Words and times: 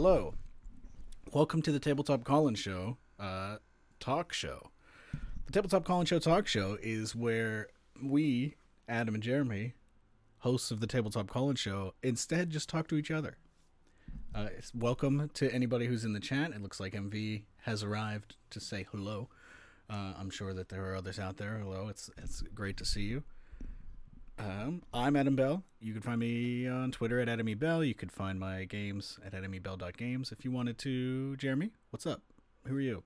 Hello. 0.00 0.32
Welcome 1.32 1.60
to 1.62 1.72
the 1.72 1.80
Tabletop 1.80 2.22
Call-In 2.22 2.54
Show 2.54 2.98
uh, 3.18 3.56
talk 3.98 4.32
show. 4.32 4.70
The 5.46 5.52
Tabletop 5.52 5.84
Call-In 5.84 6.06
Show 6.06 6.20
talk 6.20 6.46
show 6.46 6.78
is 6.80 7.16
where 7.16 7.66
we, 8.00 8.54
Adam 8.88 9.14
and 9.14 9.22
Jeremy, 9.24 9.74
hosts 10.38 10.70
of 10.70 10.78
the 10.78 10.86
Tabletop 10.86 11.26
Call-In 11.26 11.56
Show, 11.56 11.94
instead 12.00 12.50
just 12.50 12.68
talk 12.68 12.86
to 12.86 12.94
each 12.94 13.10
other. 13.10 13.38
Uh, 14.32 14.50
welcome 14.72 15.32
to 15.34 15.52
anybody 15.52 15.86
who's 15.86 16.04
in 16.04 16.12
the 16.12 16.20
chat. 16.20 16.52
It 16.52 16.62
looks 16.62 16.78
like 16.78 16.92
MV 16.92 17.42
has 17.62 17.82
arrived 17.82 18.36
to 18.50 18.60
say 18.60 18.86
hello. 18.92 19.28
Uh, 19.90 20.14
I'm 20.16 20.30
sure 20.30 20.54
that 20.54 20.68
there 20.68 20.88
are 20.92 20.94
others 20.94 21.18
out 21.18 21.38
there. 21.38 21.58
Hello, 21.58 21.88
it's 21.88 22.08
it's 22.16 22.42
great 22.54 22.76
to 22.76 22.84
see 22.84 23.02
you. 23.02 23.24
Um, 24.38 24.82
I'm 24.94 25.16
Adam 25.16 25.34
Bell. 25.34 25.64
You 25.80 25.92
can 25.92 26.02
find 26.02 26.20
me 26.20 26.68
on 26.68 26.92
Twitter 26.92 27.20
at 27.20 27.28
Adam 27.28 27.48
E. 27.48 27.54
Bell. 27.54 27.82
You 27.82 27.94
could 27.94 28.12
find 28.12 28.38
my 28.38 28.64
games 28.64 29.18
at 29.24 29.32
adamebell.games 29.32 30.32
if 30.32 30.44
you 30.44 30.50
wanted 30.50 30.78
to. 30.78 31.36
Jeremy, 31.36 31.72
what's 31.90 32.06
up? 32.06 32.22
Who 32.66 32.76
are 32.76 32.80
you? 32.80 33.02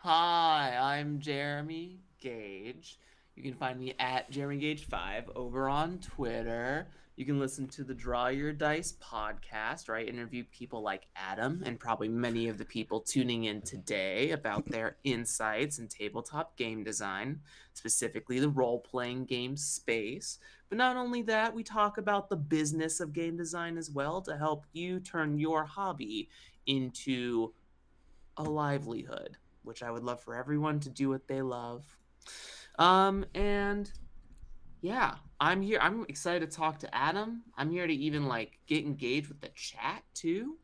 Hi, 0.00 0.76
I'm 0.80 1.20
Jeremy 1.20 2.00
Gage. 2.20 2.98
You 3.34 3.42
can 3.42 3.54
find 3.54 3.78
me 3.78 3.94
at 3.98 4.30
Jeremy 4.30 4.58
Gage5 4.60 5.36
over 5.36 5.68
on 5.68 5.98
Twitter. 5.98 6.88
You 7.16 7.24
can 7.24 7.40
listen 7.40 7.66
to 7.68 7.82
the 7.82 7.94
Draw 7.94 8.28
Your 8.28 8.52
Dice 8.52 8.92
podcast, 9.00 9.88
where 9.88 9.96
I 9.96 10.02
interview 10.02 10.44
people 10.50 10.82
like 10.82 11.06
Adam 11.16 11.62
and 11.64 11.80
probably 11.80 12.10
many 12.10 12.48
of 12.48 12.58
the 12.58 12.64
people 12.66 13.00
tuning 13.00 13.44
in 13.44 13.62
today 13.62 14.32
about 14.32 14.68
their 14.68 14.98
insights 15.02 15.78
in 15.78 15.88
tabletop 15.88 16.58
game 16.58 16.84
design, 16.84 17.40
specifically 17.72 18.38
the 18.38 18.50
role 18.50 18.80
playing 18.80 19.24
game 19.24 19.56
space. 19.56 20.38
But 20.68 20.76
not 20.76 20.98
only 20.98 21.22
that, 21.22 21.54
we 21.54 21.62
talk 21.62 21.96
about 21.96 22.28
the 22.28 22.36
business 22.36 23.00
of 23.00 23.14
game 23.14 23.38
design 23.38 23.78
as 23.78 23.90
well 23.90 24.20
to 24.20 24.36
help 24.36 24.66
you 24.74 25.00
turn 25.00 25.38
your 25.38 25.64
hobby 25.64 26.28
into 26.66 27.54
a 28.36 28.42
livelihood, 28.42 29.38
which 29.62 29.82
I 29.82 29.90
would 29.90 30.04
love 30.04 30.22
for 30.22 30.36
everyone 30.36 30.80
to 30.80 30.90
do 30.90 31.08
what 31.08 31.28
they 31.28 31.40
love. 31.40 31.96
Um, 32.78 33.24
and 33.34 33.90
yeah, 34.82 35.14
I'm 35.40 35.62
here. 35.62 35.78
I'm 35.80 36.06
excited 36.08 36.50
to 36.50 36.56
talk 36.56 36.78
to 36.78 36.94
Adam. 36.94 37.42
I'm 37.56 37.70
here 37.70 37.86
to 37.86 37.92
even 37.92 38.26
like 38.26 38.58
get 38.66 38.84
engaged 38.84 39.28
with 39.28 39.40
the 39.40 39.50
chat 39.54 40.02
too. 40.14 40.56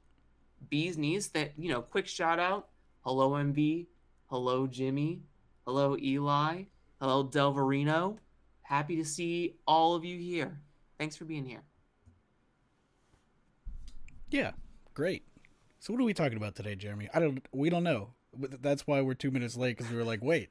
Bees 0.70 0.96
knees 0.96 1.28
that 1.30 1.52
you 1.58 1.68
know, 1.68 1.82
quick 1.82 2.06
shout 2.06 2.38
out. 2.38 2.68
Hello 3.02 3.30
MV. 3.32 3.86
Hello 4.26 4.66
Jimmy. 4.66 5.22
Hello 5.66 5.96
Eli. 5.98 6.64
Hello 7.00 7.24
Delverino. 7.24 8.16
Happy 8.62 8.96
to 8.96 9.04
see 9.04 9.56
all 9.66 9.94
of 9.94 10.04
you 10.04 10.18
here. 10.18 10.60
Thanks 10.98 11.16
for 11.16 11.24
being 11.24 11.44
here. 11.44 11.62
Yeah, 14.30 14.52
great. 14.94 15.24
So 15.80 15.92
what 15.92 16.00
are 16.00 16.04
we 16.04 16.14
talking 16.14 16.38
about 16.38 16.54
today, 16.54 16.74
Jeremy? 16.74 17.08
I 17.12 17.18
don't. 17.18 17.44
We 17.52 17.68
don't 17.68 17.84
know. 17.84 18.14
That's 18.38 18.86
why 18.86 19.02
we're 19.02 19.14
two 19.14 19.30
minutes 19.30 19.56
late 19.56 19.76
because 19.76 19.92
we 19.92 19.98
were 19.98 20.04
like, 20.04 20.22
wait, 20.22 20.48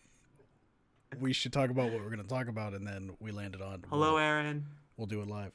we 1.19 1.33
should 1.33 1.53
talk 1.53 1.69
about 1.69 1.91
what 1.91 2.01
we're 2.01 2.09
going 2.09 2.21
to 2.21 2.27
talk 2.27 2.47
about, 2.47 2.73
and 2.73 2.85
then 2.87 3.15
we 3.19 3.31
landed 3.31 3.61
on. 3.61 3.83
Hello, 3.89 4.13
we'll, 4.13 4.19
Aaron. 4.19 4.65
We'll 4.97 5.07
do 5.07 5.21
it 5.21 5.27
live. 5.27 5.51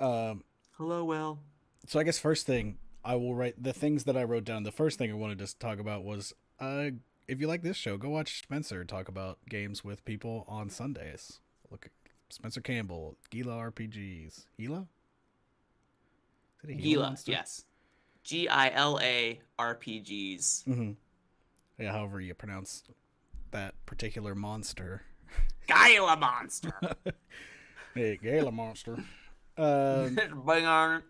Um. 0.00 0.44
Hello, 0.76 1.04
Will. 1.04 1.38
So 1.86 1.98
I 1.98 2.02
guess 2.02 2.18
first 2.18 2.46
thing 2.46 2.76
I 3.04 3.14
will 3.14 3.34
write 3.34 3.62
the 3.62 3.72
things 3.72 4.04
that 4.04 4.16
I 4.16 4.24
wrote 4.24 4.44
down. 4.44 4.64
The 4.64 4.72
first 4.72 4.98
thing 4.98 5.10
I 5.10 5.14
wanted 5.14 5.38
to 5.38 5.58
talk 5.58 5.78
about 5.78 6.04
was, 6.04 6.34
uh, 6.60 6.90
if 7.28 7.40
you 7.40 7.46
like 7.46 7.62
this 7.62 7.76
show, 7.76 7.96
go 7.96 8.10
watch 8.10 8.42
Spencer 8.42 8.84
talk 8.84 9.08
about 9.08 9.38
games 9.48 9.84
with 9.84 10.04
people 10.04 10.44
on 10.48 10.68
Sundays. 10.68 11.40
Look, 11.70 11.86
at 11.86 11.92
Spencer 12.28 12.60
Campbell, 12.60 13.16
Gila 13.30 13.52
RPGs. 13.70 14.46
Gila? 14.58 14.86
Gila, 16.66 17.16
yes. 17.26 17.64
G 18.24 18.48
I 18.48 18.70
L 18.70 18.98
A 19.00 19.40
RPGs. 19.58 20.64
Mm-hmm. 20.64 20.90
Yeah, 21.78 21.92
however 21.92 22.20
you 22.20 22.34
pronounce 22.34 22.82
that 23.50 23.74
particular 23.86 24.34
monster. 24.34 25.02
Gala 25.66 26.16
monster. 26.16 26.72
hey, 27.94 28.18
Gala 28.22 28.52
monster. 28.52 29.04
Um, 29.56 30.18
Bring 30.44 30.66
on. 30.66 31.02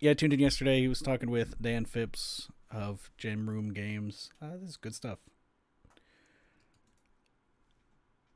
Yeah, 0.00 0.12
I 0.12 0.14
tuned 0.14 0.32
in 0.32 0.40
yesterday. 0.40 0.80
He 0.80 0.88
was 0.88 1.00
talking 1.00 1.30
with 1.30 1.60
Dan 1.60 1.84
Phipps 1.84 2.48
of 2.70 3.10
Gem 3.16 3.48
Room 3.48 3.72
Games. 3.72 4.30
Uh, 4.40 4.56
this 4.60 4.70
is 4.70 4.76
good 4.76 4.94
stuff. 4.94 5.18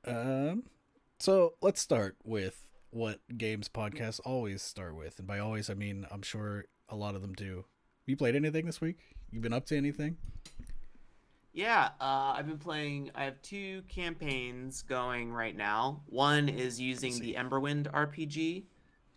Um, 0.07 0.65
so 1.19 1.55
let's 1.61 1.81
start 1.81 2.17
with 2.25 2.67
what 2.91 3.21
games 3.37 3.69
podcasts 3.69 4.21
always 4.25 4.61
start 4.63 4.97
with, 4.97 5.19
and 5.19 5.27
by 5.27 5.39
always 5.39 5.71
I 5.71 5.75
mean 5.75 6.07
I'm 6.11 6.23
sure 6.23 6.65
a 6.89 6.97
lot 6.97 7.15
of 7.15 7.23
them 7.23 7.33
do. 7.33 7.65
You 8.07 8.17
played 8.17 8.35
anything 8.35 8.67
this 8.67 8.81
week? 8.81 8.99
You 9.31 9.41
been 9.41 9.53
up 9.53 9.67
to 9.67 9.77
anything? 9.77 10.17
Yeah, 11.55 11.91
uh, 12.01 12.35
I've 12.37 12.47
been 12.47 12.59
playing. 12.59 13.11
I 13.15 13.25
have 13.25 13.41
two 13.43 13.83
campaigns 13.89 14.83
going 14.83 15.31
right 15.31 15.55
now. 15.55 16.01
One 16.07 16.49
is 16.49 16.81
using 16.81 17.19
the 17.21 17.35
Emberwind 17.35 17.93
RPG, 17.93 18.65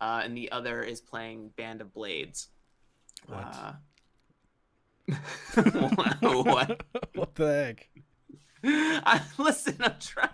uh, 0.01 0.21
and 0.23 0.35
the 0.35 0.51
other 0.51 0.81
is 0.81 0.99
playing 0.99 1.51
Band 1.55 1.79
of 1.79 1.93
Blades. 1.93 2.49
What? 3.27 3.55
Uh, 3.55 3.73
what? 6.43 6.83
what 7.13 7.35
the 7.35 7.47
heck? 7.47 7.89
I, 8.63 9.21
listen, 9.37 9.77
I'm 9.79 9.95
trying. 9.99 10.29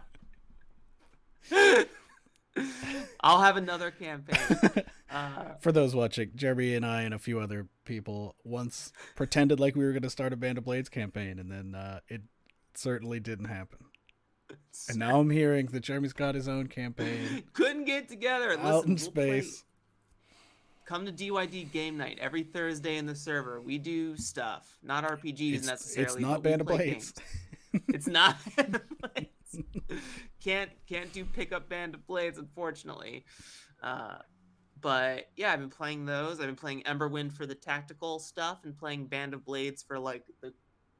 I'll 3.21 3.41
have 3.41 3.57
another 3.57 3.91
campaign. 3.91 4.83
Uh, 5.13 5.55
For 5.59 5.73
those 5.73 5.93
watching, 5.93 6.31
Jeremy 6.37 6.73
and 6.73 6.85
I 6.85 7.01
and 7.01 7.13
a 7.13 7.19
few 7.19 7.41
other 7.41 7.67
people 7.83 8.33
once 8.45 8.93
pretended 9.17 9.59
like 9.59 9.75
we 9.75 9.83
were 9.83 9.91
going 9.91 10.03
to 10.03 10.09
start 10.09 10.31
a 10.31 10.37
Band 10.37 10.57
of 10.57 10.63
Blades 10.63 10.87
campaign, 10.87 11.37
and 11.37 11.51
then 11.51 11.75
uh, 11.75 11.99
it 12.07 12.21
certainly 12.75 13.19
didn't 13.19 13.47
happen. 13.47 13.79
And 14.87 14.97
now 14.99 15.19
I'm 15.19 15.29
hearing 15.29 15.65
that 15.65 15.81
Jeremy's 15.81 16.13
got 16.13 16.33
his 16.33 16.47
own 16.47 16.67
campaign. 16.67 17.43
Couldn't 17.53 17.83
get 17.83 18.07
together. 18.07 18.51
Listen, 18.51 18.65
out 18.65 18.85
in 18.85 18.91
we'll 18.91 18.97
space. 18.99 19.63
play- 19.63 19.67
Come 20.85 21.05
to 21.05 21.11
DYD 21.11 21.69
game 21.73 21.97
night 21.97 22.17
every 22.21 22.43
Thursday 22.43 22.95
in 22.95 23.05
the 23.05 23.13
server. 23.15 23.59
We 23.59 23.79
do 23.79 24.15
stuff, 24.15 24.77
not 24.81 25.03
RPGs 25.03 25.55
It's, 25.55 25.67
necessarily. 25.67 26.13
it's 26.13 26.21
not 26.21 26.41
Band 26.41 26.61
of 26.61 26.67
Blades. 26.67 27.11
games. 27.73 27.83
It's 27.89 28.07
not. 28.07 28.37
Band 29.53 29.65
of 29.75 29.87
Blades. 29.87 30.01
can't 30.43 30.69
can't 30.87 31.13
do 31.13 31.25
pickup 31.25 31.69
Band 31.69 31.95
of 31.95 32.05
Blades, 32.07 32.37
unfortunately. 32.37 33.25
Uh, 33.81 34.17
but 34.79 35.27
yeah, 35.35 35.51
I've 35.53 35.59
been 35.59 35.69
playing 35.69 36.05
those. 36.05 36.39
I've 36.39 36.47
been 36.47 36.55
playing 36.55 36.83
Emberwind 36.83 37.33
for 37.33 37.45
the 37.45 37.55
tactical 37.55 38.19
stuff, 38.19 38.59
and 38.63 38.77
playing 38.77 39.07
Band 39.07 39.33
of 39.33 39.45
Blades 39.45 39.83
for 39.83 39.99
like 39.99 40.23
the 40.41 40.53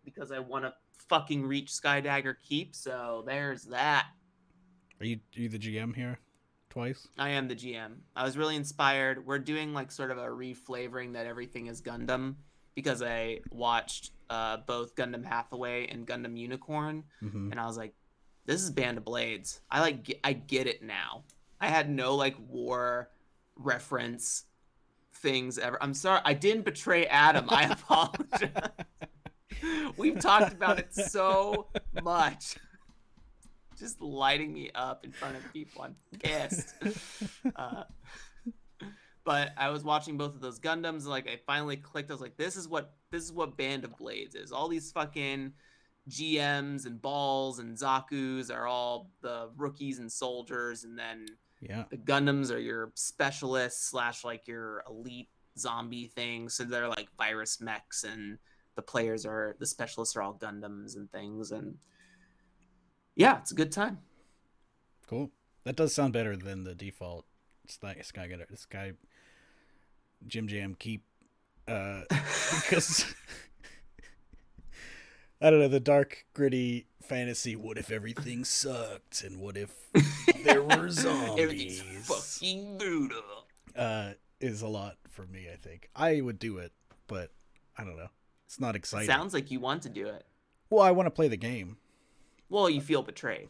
because 0.04 0.32
I 0.32 0.40
want 0.40 0.66
to 0.66 0.74
fucking 1.10 1.46
reach 1.46 1.72
Skydagger 1.72 2.36
Keep. 2.48 2.76
So 2.76 3.24
there's 3.26 3.64
that. 3.66 4.08
Are 5.00 5.06
you, 5.06 5.20
are 5.36 5.40
you 5.42 5.50
the 5.50 5.58
GM 5.60 5.96
here? 5.96 6.20
Twice? 6.70 7.08
I 7.18 7.30
am 7.32 7.48
the 7.48 7.56
GM. 7.56 7.98
I 8.16 8.24
was 8.24 8.38
really 8.38 8.56
inspired. 8.56 9.26
We're 9.26 9.40
doing 9.40 9.74
like 9.74 9.92
sort 9.92 10.10
of 10.12 10.18
a 10.18 10.26
reflavoring 10.28 11.14
that 11.14 11.26
everything 11.26 11.68
is 11.68 11.82
Gundam 11.82 12.36
because 12.76 13.02
I 13.04 13.40
watched 13.52 14.12
uh, 14.30 14.58
both 14.66 14.96
Gundam 14.96 15.26
Hathaway 15.26 15.88
and 15.88 16.08
Gundam 16.08 16.38
Unicorn, 16.38 17.04
Mm-hmm. 17.22 17.52
and 17.52 17.60
I 17.60 17.66
was 17.66 17.78
like, 17.78 17.94
"This 18.46 18.64
is 18.64 18.70
Band 18.70 18.98
of 18.98 19.06
Blades." 19.06 19.62
I 19.70 19.82
like, 19.82 20.20
I 20.24 20.34
get 20.34 20.68
it 20.68 20.84
now. 20.84 21.24
I 21.60 21.68
had 21.68 21.90
no 21.90 22.16
like 22.16 22.36
war 22.50 23.10
reference 23.56 24.46
things 25.16 25.58
ever. 25.58 25.82
I'm 25.82 25.94
sorry, 25.94 26.22
I 26.26 26.34
didn't 26.34 26.66
betray 26.66 27.06
Adam. 27.06 27.46
I 27.50 27.64
apologize. 27.72 28.52
We've 29.98 30.20
talked 30.20 30.54
about 30.54 30.80
it 30.80 30.94
so 30.94 31.68
much. 32.02 32.56
Just 33.78 34.02
lighting 34.02 34.54
me 34.54 34.72
up 34.76 35.04
in 35.06 35.12
front 35.12 35.36
of 35.36 35.54
people. 35.54 35.84
I'm 35.84 35.96
pissed. 36.20 36.74
Uh, 37.56 37.84
but 39.24 39.52
I 39.58 39.70
was 39.70 39.84
watching 39.84 40.18
both 40.18 40.36
of 40.36 40.42
those 40.42 40.60
Gundams, 40.60 41.02
and 41.02 41.08
like 41.08 41.28
I 41.28 41.40
finally 41.46 41.78
clicked. 41.78 42.10
I 42.10 42.14
was 42.14 42.22
like, 42.22 42.38
"This 42.38 42.56
is 42.56 42.68
what 42.68 42.94
this 43.12 43.24
is 43.24 43.32
what 43.32 43.58
Band 43.58 43.84
of 43.84 43.96
Blades 43.98 44.36
is. 44.36 44.52
All 44.52 44.68
these 44.68 44.92
fucking 44.92 45.54
GMs 46.10 46.86
and 46.86 47.02
balls 47.02 47.60
and 47.60 47.78
Zaku's 47.78 48.50
are 48.50 48.68
all 48.68 49.10
the 49.22 49.50
rookies 49.58 50.00
and 50.00 50.12
soldiers, 50.12 50.84
and 50.84 50.98
then 50.98 51.26
Yeah. 51.60 51.86
the 51.90 51.98
Gundams 51.98 52.52
are 52.52 52.60
your 52.60 52.92
specialists 52.96 53.90
slash 53.90 54.24
like 54.24 54.48
your 54.48 54.84
elite 54.90 55.30
zombie 55.58 56.08
thing. 56.08 56.50
So 56.50 56.64
they're 56.64 56.88
like 56.90 57.10
virus 57.18 57.62
mechs, 57.62 58.04
and 58.04 58.40
the 58.76 58.82
players 58.82 59.26
are 59.26 59.56
the 59.60 59.66
specialists 59.66 60.16
are 60.16 60.22
all 60.22 60.34
Gundams 60.34 60.96
and 60.96 61.12
things. 61.12 61.52
And 61.52 61.78
yeah, 63.16 63.40
it's 63.40 63.52
a 63.52 63.56
good 63.56 63.72
time. 63.72 64.00
Cool. 65.08 65.32
That 65.66 65.76
does 65.76 65.94
sound 65.94 66.14
better 66.14 66.36
than 66.36 66.64
the 66.64 66.74
default 66.74 67.26
Sky 67.68 67.98
Sky 68.02 68.28
Sky 68.56 68.94
Jim 70.26 70.48
Jam 70.48 70.76
keep 70.78 71.04
uh 71.68 72.02
because 72.10 73.06
I 75.42 75.50
don't 75.50 75.60
know 75.60 75.68
the 75.68 75.80
dark 75.80 76.26
gritty 76.34 76.88
fantasy 77.02 77.56
what 77.56 77.78
if 77.78 77.92
everything 77.92 78.46
sucked 78.46 79.24
and 79.24 79.40
what 79.40 79.58
if 79.58 79.74
there 80.46 80.62
were 80.64 80.90
zombies 80.90 81.82
fucking 82.04 82.78
brutal. 82.78 83.46
uh 83.76 84.12
is 84.40 84.62
a 84.62 84.68
lot 84.68 84.98
for 85.10 85.26
me 85.26 85.48
I 85.52 85.56
think. 85.56 85.90
I 85.96 86.22
would 86.22 86.40
do 86.40 86.58
it 86.58 86.72
but 87.08 87.32
I 87.78 87.84
don't 87.84 87.98
know. 87.98 88.10
It's 88.46 88.60
not 88.60 88.76
exciting. 88.76 89.08
Sounds 89.08 89.34
like 89.34 89.50
you 89.52 89.60
want 89.60 89.82
to 89.84 89.90
do 89.90 90.06
it. 90.08 90.26
well, 90.70 90.84
I 90.84 90.92
want 90.92 91.08
to 91.08 91.12
play 91.12 91.28
the 91.28 91.38
game. 91.38 91.78
Well, 92.50 92.70
you 92.70 92.82
feel 92.82 93.02
betrayed. 93.02 93.48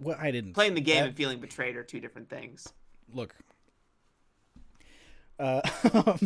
Well, 0.00 0.16
I 0.20 0.30
didn't 0.30 0.54
Playing 0.54 0.74
the 0.74 0.80
game 0.80 1.00
that- 1.02 1.08
and 1.08 1.16
feeling 1.16 1.38
betrayed 1.40 1.76
are 1.76 1.82
two 1.82 2.00
different 2.00 2.30
things. 2.30 2.66
look. 3.12 3.34
Uh, 5.38 5.60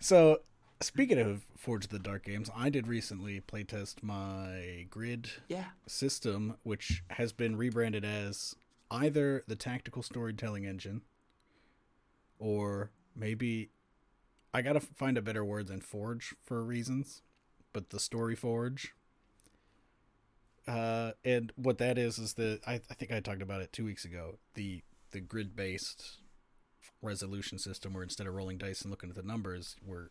so, 0.00 0.40
speaking 0.82 1.18
of 1.18 1.42
Forge 1.56 1.84
of 1.84 1.90
the 1.90 1.98
Dark 1.98 2.24
games, 2.24 2.50
I 2.54 2.68
did 2.70 2.86
recently 2.86 3.40
playtest 3.40 4.02
my 4.02 4.86
Grid 4.90 5.30
Yeah. 5.48 5.70
system, 5.86 6.56
which 6.62 7.02
has 7.10 7.32
been 7.32 7.56
rebranded 7.56 8.04
as 8.04 8.54
either 8.90 9.44
the 9.46 9.56
Tactical 9.56 10.02
Storytelling 10.02 10.66
Engine, 10.66 11.02
or 12.38 12.90
maybe 13.14 13.70
I 14.54 14.60
gotta 14.62 14.80
find 14.80 15.16
a 15.16 15.22
better 15.22 15.44
word 15.44 15.66
than 15.68 15.80
Forge 15.80 16.34
for 16.42 16.62
reasons, 16.62 17.22
but 17.72 17.90
the 17.90 18.00
Story 18.00 18.34
Forge. 18.36 18.92
Uh, 20.66 21.12
and 21.24 21.52
what 21.56 21.78
that 21.78 21.98
is 21.98 22.18
is 22.18 22.34
the 22.34 22.60
I, 22.66 22.74
I 22.74 22.94
think 22.94 23.10
I 23.10 23.20
talked 23.20 23.42
about 23.42 23.62
it 23.62 23.72
two 23.72 23.84
weeks 23.84 24.04
ago. 24.04 24.38
The 24.54 24.82
the 25.10 25.20
grid 25.20 25.56
based 25.56 26.18
resolution 27.00 27.58
system 27.58 27.94
where 27.94 28.02
instead 28.04 28.26
of 28.28 28.34
rolling 28.34 28.58
dice 28.58 28.82
and 28.82 28.90
looking 28.90 29.10
at 29.10 29.16
the 29.16 29.22
numbers, 29.22 29.76
we're 29.84 30.10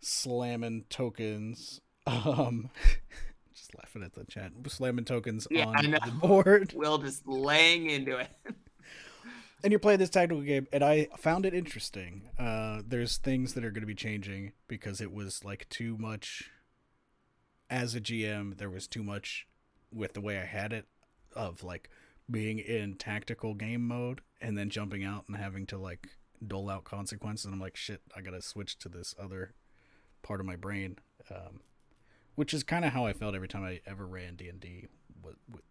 slamming 0.00 0.84
tokens. 0.88 1.80
Um, 2.06 2.70
just 3.54 3.74
laughing 3.76 4.02
at 4.02 4.14
the 4.14 4.24
chat. 4.24 4.52
Slamming 4.66 5.04
tokens 5.04 5.46
Yeah, 5.50 5.66
on 5.66 5.90
the 5.90 6.12
board, 6.20 6.72
Will 6.76 6.98
just 6.98 7.26
laying 7.26 7.90
into 7.90 8.18
it. 8.18 8.30
and 9.62 9.72
you're 9.72 9.78
playing 9.80 9.98
this 9.98 10.10
tactical 10.10 10.42
game. 10.42 10.66
And 10.72 10.82
I 10.82 11.08
found 11.18 11.46
it 11.46 11.54
interesting. 11.54 12.30
Uh, 12.38 12.82
there's 12.86 13.18
things 13.18 13.54
that 13.54 13.64
are 13.64 13.70
going 13.70 13.82
to 13.82 13.86
be 13.86 13.94
changing 13.94 14.52
because 14.68 15.00
it 15.00 15.12
was 15.12 15.44
like 15.44 15.68
too 15.68 15.96
much. 15.98 16.50
As 17.68 17.94
a 17.94 18.00
GM, 18.00 18.58
there 18.58 18.70
was 18.70 18.88
too 18.88 19.04
much 19.04 19.46
with 19.92 20.14
the 20.14 20.20
way 20.20 20.38
I 20.38 20.44
had 20.44 20.72
it 20.72 20.86
of 21.36 21.62
like 21.62 21.88
being 22.28 22.58
in 22.58 22.94
tactical 22.96 23.54
game 23.54 23.86
mode 23.86 24.22
and 24.40 24.58
then 24.58 24.70
jumping 24.70 25.04
out 25.04 25.24
and 25.28 25.36
having 25.36 25.66
to 25.66 25.78
like 25.78 26.08
dole 26.44 26.68
out 26.68 26.82
consequences. 26.82 27.44
And 27.44 27.54
I'm 27.54 27.60
like, 27.60 27.76
shit, 27.76 28.00
I 28.16 28.22
gotta 28.22 28.42
switch 28.42 28.76
to 28.80 28.88
this 28.88 29.14
other 29.20 29.54
part 30.22 30.40
of 30.40 30.46
my 30.46 30.56
brain, 30.56 30.96
um, 31.30 31.60
which 32.34 32.54
is 32.54 32.62
kind 32.62 32.84
of 32.84 32.92
how 32.92 33.06
I 33.06 33.12
felt 33.12 33.34
every 33.34 33.48
time 33.48 33.64
I 33.64 33.80
ever 33.86 34.06
ran 34.06 34.36
D 34.36 34.48
and 34.48 34.60
D. 34.60 34.86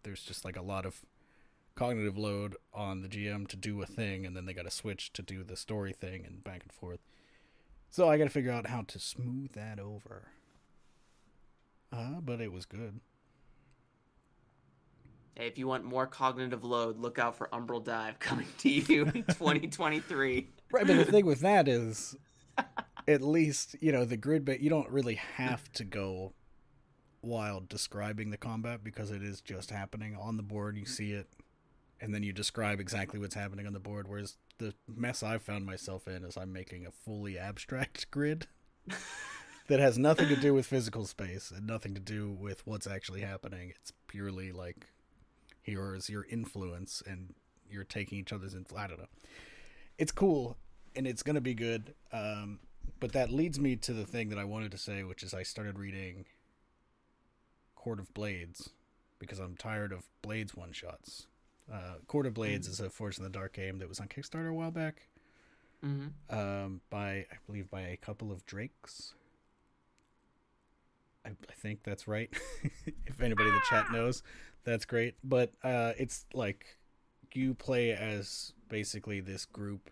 There's 0.02 0.22
just 0.22 0.44
like 0.44 0.56
a 0.56 0.62
lot 0.62 0.86
of 0.86 1.02
cognitive 1.74 2.18
load 2.18 2.56
on 2.72 3.02
the 3.02 3.08
GM 3.08 3.48
to 3.48 3.56
do 3.56 3.80
a 3.82 3.86
thing, 3.86 4.26
and 4.26 4.36
then 4.36 4.46
they 4.46 4.52
got 4.52 4.64
to 4.64 4.70
switch 4.70 5.12
to 5.14 5.22
do 5.22 5.42
the 5.42 5.56
story 5.56 5.92
thing 5.92 6.24
and 6.26 6.44
back 6.44 6.62
and 6.62 6.72
forth. 6.72 7.00
So 7.90 8.08
I 8.08 8.18
got 8.18 8.24
to 8.24 8.30
figure 8.30 8.52
out 8.52 8.68
how 8.68 8.82
to 8.82 8.98
smooth 8.98 9.52
that 9.52 9.80
over. 9.80 10.28
Uh, 11.92 12.20
but 12.20 12.40
it 12.40 12.52
was 12.52 12.66
good. 12.66 13.00
Hey, 15.34 15.46
if 15.46 15.58
you 15.58 15.66
want 15.66 15.84
more 15.84 16.06
cognitive 16.06 16.64
load, 16.64 16.98
look 16.98 17.18
out 17.18 17.36
for 17.36 17.48
Umbral 17.52 17.82
Dive 17.82 18.18
coming 18.18 18.46
to 18.58 18.68
you 18.68 19.04
in 19.06 19.12
2023. 19.28 20.48
Right, 20.70 20.86
but 20.86 20.96
the 20.96 21.04
thing 21.04 21.26
with 21.26 21.40
that 21.40 21.66
is, 21.66 22.14
at 23.10 23.22
least 23.22 23.76
you 23.80 23.92
know 23.92 24.04
the 24.04 24.16
grid. 24.16 24.44
But 24.44 24.60
you 24.60 24.70
don't 24.70 24.88
really 24.90 25.16
have 25.16 25.70
to 25.72 25.84
go 25.84 26.32
wild 27.22 27.68
describing 27.68 28.30
the 28.30 28.36
combat 28.36 28.82
because 28.82 29.10
it 29.10 29.22
is 29.22 29.40
just 29.40 29.70
happening 29.70 30.16
on 30.16 30.36
the 30.36 30.42
board. 30.42 30.76
You 30.76 30.86
see 30.86 31.12
it, 31.12 31.28
and 32.00 32.14
then 32.14 32.22
you 32.22 32.32
describe 32.32 32.80
exactly 32.80 33.18
what's 33.18 33.34
happening 33.34 33.66
on 33.66 33.72
the 33.72 33.80
board. 33.80 34.08
Whereas 34.08 34.36
the 34.58 34.74
mess 34.88 35.22
I've 35.22 35.42
found 35.42 35.66
myself 35.66 36.06
in 36.06 36.24
is 36.24 36.36
I'm 36.36 36.52
making 36.52 36.86
a 36.86 36.90
fully 36.90 37.38
abstract 37.38 38.10
grid 38.10 38.46
that 39.68 39.80
has 39.80 39.98
nothing 39.98 40.28
to 40.28 40.36
do 40.36 40.54
with 40.54 40.66
physical 40.66 41.06
space 41.06 41.50
and 41.54 41.66
nothing 41.66 41.94
to 41.94 42.00
do 42.00 42.30
with 42.30 42.66
what's 42.66 42.86
actually 42.86 43.20
happening. 43.20 43.72
It's 43.76 43.92
purely 44.06 44.52
like 44.52 44.86
here 45.62 45.94
is 45.94 46.08
your 46.08 46.26
influence 46.30 47.02
and 47.06 47.34
you're 47.70 47.84
taking 47.84 48.18
each 48.18 48.32
other's 48.32 48.54
influence. 48.54 48.84
I 48.84 48.88
don't 48.88 49.00
know. 49.00 49.08
It's 49.98 50.12
cool 50.12 50.56
and 50.96 51.06
it's 51.06 51.22
gonna 51.22 51.40
be 51.40 51.54
good. 51.54 51.94
Um, 52.12 52.60
but 53.00 53.12
that 53.12 53.30
leads 53.30 53.58
me 53.58 53.76
to 53.76 53.92
the 53.92 54.06
thing 54.06 54.28
that 54.30 54.38
I 54.38 54.44
wanted 54.44 54.72
to 54.72 54.78
say, 54.78 55.02
which 55.02 55.22
is 55.22 55.34
I 55.34 55.42
started 55.42 55.78
reading 55.78 56.26
Court 57.74 57.98
of 58.00 58.12
Blades 58.14 58.70
because 59.18 59.38
I'm 59.38 59.56
tired 59.56 59.92
of 59.92 60.04
Blades 60.22 60.54
one 60.54 60.72
shots. 60.72 61.26
Uh, 61.72 61.94
Court 62.06 62.26
of 62.26 62.34
Blades 62.34 62.66
is 62.66 62.80
a 62.80 62.90
Forge 62.90 63.18
in 63.18 63.24
the 63.24 63.30
Dark 63.30 63.52
game 63.54 63.78
that 63.78 63.88
was 63.88 64.00
on 64.00 64.08
Kickstarter 64.08 64.50
a 64.50 64.54
while 64.54 64.70
back 64.70 65.02
hmm 65.82 66.08
um, 66.28 66.80
by 66.90 67.26
I 67.30 67.36
believe 67.46 67.70
by 67.70 67.82
a 67.82 67.96
couple 67.96 68.32
of 68.32 68.44
Drakes. 68.46 69.14
I, 71.24 71.30
I 71.30 71.52
think 71.54 71.82
that's 71.84 72.08
right. 72.08 72.30
if 73.06 73.20
anybody 73.20 73.48
in 73.48 73.54
the 73.54 73.60
chat 73.68 73.90
knows, 73.90 74.22
that's 74.64 74.84
great. 74.84 75.14
But 75.22 75.52
uh, 75.62 75.92
it's 75.98 76.24
like 76.34 76.78
you 77.34 77.54
play 77.54 77.92
as 77.92 78.52
basically 78.68 79.20
this 79.20 79.44
group 79.44 79.90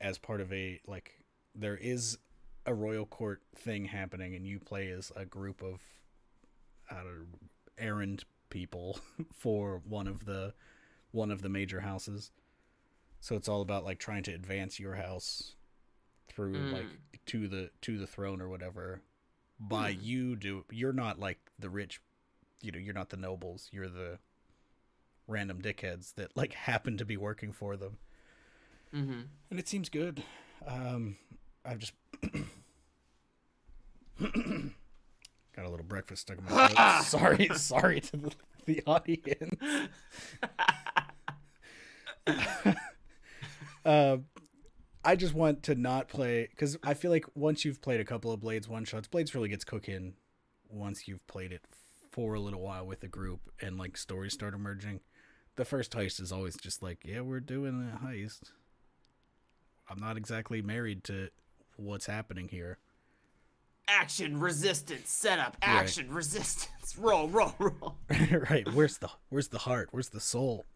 as 0.00 0.18
part 0.18 0.40
of 0.40 0.52
a 0.52 0.80
like 0.86 1.17
there 1.54 1.76
is 1.76 2.18
a 2.66 2.74
royal 2.74 3.06
court 3.06 3.42
thing 3.56 3.86
happening, 3.86 4.34
and 4.34 4.46
you 4.46 4.58
play 4.58 4.90
as 4.90 5.10
a 5.16 5.24
group 5.24 5.62
of 5.62 5.80
I 6.90 6.96
don't 6.96 7.06
know, 7.06 7.24
errand 7.78 8.24
people 8.50 8.98
for 9.32 9.82
one 9.86 10.06
of 10.06 10.24
the 10.24 10.54
one 11.10 11.30
of 11.30 11.42
the 11.42 11.48
major 11.48 11.80
houses. 11.80 12.30
So 13.20 13.34
it's 13.36 13.48
all 13.48 13.62
about 13.62 13.84
like 13.84 13.98
trying 13.98 14.22
to 14.24 14.32
advance 14.32 14.78
your 14.78 14.94
house 14.94 15.54
through 16.32 16.54
Mm. 16.54 16.72
like 16.72 16.86
to 17.26 17.48
the 17.48 17.70
to 17.82 17.98
the 17.98 18.06
throne 18.06 18.40
or 18.40 18.48
whatever 18.48 19.02
by 19.58 19.92
Hmm. 19.92 19.98
you 20.02 20.36
do 20.36 20.64
you're 20.70 20.92
not 20.92 21.18
like 21.18 21.38
the 21.58 21.68
rich 21.68 22.00
you 22.62 22.70
know 22.70 22.78
you're 22.78 22.94
not 22.94 23.08
the 23.08 23.16
nobles 23.16 23.68
you're 23.72 23.88
the 23.88 24.18
random 25.26 25.60
dickheads 25.60 26.14
that 26.14 26.36
like 26.36 26.52
happen 26.68 26.96
to 26.96 27.04
be 27.04 27.16
working 27.16 27.50
for 27.52 27.76
them 27.76 27.98
mm-hmm. 28.94 29.20
and 29.50 29.58
it 29.58 29.66
seems 29.68 29.88
good 29.88 30.22
um 30.66 31.16
i've 31.64 31.78
just 31.78 31.92
got 34.20 35.64
a 35.64 35.68
little 35.70 35.86
breakfast 35.86 36.22
stuck 36.22 36.38
in 36.38 36.44
my 36.44 36.68
throat 36.68 37.02
sorry 37.04 37.48
sorry 37.54 38.00
to 38.00 38.16
the, 38.16 38.32
the 38.66 38.82
audience 38.86 39.54
uh, 43.84 44.18
I 45.04 45.16
just 45.16 45.34
want 45.34 45.62
to 45.64 45.74
not 45.74 46.08
play 46.08 46.48
because 46.50 46.76
I 46.82 46.94
feel 46.94 47.10
like 47.10 47.24
once 47.34 47.64
you've 47.64 47.80
played 47.80 48.00
a 48.00 48.04
couple 48.04 48.32
of 48.32 48.40
Blades 48.40 48.68
one 48.68 48.84
shots, 48.84 49.08
Blades 49.08 49.34
really 49.34 49.48
gets 49.48 49.64
cooking 49.64 50.14
once 50.68 51.08
you've 51.08 51.26
played 51.26 51.52
it 51.52 51.62
for 52.10 52.34
a 52.34 52.40
little 52.40 52.60
while 52.60 52.86
with 52.86 53.02
a 53.02 53.08
group 53.08 53.40
and 53.60 53.78
like 53.78 53.96
stories 53.96 54.34
start 54.34 54.54
emerging. 54.54 55.00
The 55.56 55.64
first 55.64 55.92
heist 55.92 56.20
is 56.20 56.30
always 56.30 56.56
just 56.56 56.82
like, 56.82 56.98
yeah, 57.04 57.20
we're 57.20 57.40
doing 57.40 57.90
a 57.90 58.04
heist. 58.04 58.52
I'm 59.88 59.98
not 60.00 60.16
exactly 60.16 60.62
married 60.62 61.04
to 61.04 61.30
what's 61.76 62.06
happening 62.06 62.48
here. 62.48 62.78
Action, 63.88 64.38
resistance, 64.38 65.08
setup, 65.10 65.56
Right. 65.62 65.76
action, 65.76 66.12
resistance, 66.12 66.96
roll, 66.98 67.28
roll, 67.28 67.54
roll. 67.58 67.96
right? 68.50 68.70
Where's 68.74 68.98
the 68.98 69.08
where's 69.30 69.48
the 69.48 69.58
heart? 69.58 69.88
Where's 69.92 70.10
the 70.10 70.20
soul? 70.20 70.66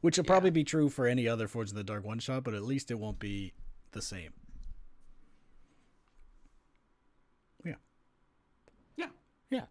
Which 0.00 0.16
will 0.16 0.24
probably 0.24 0.50
be 0.50 0.64
true 0.64 0.88
for 0.88 1.06
any 1.06 1.28
other 1.28 1.46
Forge 1.48 1.70
in 1.70 1.76
the 1.76 1.84
Dark 1.84 2.04
one 2.04 2.18
shot, 2.18 2.44
but 2.44 2.54
at 2.54 2.62
least 2.62 2.90
it 2.90 2.98
won't 2.98 3.18
be 3.18 3.52
the 3.92 4.02
same. 4.02 4.32
Yeah. 7.64 7.74
Yeah. 8.96 9.08
Yeah. 9.50 9.64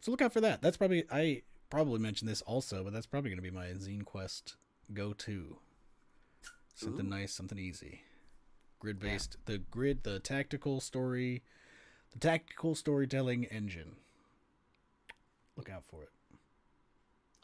So 0.00 0.10
look 0.10 0.22
out 0.22 0.32
for 0.32 0.40
that. 0.40 0.62
That's 0.62 0.76
probably 0.76 1.04
I 1.10 1.42
probably 1.70 2.00
mentioned 2.00 2.30
this 2.30 2.42
also, 2.42 2.82
but 2.84 2.92
that's 2.92 3.06
probably 3.06 3.30
going 3.30 3.38
to 3.38 3.42
be 3.42 3.50
my 3.50 3.66
Zine 3.66 4.04
Quest 4.04 4.56
go 4.92 5.12
to. 5.12 5.58
Something 6.74 7.06
Ooh. 7.06 7.10
nice, 7.10 7.32
something 7.32 7.58
easy. 7.58 8.02
Grid 8.78 9.00
based 9.00 9.36
the 9.46 9.58
grid 9.58 10.04
the 10.04 10.20
tactical 10.20 10.80
story 10.80 11.42
the 12.12 12.18
tactical 12.18 12.74
storytelling 12.74 13.44
engine. 13.44 13.96
Look 15.56 15.68
out 15.68 15.84
for 15.84 16.04
it. 16.04 16.10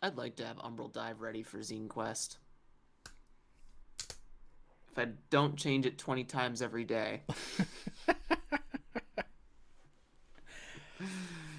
I'd 0.02 0.16
like 0.16 0.36
to 0.36 0.46
have 0.46 0.58
Umbral 0.58 0.92
Dive 0.92 1.20
ready 1.20 1.42
for 1.42 1.58
Zine 1.58 1.88
Quest. 1.88 2.38
If 4.92 4.98
I 4.98 5.08
don't 5.30 5.56
change 5.56 5.86
it 5.86 5.98
20 5.98 6.24
times 6.24 6.62
every 6.62 6.84
day. 6.84 7.22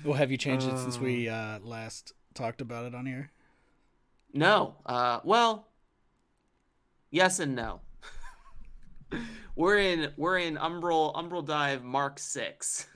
Well, 0.06 0.14
have 0.14 0.30
you 0.30 0.38
changed 0.38 0.68
it 0.68 0.78
since 0.78 1.00
we 1.00 1.28
uh, 1.28 1.58
last 1.64 2.14
talked 2.36 2.62
about 2.62 2.86
it 2.86 2.94
on 2.94 3.08
here? 3.08 3.32
No. 4.34 4.76
Uh, 4.86 5.20
well, 5.24 5.68
yes 7.10 7.40
and 7.40 7.56
no. 7.56 7.82
we're 9.56 9.78
in 9.78 10.12
we're 10.18 10.38
in 10.38 10.56
Umbral 10.58 11.14
Umbral 11.16 11.46
Dive 11.46 11.84
Mark 11.84 12.20
Six. 12.20 12.88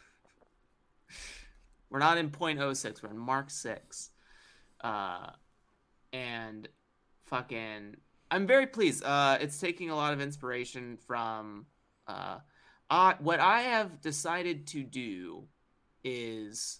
We're 1.89 2.00
not 2.00 2.18
in 2.18 2.30
.06. 2.30 3.01
We're 3.01 3.10
in 3.10 3.18
Mark 3.18 3.50
Six. 3.50 4.12
Uh, 4.82 5.32
and 6.13 6.68
fucking, 7.25 7.96
I'm 8.30 8.46
very 8.46 8.68
pleased. 8.68 9.04
Uh, 9.04 9.38
it's 9.42 9.60
taking 9.60 9.89
a 9.89 9.96
lot 9.96 10.13
of 10.13 10.22
inspiration 10.22 10.98
from 10.98 11.66
uh, 12.08 12.38
I 12.89 13.16
what 13.20 13.39
I 13.39 13.62
have 13.62 14.01
decided 14.01 14.68
to 14.68 14.84
do 14.84 15.46
is 16.04 16.80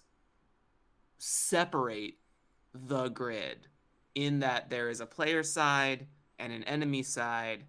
separate 1.18 2.14
the 2.72 3.08
grid 3.08 3.68
in 4.14 4.40
that 4.40 4.70
there 4.70 4.88
is 4.90 5.00
a 5.00 5.06
player 5.06 5.42
side 5.42 6.06
and 6.38 6.52
an 6.52 6.64
enemy 6.64 7.02
side 7.02 7.64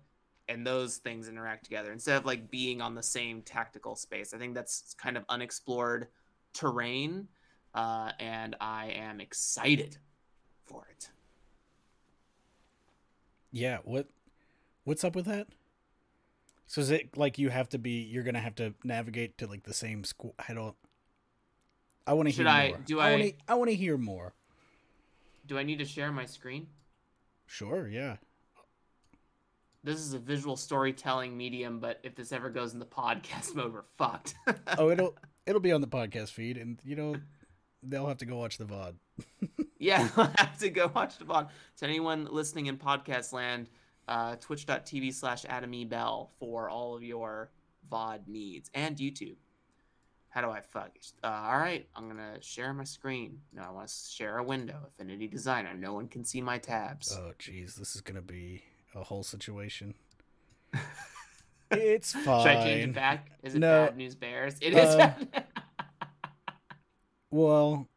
and 0.51 0.67
those 0.67 0.97
things 0.97 1.27
interact 1.29 1.63
together 1.63 1.91
instead 1.91 2.17
of 2.17 2.25
like 2.25 2.51
being 2.51 2.81
on 2.81 2.93
the 2.95 3.03
same 3.03 3.41
tactical 3.41 3.95
space. 3.95 4.33
I 4.33 4.37
think 4.37 4.53
that's 4.53 4.93
kind 5.01 5.15
of 5.17 5.23
unexplored 5.29 6.07
terrain, 6.53 7.27
uh, 7.73 8.11
and 8.19 8.55
I 8.59 8.87
am 8.87 9.21
excited 9.21 9.97
for 10.65 10.85
it. 10.91 11.09
Yeah, 13.51 13.79
what 13.83 14.07
what's 14.83 15.03
up 15.03 15.15
with 15.15 15.25
that? 15.25 15.47
So 16.67 16.79
is 16.81 16.89
it 16.91 17.17
like 17.17 17.37
you 17.37 17.49
have 17.49 17.69
to 17.69 17.77
be 17.77 18.01
you're 18.01 18.23
gonna 18.23 18.39
have 18.39 18.55
to 18.55 18.73
navigate 18.83 19.37
to 19.39 19.47
like 19.47 19.63
the 19.63 19.73
same 19.73 20.03
school? 20.03 20.35
I 20.47 20.53
don't. 20.53 20.75
I 22.07 22.13
want 22.13 22.27
to 22.29 22.31
hear 22.33 22.45
Should 22.45 22.47
I- 22.47 22.67
more. 22.69 22.77
do 22.85 22.99
I? 22.99 23.07
I- 23.07 23.11
Wanna, 23.11 23.31
I 23.47 23.53
want 23.55 23.69
to 23.69 23.75
hear 23.75 23.97
more. 23.97 24.33
Do 25.47 25.57
I 25.57 25.63
need 25.63 25.79
to 25.79 25.85
share 25.85 26.11
my 26.11 26.25
screen? 26.25 26.67
Sure. 27.45 27.87
Yeah. 27.87 28.17
This 29.83 29.99
is 29.99 30.13
a 30.13 30.19
visual 30.19 30.55
storytelling 30.55 31.35
medium, 31.35 31.79
but 31.79 31.99
if 32.03 32.15
this 32.15 32.31
ever 32.31 32.49
goes 32.49 32.73
in 32.73 32.79
the 32.79 32.85
podcast 32.85 33.55
mode, 33.55 33.73
we're 33.73 33.83
fucked. 33.97 34.35
Oh, 34.77 34.89
it'll 34.89 35.15
it'll 35.45 35.61
be 35.61 35.71
on 35.71 35.81
the 35.81 35.87
podcast 35.87 36.29
feed, 36.29 36.57
and 36.57 36.79
you 36.83 36.95
know 36.95 37.15
they'll 37.83 38.07
have 38.07 38.17
to 38.19 38.25
go 38.25 38.37
watch 38.37 38.57
the 38.57 38.65
VOD. 38.65 38.95
Yeah, 39.79 40.07
I'll 40.15 40.31
have 40.37 40.59
to 40.59 40.69
go 40.69 40.91
watch 40.93 41.17
the 41.17 41.25
VOD. 41.25 41.49
To 41.77 41.85
anyone 41.85 42.27
listening 42.29 42.67
in 42.67 42.77
podcast 42.77 43.33
land, 43.33 43.67
uh, 44.07 44.35
twitch.tv 44.35 45.11
slash 45.11 45.43
Adam 45.45 45.73
E. 45.73 45.85
Bell 45.85 46.29
for 46.39 46.69
all 46.69 46.95
of 46.95 47.01
your 47.01 47.49
VOD 47.91 48.27
needs 48.27 48.69
and 48.75 48.95
YouTube. 48.95 49.37
How 50.29 50.41
do 50.41 50.51
I 50.51 50.61
fuck? 50.61 50.91
Uh, 51.23 51.27
all 51.27 51.57
right, 51.57 51.87
I'm 51.95 52.05
going 52.05 52.17
to 52.17 52.39
share 52.41 52.73
my 52.75 52.83
screen. 52.83 53.39
No, 53.53 53.63
I 53.63 53.71
want 53.71 53.87
to 53.87 53.93
share 53.93 54.37
a 54.37 54.43
window. 54.43 54.77
Affinity 54.87 55.27
Designer. 55.27 55.73
No 55.73 55.93
one 55.93 56.07
can 56.07 56.23
see 56.23 56.41
my 56.41 56.59
tabs. 56.59 57.17
Oh, 57.19 57.31
jeez, 57.39 57.73
this 57.73 57.95
is 57.95 58.01
gonna 58.01 58.21
be 58.21 58.61
a 58.95 59.03
whole 59.03 59.23
situation. 59.23 59.95
it's 61.71 62.13
fine. 62.13 62.41
Should 62.43 62.51
I 62.51 62.63
change 62.63 62.83
it 62.89 62.93
back? 62.95 63.31
Is 63.43 63.55
it 63.55 63.59
No. 63.59 63.85
Bad 63.87 63.97
News 63.97 64.15
Bears? 64.15 64.55
It 64.61 64.73
is. 64.73 64.95
Uh, 64.95 65.13
Well, 67.31 67.87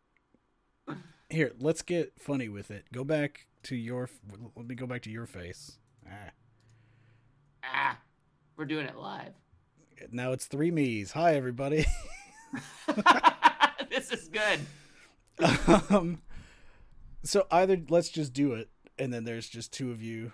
here, 1.29 1.53
let's 1.59 1.83
get 1.83 2.13
funny 2.21 2.49
with 2.49 2.71
it. 2.71 2.85
Go 2.93 3.03
back 3.03 3.49
to 3.65 3.75
your. 3.75 4.09
Let 4.55 4.67
me 4.67 4.77
go 4.77 4.87
back 4.87 5.03
to 5.03 5.11
your 5.11 5.27
face. 5.27 5.79
Ah. 6.07 6.31
ah, 7.65 7.99
we're 8.57 8.65
doing 8.65 8.87
it 8.87 8.97
live. 8.97 9.33
Now 10.13 10.31
it's 10.31 10.47
three 10.47 10.71
me's. 10.71 11.11
Hi, 11.13 11.35
everybody. 11.35 11.85
this 13.91 14.13
is 14.13 14.29
good. 14.29 14.61
um, 15.91 16.23
so 17.25 17.49
either 17.51 17.81
let's 17.89 18.11
just 18.11 18.33
do 18.33 18.53
it, 18.53 18.69
and 19.01 19.13
then 19.13 19.25
there's 19.25 19.49
just 19.49 19.73
two 19.73 19.91
of 19.91 20.01
you. 20.01 20.31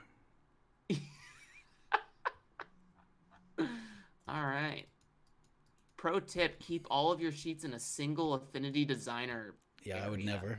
All 4.31 4.45
right. 4.45 4.85
Pro 5.97 6.21
tip: 6.21 6.61
keep 6.61 6.87
all 6.91 7.11
of 7.11 7.21
your 7.21 7.33
sheets 7.33 7.65
in 7.65 7.75
a 7.75 7.81
single 7.81 8.35
Affinity 8.35 8.85
Designer. 8.85 9.55
Yeah, 9.85 10.05
I 10.05 10.09
would 10.09 10.25
never. 10.25 10.59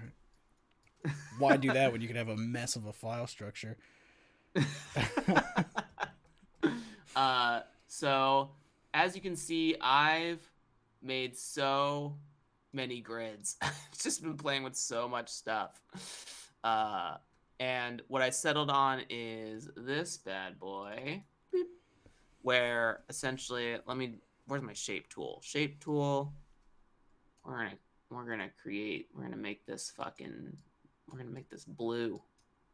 Why 1.40 1.58
do 1.58 1.72
that 1.72 1.92
when 1.92 2.02
you 2.02 2.08
can 2.08 2.18
have 2.18 2.30
a 2.30 2.38
mess 2.38 2.76
of 2.76 2.86
a 2.86 2.94
file 2.94 3.28
structure? 3.28 3.78
uh, 7.16 7.62
so 7.88 8.52
as 8.94 9.16
you 9.16 9.22
can 9.22 9.36
see, 9.36 9.76
I've 9.80 10.46
made 11.02 11.38
so 11.38 12.18
many 12.74 13.02
grids. 13.02 13.58
I've 13.62 13.98
just 14.02 14.22
been 14.22 14.38
playing 14.38 14.64
with 14.64 14.76
so 14.76 15.08
much 15.08 15.30
stuff. 15.30 15.82
Uh, 16.64 17.18
and 17.60 18.02
what 18.08 18.22
I 18.22 18.30
settled 18.30 18.70
on 18.70 19.04
is 19.10 19.70
this 19.76 20.18
bad 20.18 20.60
boy. 20.60 21.24
Where 22.42 23.04
essentially, 23.10 23.78
let 23.86 23.98
me. 23.98 24.16
Where's 24.48 24.64
my 24.64 24.74
shape 24.74 25.10
tool? 25.10 25.42
Shape 25.44 25.84
tool. 25.84 26.34
We're 27.44 27.58
gonna 27.58 27.78
we're 28.10 28.30
gonna 28.30 28.50
create. 28.62 29.10
We're 29.14 29.24
gonna 29.24 29.38
make 29.38 29.66
this 29.66 29.92
fucking. 29.96 30.58
We're 31.10 31.18
gonna 31.18 31.30
make 31.32 31.50
this 31.50 31.66
blue. 31.66 32.22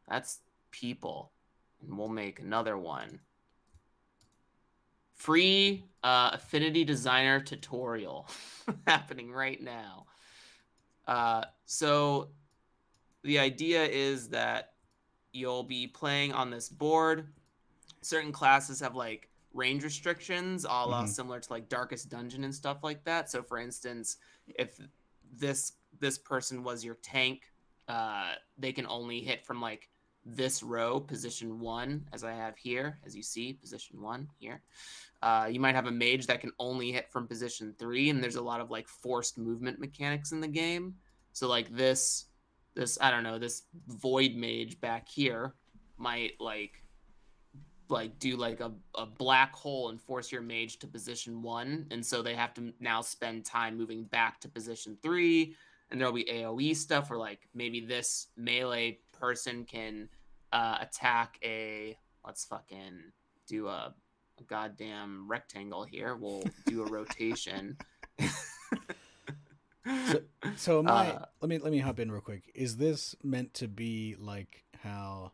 That's 0.08 0.40
people, 0.70 1.32
and 1.82 1.96
we'll 1.96 2.08
make 2.08 2.40
another 2.40 2.76
one 2.76 3.20
free 5.18 5.84
uh, 6.04 6.30
affinity 6.32 6.84
designer 6.84 7.40
tutorial 7.40 8.28
happening 8.86 9.32
right 9.32 9.60
now 9.60 10.06
uh, 11.06 11.42
so 11.66 12.28
the 13.24 13.38
idea 13.38 13.84
is 13.84 14.28
that 14.28 14.74
you'll 15.32 15.64
be 15.64 15.86
playing 15.86 16.32
on 16.32 16.50
this 16.50 16.68
board 16.68 17.26
certain 18.00 18.30
classes 18.30 18.80
have 18.80 18.94
like 18.94 19.28
range 19.58 19.82
restrictions 19.84 20.64
a 20.64 20.68
la 20.68 21.02
Mhm. 21.04 21.08
similar 21.08 21.40
to 21.40 21.52
like 21.52 21.68
darkest 21.68 22.08
dungeon 22.08 22.44
and 22.44 22.54
stuff 22.54 22.78
like 22.82 23.02
that. 23.04 23.30
So 23.30 23.42
for 23.42 23.58
instance 23.58 24.16
if 24.64 24.80
this 25.44 25.72
this 26.00 26.16
person 26.18 26.62
was 26.62 26.84
your 26.84 26.96
tank 27.02 27.42
uh, 27.88 28.34
they 28.58 28.72
can 28.72 28.86
only 28.86 29.20
hit 29.20 29.44
from 29.46 29.60
like 29.60 29.88
this 30.24 30.62
row 30.62 31.00
position 31.00 31.58
one 31.58 32.06
as 32.12 32.22
i 32.22 32.32
have 32.34 32.54
here 32.58 32.98
as 33.06 33.16
you 33.16 33.22
see 33.22 33.54
position 33.54 34.00
one 34.00 34.28
here. 34.38 34.62
Uh, 35.22 35.48
you 35.50 35.58
might 35.58 35.74
have 35.74 35.86
a 35.86 35.90
mage 35.90 36.26
that 36.26 36.40
can 36.40 36.52
only 36.58 36.92
hit 36.92 37.10
from 37.10 37.26
position 37.26 37.74
three 37.78 38.10
and 38.10 38.22
there's 38.22 38.36
a 38.36 38.42
lot 38.50 38.60
of 38.60 38.70
like 38.70 38.86
forced 38.86 39.36
movement 39.38 39.78
mechanics 39.80 40.32
in 40.32 40.40
the 40.40 40.48
game. 40.48 40.94
So 41.32 41.48
like 41.48 41.68
this 41.74 42.26
this 42.74 42.98
i 43.00 43.10
don't 43.10 43.24
know 43.24 43.38
this 43.38 43.62
void 43.88 44.34
mage 44.36 44.78
back 44.80 45.08
here 45.08 45.54
might 45.96 46.32
like 46.40 46.84
like 47.90 48.18
do 48.18 48.36
like 48.36 48.60
a, 48.60 48.72
a 48.94 49.06
black 49.06 49.54
hole 49.54 49.88
and 49.88 50.00
force 50.00 50.30
your 50.30 50.42
mage 50.42 50.78
to 50.78 50.86
position 50.86 51.42
one 51.42 51.86
and 51.90 52.04
so 52.04 52.22
they 52.22 52.34
have 52.34 52.54
to 52.54 52.72
now 52.80 53.00
spend 53.00 53.44
time 53.44 53.76
moving 53.76 54.04
back 54.04 54.40
to 54.40 54.48
position 54.48 54.96
three 55.02 55.54
and 55.90 56.00
there'll 56.00 56.12
be 56.12 56.24
aoe 56.24 56.76
stuff 56.76 57.10
where 57.10 57.18
like 57.18 57.48
maybe 57.54 57.80
this 57.80 58.28
melee 58.36 58.98
person 59.18 59.64
can 59.64 60.08
uh, 60.52 60.78
attack 60.80 61.38
a 61.42 61.96
let's 62.24 62.44
fucking 62.44 63.00
do 63.46 63.68
a, 63.68 63.94
a 64.38 64.42
goddamn 64.44 65.26
rectangle 65.28 65.84
here 65.84 66.16
we'll 66.16 66.44
do 66.66 66.82
a 66.82 66.90
rotation 66.90 67.76
So 70.56 70.80
am 70.80 70.88
I? 70.88 71.12
Uh, 71.12 71.24
let 71.40 71.48
me 71.48 71.58
let 71.58 71.72
me 71.72 71.78
hop 71.78 72.00
in 72.00 72.10
real 72.10 72.20
quick. 72.20 72.50
Is 72.54 72.76
this 72.76 73.14
meant 73.22 73.54
to 73.54 73.68
be 73.68 74.16
like 74.18 74.64
how 74.82 75.32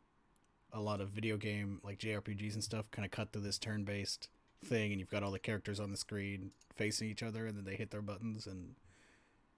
a 0.75 0.81
lot 0.81 1.00
of 1.00 1.09
video 1.09 1.37
game 1.38 1.81
like 1.83 1.99
JRPGs 1.99 2.52
and 2.54 2.62
stuff 2.62 2.90
kind 2.90 3.07
of 3.07 3.11
cut 3.12 3.33
to 3.33 3.38
this 3.38 3.59
turn-based 3.59 4.28
thing, 4.64 4.90
and 4.90 5.00
you've 5.00 5.11
got 5.11 5.23
all 5.23 5.31
the 5.31 5.38
characters 5.38 5.81
on 5.81 5.90
the 5.90 5.97
screen 5.97 6.50
facing 6.75 7.09
each 7.09 7.23
other, 7.23 7.47
and 7.47 7.57
then 7.57 7.64
they 7.64 7.76
hit 7.76 7.90
their 7.90 8.02
buttons 8.02 8.47
and 8.47 8.75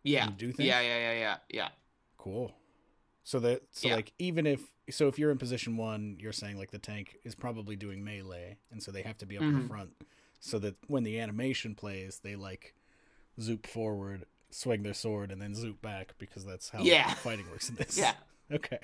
yeah 0.04 0.26
and 0.26 0.36
do 0.36 0.52
things? 0.52 0.68
yeah 0.68 0.80
yeah 0.80 0.98
yeah 1.12 1.18
yeah 1.18 1.36
yeah 1.50 1.68
cool. 2.18 2.52
So 3.24 3.40
that 3.40 3.62
so 3.72 3.88
Yeah. 3.88 3.94
like 3.96 4.12
even 4.20 4.46
if 4.46 4.60
so 4.90 5.08
if 5.08 5.18
you're 5.18 5.32
in 5.32 5.38
position 5.38 5.76
one, 5.76 6.16
you're 6.20 6.32
saying 6.32 6.58
like 6.58 6.70
the 6.70 6.78
tank 6.78 7.16
is 7.24 7.34
probably 7.34 7.74
doing 7.76 8.04
melee, 8.04 8.56
and 8.70 8.82
so 8.82 8.92
they 8.92 9.02
have 9.02 9.18
to 9.18 9.26
be 9.26 9.36
up 9.36 9.42
in 9.42 9.52
Mhm. 9.52 9.62
the 9.62 9.68
front, 9.68 9.90
so 10.38 10.58
that 10.60 10.76
when 10.86 11.02
the 11.02 11.18
animation 11.18 11.74
plays, 11.74 12.20
they 12.22 12.36
like 12.36 12.74
zoop 13.40 13.66
forward, 13.66 14.26
swing 14.50 14.82
their 14.82 14.94
sword, 14.94 15.32
and 15.32 15.40
then 15.42 15.54
zoop 15.54 15.80
back 15.82 16.14
because 16.18 16.44
that's 16.44 16.68
how 16.70 16.82
Yeah. 16.82 17.14
fighting 17.14 17.48
works 17.50 17.68
in 17.68 17.74
this. 17.76 17.96
yeah 17.98 18.14
Okay. 18.52 18.78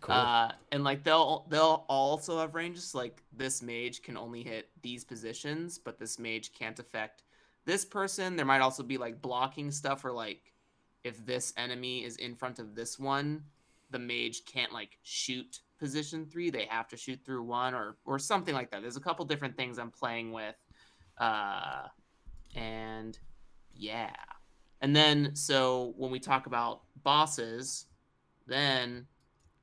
Cool. 0.00 0.14
Uh, 0.14 0.52
and 0.72 0.84
like 0.84 1.02
they'll 1.02 1.46
they'll 1.48 1.84
also 1.88 2.38
have 2.38 2.54
ranges. 2.54 2.94
Like 2.94 3.22
this 3.36 3.62
mage 3.62 4.02
can 4.02 4.16
only 4.16 4.42
hit 4.42 4.68
these 4.82 5.04
positions, 5.04 5.78
but 5.78 5.98
this 5.98 6.18
mage 6.18 6.52
can't 6.52 6.78
affect 6.78 7.22
this 7.64 7.84
person. 7.84 8.36
There 8.36 8.46
might 8.46 8.60
also 8.60 8.82
be 8.82 8.98
like 8.98 9.20
blocking 9.20 9.70
stuff, 9.70 10.04
or 10.04 10.12
like 10.12 10.52
if 11.04 11.24
this 11.26 11.52
enemy 11.56 12.04
is 12.04 12.16
in 12.16 12.34
front 12.34 12.58
of 12.58 12.74
this 12.74 12.98
one, 12.98 13.42
the 13.90 13.98
mage 13.98 14.44
can't 14.44 14.72
like 14.72 14.98
shoot 15.02 15.60
position 15.78 16.26
three. 16.26 16.50
They 16.50 16.66
have 16.66 16.88
to 16.88 16.96
shoot 16.96 17.20
through 17.24 17.42
one, 17.42 17.74
or 17.74 17.96
or 18.04 18.18
something 18.18 18.54
like 18.54 18.70
that. 18.70 18.82
There's 18.82 18.96
a 18.96 19.00
couple 19.00 19.24
different 19.24 19.56
things 19.56 19.78
I'm 19.78 19.90
playing 19.90 20.32
with, 20.32 20.56
uh, 21.18 21.88
and 22.54 23.18
yeah. 23.74 24.14
And 24.80 24.94
then 24.94 25.34
so 25.34 25.94
when 25.96 26.10
we 26.12 26.20
talk 26.20 26.46
about 26.46 26.82
bosses, 27.02 27.86
then 28.46 29.06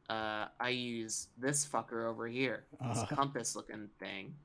uh, 0.10 0.48
I 0.60 0.70
use 0.70 1.28
this 1.38 1.66
fucker 1.66 2.06
over 2.10 2.28
here, 2.28 2.66
this 2.82 2.98
Uh-huh. 3.00 3.16
compass 3.16 3.56
looking 3.56 3.90
thing. 4.00 4.36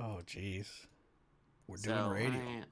oh 0.00 0.20
jeez. 0.26 0.68
We're 1.66 1.76
doing 1.76 1.96
So 1.96 2.10
radio. 2.10 2.40
I- 2.40 2.64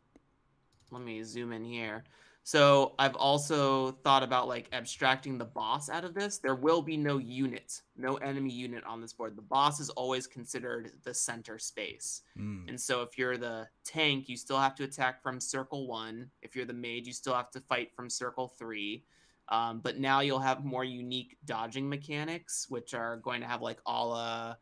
let 0.91 1.02
me 1.02 1.23
zoom 1.23 1.52
in 1.52 1.64
here. 1.64 2.05
So 2.45 2.95
I've 2.99 3.14
also 3.14 3.93
thought 3.93 4.23
about 4.25 4.49
like 4.49 4.69
abstracting 4.73 5.38
the 5.38 5.45
boss 5.45 5.88
out 5.88 6.05
of 6.05 6.12
this. 6.12 6.38
There 6.38 6.57
will 6.57 6.83
be 6.83 6.97
no 6.97 7.19
unit, 7.19 7.81
no 7.97 8.17
enemy 8.17 8.50
unit 8.52 8.85
on 8.85 9.00
this 9.00 9.12
board. 9.12 9.37
The 9.37 9.43
boss 9.43 9.79
is 9.81 9.91
always 9.91 10.26
considered 10.26 10.91
the 11.05 11.14
center 11.14 11.59
space. 11.59 12.23
Mm. 12.37 12.69
And 12.69 12.81
so 12.81 13.00
if 13.02 13.17
you're 13.17 13.38
the 13.38 13.69
tank, 13.85 14.29
you 14.29 14.37
still 14.37 14.59
have 14.59 14.75
to 14.75 14.85
attack 14.85 15.23
from 15.23 15.41
circle 15.41 15.87
one. 15.87 16.31
If 16.43 16.57
you're 16.57 16.67
the 16.67 16.75
mage, 16.75 17.07
you 17.07 17.12
still 17.12 17.35
have 17.35 17.50
to 17.52 17.61
fight 17.61 17.95
from 17.95 18.11
circle 18.11 18.49
three. 18.49 19.05
Um, 19.49 19.81
but 19.81 19.99
now 19.99 20.21
you'll 20.21 20.39
have 20.39 20.65
more 20.65 20.85
unique 20.85 21.37
dodging 21.45 21.89
mechanics, 21.89 22.67
which 22.69 22.95
are 22.95 23.17
going 23.17 23.41
to 23.41 23.47
have 23.47 23.61
like 23.61 23.81
all 23.85 24.13
uh 24.13 24.55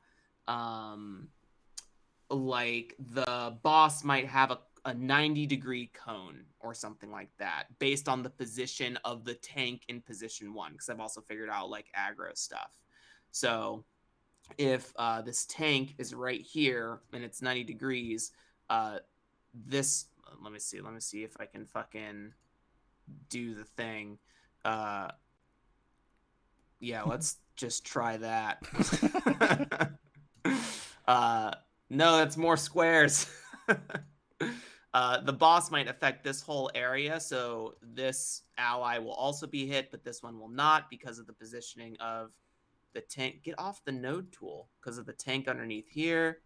um 0.51 1.29
like 2.31 2.95
the 3.13 3.57
boss 3.63 4.05
might 4.05 4.27
have 4.27 4.51
a, 4.51 4.59
a 4.85 4.95
90 4.95 5.47
degree 5.47 5.91
cone 5.93 6.45
or 6.61 6.75
something 6.75 7.11
like 7.11 7.31
that 7.39 7.65
based 7.79 8.09
on 8.09 8.23
the 8.23 8.31
position 8.31 8.99
of 9.05 9.25
the 9.25 9.35
tank 9.35 9.83
in 9.89 10.01
position 10.01 10.55
one 10.55 10.73
because 10.73 10.89
i've 10.89 11.01
also 11.01 11.21
figured 11.21 11.51
out 11.51 11.71
like 11.71 11.87
aggro 11.97 12.37
stuff. 12.37 12.79
So 13.33 13.85
if 14.59 14.93
uh, 14.97 15.23
this 15.23 15.47
tank 15.47 15.95
is 15.99 16.15
right 16.15 16.41
here 16.41 17.01
and 17.13 17.23
it's 17.25 17.43
90 17.43 17.65
degrees 17.65 18.33
uh, 18.69 18.99
this 19.67 20.07
let 20.43 20.53
me 20.53 20.59
see 20.59 20.81
let 20.81 20.95
me 20.95 21.01
see 21.01 21.25
if 21.25 21.37
i 21.41 21.45
can 21.45 21.67
fucking 21.67 22.33
do 23.29 23.55
the 23.55 23.65
thing 23.65 24.19
uh, 24.65 25.09
yeah 26.81 27.03
let's 27.03 27.37
just 27.57 27.85
try 27.85 28.17
that 28.17 28.63
uh, 31.07 31.53
no, 31.89 32.19
that's 32.19 32.37
more 32.37 32.57
squares. 32.57 33.27
uh, 34.95 35.21
the 35.23 35.33
boss 35.33 35.71
might 35.71 35.89
affect 35.89 36.25
this 36.25 36.41
whole 36.41 36.71
area, 36.75 37.21
so 37.21 37.75
this 37.83 38.43
ally 38.59 38.99
will 38.99 39.13
also 39.13 39.47
be 39.47 39.67
hit, 39.67 39.91
but 39.91 40.05
this 40.05 40.23
one 40.23 40.39
will 40.39 40.49
not 40.49 40.89
because 40.91 41.19
of 41.19 41.27
the 41.27 41.33
positioning 41.33 41.97
of 42.01 42.31
the 42.95 43.01
tank. 43.01 43.43
Get 43.43 43.59
off 43.59 43.85
the 43.85 43.93
node 43.93 44.33
tool 44.33 44.69
because 44.81 44.99
of 44.99 45.07
the 45.07 45.13
tank 45.13 45.49
underneath 45.49 45.89
here. 45.89 46.39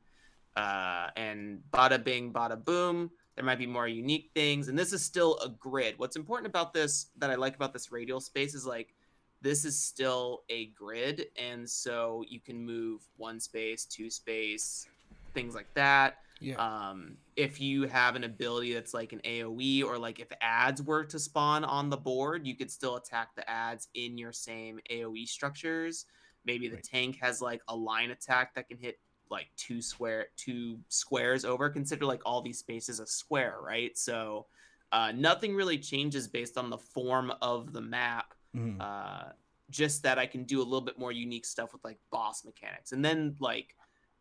Uh, 0.56 1.08
and 1.16 1.60
bada 1.72 2.02
bing, 2.02 2.32
bada 2.32 2.62
boom. 2.62 3.10
There 3.36 3.44
might 3.44 3.58
be 3.58 3.66
more 3.66 3.88
unique 3.88 4.30
things, 4.34 4.68
and 4.68 4.78
this 4.78 4.92
is 4.92 5.04
still 5.04 5.38
a 5.38 5.48
grid. 5.48 5.98
What's 5.98 6.16
important 6.16 6.46
about 6.46 6.72
this 6.72 7.06
that 7.18 7.30
I 7.30 7.34
like 7.34 7.56
about 7.56 7.72
this 7.72 7.90
radial 7.90 8.20
space 8.20 8.54
is 8.54 8.64
like 8.64 8.94
this 9.42 9.64
is 9.64 9.78
still 9.78 10.42
a 10.48 10.66
grid, 10.66 11.26
and 11.36 11.68
so 11.68 12.24
you 12.28 12.40
can 12.40 12.64
move 12.64 13.02
one 13.16 13.40
space, 13.40 13.84
two 13.84 14.08
space, 14.08 14.86
things 15.34 15.54
like 15.54 15.68
that. 15.74 16.18
Yeah. 16.40 16.56
Um, 16.56 17.16
if 17.36 17.60
you 17.60 17.84
have 17.88 18.16
an 18.16 18.24
ability 18.24 18.74
that's 18.74 18.94
like 18.94 19.12
an 19.12 19.20
AoE, 19.24 19.82
or 19.84 19.98
like 19.98 20.20
if 20.20 20.28
ads 20.40 20.82
were 20.82 21.04
to 21.04 21.18
spawn 21.18 21.64
on 21.64 21.90
the 21.90 21.96
board, 21.96 22.46
you 22.46 22.54
could 22.54 22.70
still 22.70 22.96
attack 22.96 23.34
the 23.34 23.48
ads 23.50 23.88
in 23.94 24.16
your 24.16 24.32
same 24.32 24.78
AoE 24.90 25.26
structures. 25.26 26.06
Maybe 26.44 26.68
the 26.68 26.76
Right. 26.76 26.84
tank 26.84 27.18
has 27.20 27.40
like 27.40 27.62
a 27.68 27.74
line 27.74 28.10
attack 28.10 28.54
that 28.54 28.68
can 28.68 28.78
hit 28.78 28.98
like 29.30 29.48
two 29.56 29.80
square 29.82 30.26
two 30.36 30.78
squares 30.88 31.44
over. 31.44 31.68
Consider 31.70 32.04
like 32.06 32.22
all 32.24 32.40
these 32.42 32.58
spaces 32.58 33.00
a 33.00 33.06
square, 33.06 33.56
right? 33.62 33.96
So 33.98 34.46
uh, 34.92 35.12
nothing 35.14 35.54
really 35.56 35.78
changes 35.78 36.28
based 36.28 36.56
on 36.58 36.70
the 36.70 36.78
form 36.78 37.32
of 37.42 37.72
the 37.72 37.80
map 37.80 38.34
Mhm. 38.54 38.80
uh, 38.80 39.32
just 39.70 40.02
that 40.04 40.18
I 40.18 40.26
can 40.26 40.44
do 40.44 40.60
a 40.60 40.62
little 40.62 40.80
bit 40.82 40.98
more 40.98 41.10
unique 41.10 41.44
stuff 41.46 41.72
with 41.72 41.82
like 41.82 41.98
boss 42.10 42.44
mechanics. 42.44 42.92
And 42.92 43.04
then 43.04 43.34
like 43.40 43.74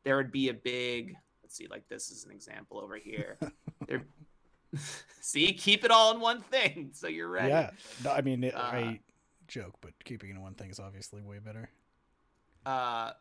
there 0.04 0.18
would 0.18 0.32
be 0.32 0.50
a 0.50 0.54
big 0.54 1.16
let's 1.44 1.56
see, 1.56 1.68
like 1.68 1.88
this 1.90 2.10
is 2.10 2.24
an 2.26 2.32
example 2.32 2.80
over 2.80 2.96
here. 2.98 3.38
there 3.88 4.04
see, 5.22 5.54
keep 5.54 5.84
it 5.84 5.92
all 5.92 6.14
in 6.16 6.20
one 6.20 6.42
thing. 6.42 6.90
So 6.96 7.08
you're 7.08 7.30
right 7.30 7.50
Yeah. 7.50 7.70
No, 8.04 8.12
I 8.12 8.22
mean, 8.22 8.44
it, 8.44 8.56
Uh, 8.56 8.60
I 8.60 9.00
joke, 9.48 9.76
but 9.82 9.92
keeping 10.04 10.30
it 10.32 10.34
in 10.34 10.42
one 10.42 10.56
thing 10.56 10.72
is 10.72 10.80
obviously 10.80 11.22
way 11.22 11.38
better. 11.40 11.70
uh 12.66 13.12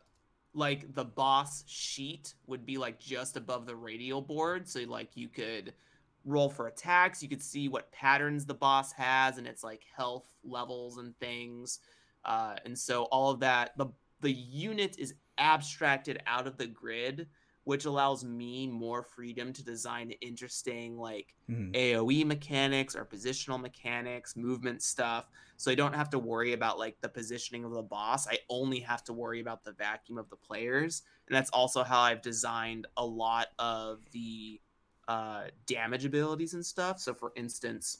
like 0.53 0.93
the 0.93 1.05
boss 1.05 1.63
sheet 1.67 2.33
would 2.47 2.65
be 2.65 2.77
like 2.77 2.99
just 2.99 3.37
above 3.37 3.65
the 3.65 3.75
radial 3.75 4.21
board. 4.21 4.67
So 4.67 4.81
like 4.81 5.15
you 5.15 5.27
could 5.27 5.73
roll 6.25 6.49
for 6.49 6.67
attacks. 6.67 7.21
You 7.21 7.29
could 7.29 7.41
see 7.41 7.67
what 7.67 7.91
patterns 7.91 8.45
the 8.45 8.53
boss 8.53 8.91
has 8.93 9.37
and 9.37 9.47
its 9.47 9.63
like 9.63 9.83
health 9.95 10.27
levels 10.43 10.97
and 10.97 11.17
things. 11.19 11.79
Uh 12.23 12.55
and 12.65 12.77
so 12.77 13.03
all 13.05 13.31
of 13.31 13.39
that 13.39 13.77
the 13.77 13.87
the 14.21 14.31
unit 14.31 14.95
is 14.99 15.15
abstracted 15.37 16.21
out 16.27 16.47
of 16.47 16.57
the 16.57 16.67
grid 16.67 17.27
which 17.63 17.85
allows 17.85 18.25
me 18.25 18.67
more 18.67 19.03
freedom 19.03 19.53
to 19.53 19.63
design 19.63 20.11
interesting 20.21 20.97
like 20.97 21.35
Mhm. 21.49 21.73
AoE 21.73 22.25
mechanics 22.25 22.95
or 22.95 23.05
positional 23.05 23.59
mechanics, 23.59 24.35
movement 24.35 24.81
stuff. 24.81 25.29
So 25.57 25.71
I 25.71 25.75
don't 25.75 25.93
have 25.93 26.09
to 26.11 26.19
worry 26.19 26.53
about 26.53 26.77
like 26.77 26.99
the 27.01 27.09
positioning 27.09 27.63
of 27.63 27.71
the 27.71 27.81
boss. 27.81 28.27
I 28.27 28.39
only 28.49 28.79
have 28.81 29.03
to 29.05 29.13
worry 29.13 29.39
about 29.39 29.63
the 29.63 29.71
vacuum 29.71 30.17
of 30.17 30.29
the 30.29 30.35
players. 30.35 31.03
And 31.27 31.35
that's 31.35 31.49
also 31.51 31.83
how 31.83 32.01
I've 32.01 32.21
designed 32.21 32.87
a 32.97 33.05
lot 33.05 33.47
of 33.59 34.01
the 34.11 34.59
uh, 35.07 35.45
damage 35.65 36.05
abilities 36.05 36.53
and 36.53 36.65
stuff. 36.65 36.99
So 36.99 37.13
for 37.13 37.31
instance, 37.35 37.99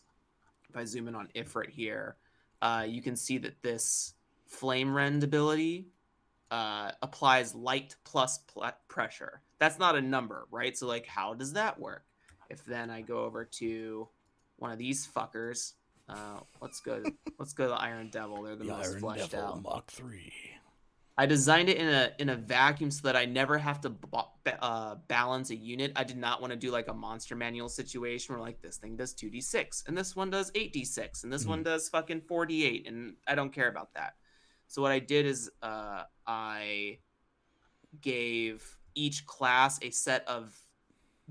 if 0.69 0.75
I 0.75 0.85
zoom 0.85 1.07
in 1.07 1.15
on 1.15 1.29
Ifrit 1.35 1.69
here, 1.69 2.17
uh, 2.61 2.85
you 2.87 3.01
can 3.01 3.15
see 3.15 3.37
that 3.39 3.61
this 3.61 4.15
flame 4.47 4.93
rend 4.93 5.23
ability 5.23 5.87
uh, 6.51 6.91
applies 7.01 7.55
light 7.55 7.95
plus 8.03 8.39
pl- 8.39 8.71
pressure. 8.87 9.41
That's 9.59 9.79
not 9.79 9.95
a 9.95 10.01
number, 10.01 10.47
right? 10.51 10.77
So 10.77 10.87
like, 10.87 11.07
how 11.07 11.33
does 11.33 11.53
that 11.53 11.79
work? 11.79 12.05
If 12.49 12.65
then 12.65 12.89
I 12.89 13.01
go 13.01 13.23
over 13.23 13.45
to 13.45 14.07
one 14.57 14.71
of 14.71 14.77
these 14.77 15.07
fuckers, 15.07 15.73
uh, 16.09 16.39
let's 16.61 16.79
go. 16.81 17.03
let's 17.39 17.53
go 17.53 17.67
to 17.67 17.73
Iron 17.73 18.09
Devil. 18.09 18.43
They're 18.43 18.55
the, 18.55 18.65
most 18.65 18.89
Iron 18.89 18.99
fleshed 18.99 19.31
Devil 19.31 19.47
out. 19.47 19.63
Mach 19.63 19.91
Three. 19.91 20.33
I 21.15 21.27
designed 21.27 21.69
it 21.69 21.77
in 21.77 21.87
a 21.87 22.11
in 22.17 22.29
a 22.29 22.35
vacuum 22.35 22.89
so 22.89 23.07
that 23.07 23.15
I 23.15 23.25
never 23.25 23.57
have 23.57 23.81
to 23.81 23.89
ba- 23.89 24.63
uh, 24.63 24.95
balance 25.07 25.51
a 25.51 25.55
unit. 25.55 25.91
I 25.95 26.03
did 26.03 26.17
not 26.17 26.41
want 26.41 26.51
to 26.51 26.57
do 26.57 26.71
like 26.71 26.87
a 26.87 26.93
monster 26.93 27.35
manual 27.35 27.69
situation 27.69 28.33
where 28.33 28.41
like 28.43 28.61
this 28.61 28.77
thing 28.77 28.95
does 28.95 29.13
two 29.13 29.29
d 29.29 29.39
six 29.39 29.83
and 29.87 29.95
this 29.95 30.15
one 30.15 30.31
does 30.31 30.51
eight 30.55 30.73
d 30.73 30.83
six 30.83 31.23
and 31.23 31.31
this 31.31 31.45
one 31.45 31.61
does 31.61 31.87
fucking 31.89 32.21
four 32.21 32.47
d 32.47 32.65
eight 32.65 32.87
and 32.87 33.15
I 33.27 33.35
don't 33.35 33.53
care 33.53 33.69
about 33.69 33.93
that. 33.93 34.15
So 34.73 34.81
what 34.81 34.91
I 34.91 34.97
did 34.97 35.27
is 35.27 35.51
uh, 35.61 36.01
I 36.25 36.97
gave 38.01 38.65
each 38.95 39.23
class 39.27 39.77
a 39.83 39.91
set 39.91 40.27
of 40.27 40.51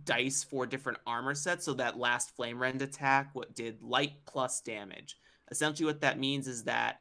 dice 0.04 0.44
for 0.44 0.64
different 0.64 0.98
armor 1.08 1.34
sets. 1.34 1.64
So 1.64 1.74
that 1.74 1.98
last 1.98 2.36
flame 2.36 2.62
rend 2.62 2.82
attack 2.82 3.30
what 3.32 3.52
did 3.56 3.82
light 3.82 4.12
plus 4.26 4.60
damage. 4.60 5.16
Essentially, 5.50 5.86
what 5.86 6.02
that 6.02 6.20
means 6.20 6.46
is 6.46 6.62
that 6.64 7.00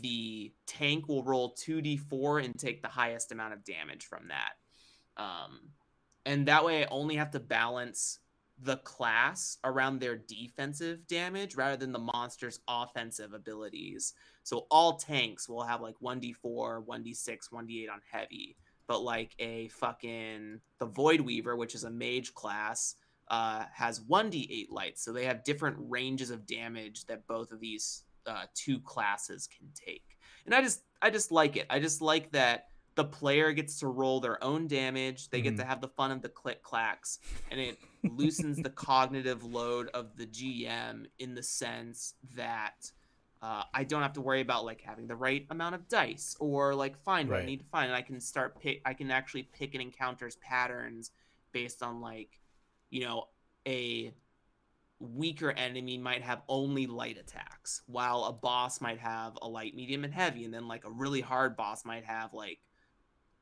the 0.00 0.54
tank 0.66 1.08
will 1.08 1.24
roll 1.24 1.54
2d4 1.56 2.42
and 2.42 2.58
take 2.58 2.80
the 2.80 2.88
highest 2.88 3.30
amount 3.30 3.52
of 3.52 3.62
damage 3.62 4.06
from 4.06 4.28
that. 4.28 5.22
Um, 5.22 5.58
and 6.24 6.48
that 6.48 6.64
way, 6.64 6.84
I 6.84 6.88
only 6.90 7.16
have 7.16 7.32
to 7.32 7.38
balance 7.38 8.18
the 8.62 8.78
class 8.78 9.58
around 9.62 9.98
their 9.98 10.16
defensive 10.16 11.06
damage 11.06 11.54
rather 11.54 11.76
than 11.76 11.92
the 11.92 11.98
monster's 11.98 12.60
offensive 12.66 13.34
abilities. 13.34 14.14
So 14.42 14.66
all 14.70 14.96
tanks 14.96 15.48
will 15.48 15.62
have 15.62 15.80
like 15.80 15.94
1d4, 16.02 16.34
1d6, 16.86 17.38
1d8 17.52 17.90
on 17.92 18.00
heavy. 18.10 18.56
But 18.86 19.02
like 19.02 19.34
a 19.38 19.68
fucking 19.68 20.60
the 20.78 20.86
Void 20.86 21.20
Weaver, 21.20 21.56
which 21.56 21.74
is 21.74 21.84
a 21.84 21.90
mage 21.90 22.34
class, 22.34 22.96
uh, 23.28 23.64
has 23.72 24.00
1d8 24.00 24.66
lights. 24.70 25.04
So 25.04 25.12
they 25.12 25.24
have 25.24 25.44
different 25.44 25.76
ranges 25.78 26.30
of 26.30 26.46
damage 26.46 27.06
that 27.06 27.26
both 27.26 27.52
of 27.52 27.60
these 27.60 28.04
uh, 28.26 28.44
two 28.54 28.80
classes 28.80 29.48
can 29.48 29.68
take. 29.74 30.18
And 30.44 30.54
I 30.54 30.60
just 30.60 30.82
I 31.00 31.10
just 31.10 31.32
like 31.32 31.56
it. 31.56 31.66
I 31.70 31.78
just 31.78 32.02
like 32.02 32.32
that 32.32 32.66
the 32.94 33.04
player 33.04 33.52
gets 33.52 33.78
to 33.80 33.86
roll 33.86 34.20
their 34.20 34.42
own 34.44 34.66
damage. 34.66 35.30
They 35.30 35.40
get 35.40 35.56
to 35.56 35.64
have 35.64 35.80
the 35.80 35.88
fun 35.88 36.10
of 36.10 36.20
the 36.20 36.28
click 36.28 36.62
clacks, 36.62 37.20
and 37.50 37.60
it 37.60 37.78
loosens 38.04 38.58
the 38.58 38.70
cognitive 38.70 39.44
load 39.44 39.88
of 39.94 40.16
the 40.16 40.26
GM 40.26 41.06
in 41.18 41.34
the 41.34 41.42
sense 41.42 42.14
that 42.36 42.90
uh, 43.42 43.64
I 43.74 43.82
don't 43.82 44.02
have 44.02 44.12
to 44.12 44.20
worry 44.20 44.40
about 44.40 44.64
like 44.64 44.80
having 44.80 45.08
the 45.08 45.16
right 45.16 45.44
amount 45.50 45.74
of 45.74 45.88
dice 45.88 46.36
or 46.38 46.74
like 46.74 46.96
find 46.96 47.28
what 47.28 47.40
I 47.40 47.44
need 47.44 47.58
to 47.58 47.66
find. 47.66 47.86
And 47.86 47.96
I 47.96 48.02
can 48.02 48.20
start 48.20 48.60
pick. 48.60 48.80
I 48.86 48.94
can 48.94 49.10
actually 49.10 49.48
pick 49.52 49.74
an 49.74 49.80
encounter's 49.80 50.36
patterns 50.36 51.10
based 51.50 51.82
on 51.82 52.00
like, 52.00 52.38
you 52.90 53.04
know, 53.04 53.28
a 53.66 54.14
weaker 55.00 55.50
enemy 55.50 55.98
might 55.98 56.22
have 56.22 56.42
only 56.48 56.86
light 56.86 57.18
attacks, 57.18 57.82
while 57.86 58.24
a 58.24 58.32
boss 58.32 58.80
might 58.80 59.00
have 59.00 59.36
a 59.42 59.48
light, 59.48 59.74
medium, 59.74 60.04
and 60.04 60.14
heavy, 60.14 60.44
and 60.44 60.54
then 60.54 60.68
like 60.68 60.84
a 60.84 60.90
really 60.90 61.20
hard 61.20 61.56
boss 61.56 61.84
might 61.84 62.04
have 62.04 62.32
like 62.32 62.60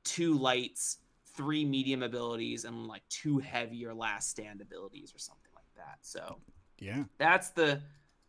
two 0.04 0.32
lights, 0.38 0.96
three 1.36 1.66
medium 1.66 2.02
abilities, 2.02 2.64
and 2.64 2.86
like 2.86 3.02
two 3.10 3.38
heavy 3.38 3.84
or 3.84 3.92
last 3.92 4.30
stand 4.30 4.62
abilities 4.62 5.14
or 5.14 5.18
something 5.18 5.50
like 5.54 5.74
that. 5.76 5.98
So 6.00 6.38
Yeah. 6.78 7.04
that's 7.18 7.50
the 7.50 7.82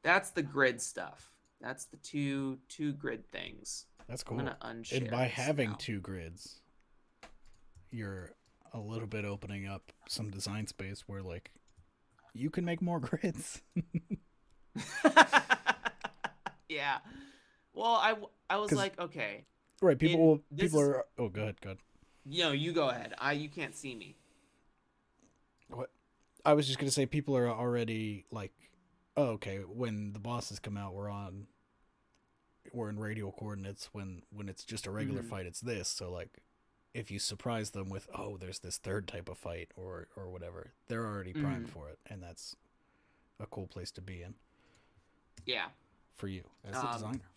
that's 0.03 0.31
the 0.31 0.43
grid 0.43 0.81
stuff. 0.81 1.30
That's 1.61 1.85
the 1.85 1.97
two 1.97 2.59
two 2.67 2.93
grid 2.93 3.31
things. 3.31 3.85
That's 4.07 4.23
cool. 4.23 4.39
I'm 4.39 4.45
gonna 4.45 4.57
unshare. 4.61 4.97
And 4.97 5.11
by 5.11 5.25
having 5.25 5.69
now. 5.71 5.75
two 5.79 5.99
grids, 5.99 6.61
you're 7.91 8.31
a 8.73 8.79
little 8.79 9.07
bit 9.07 9.25
opening 9.25 9.67
up 9.67 9.91
some 10.07 10.31
design 10.31 10.67
space 10.67 11.03
where 11.07 11.21
like 11.21 11.51
you 12.33 12.49
can 12.49 12.65
make 12.65 12.81
more 12.81 12.99
grids. 13.01 13.61
yeah. 16.69 16.97
Well, 17.73 17.95
I 17.95 18.15
I 18.49 18.57
was 18.57 18.71
like, 18.71 18.99
okay, 18.99 19.45
Right. 19.81 19.97
People. 19.97 20.19
It- 20.19 20.23
will 20.23 20.41
this 20.51 20.71
people 20.71 20.81
are. 20.81 21.05
Oh, 21.17 21.29
go 21.29 21.41
ahead. 21.41 21.61
Go 21.61 21.69
ahead. 21.69 21.79
you 22.25 22.43
know, 22.43 22.51
you 22.51 22.71
go 22.71 22.89
ahead. 22.89 23.13
I 23.17 23.33
you 23.33 23.49
can't 23.49 23.75
see 23.75 23.95
me. 23.95 24.15
What? 25.69 25.89
I 26.45 26.53
was 26.53 26.67
just 26.67 26.79
gonna 26.79 26.91
say 26.91 27.05
people 27.05 27.35
are 27.35 27.49
already 27.49 28.25
like, 28.31 28.51
oh, 29.17 29.29
okay. 29.31 29.57
When 29.57 30.13
the 30.13 30.19
bosses 30.19 30.59
come 30.59 30.77
out, 30.77 30.93
we're 30.93 31.09
on. 31.09 31.47
We're 32.73 32.89
in 32.89 32.99
radial 32.99 33.31
coordinates. 33.31 33.89
When 33.93 34.23
when 34.31 34.49
it's 34.49 34.63
just 34.63 34.87
a 34.87 34.91
regular 34.91 35.21
Mhm. 35.23 35.29
fight, 35.29 35.45
it's 35.45 35.59
this. 35.61 35.87
So 35.89 36.11
like, 36.11 36.39
if 36.93 37.09
you 37.11 37.19
surprise 37.19 37.71
them 37.71 37.89
with, 37.89 38.09
oh, 38.13 38.37
there's 38.37 38.59
this 38.59 38.77
third 38.77 39.07
type 39.07 39.29
of 39.29 39.37
fight 39.37 39.71
or 39.75 40.07
or 40.15 40.29
whatever, 40.29 40.73
they're 40.87 41.05
already 41.05 41.33
primed 41.33 41.67
Mhm. 41.67 41.71
for 41.71 41.89
it, 41.89 41.99
and 42.05 42.21
that's 42.23 42.55
a 43.39 43.45
cool 43.47 43.67
place 43.67 43.91
to 43.91 44.01
be 44.01 44.21
in 44.21 44.35
Yeah. 45.45 45.69
for 46.15 46.27
you 46.27 46.43
as 46.63 46.75
a 46.75 46.85
Um, 46.87 46.93
designer. 46.93 47.29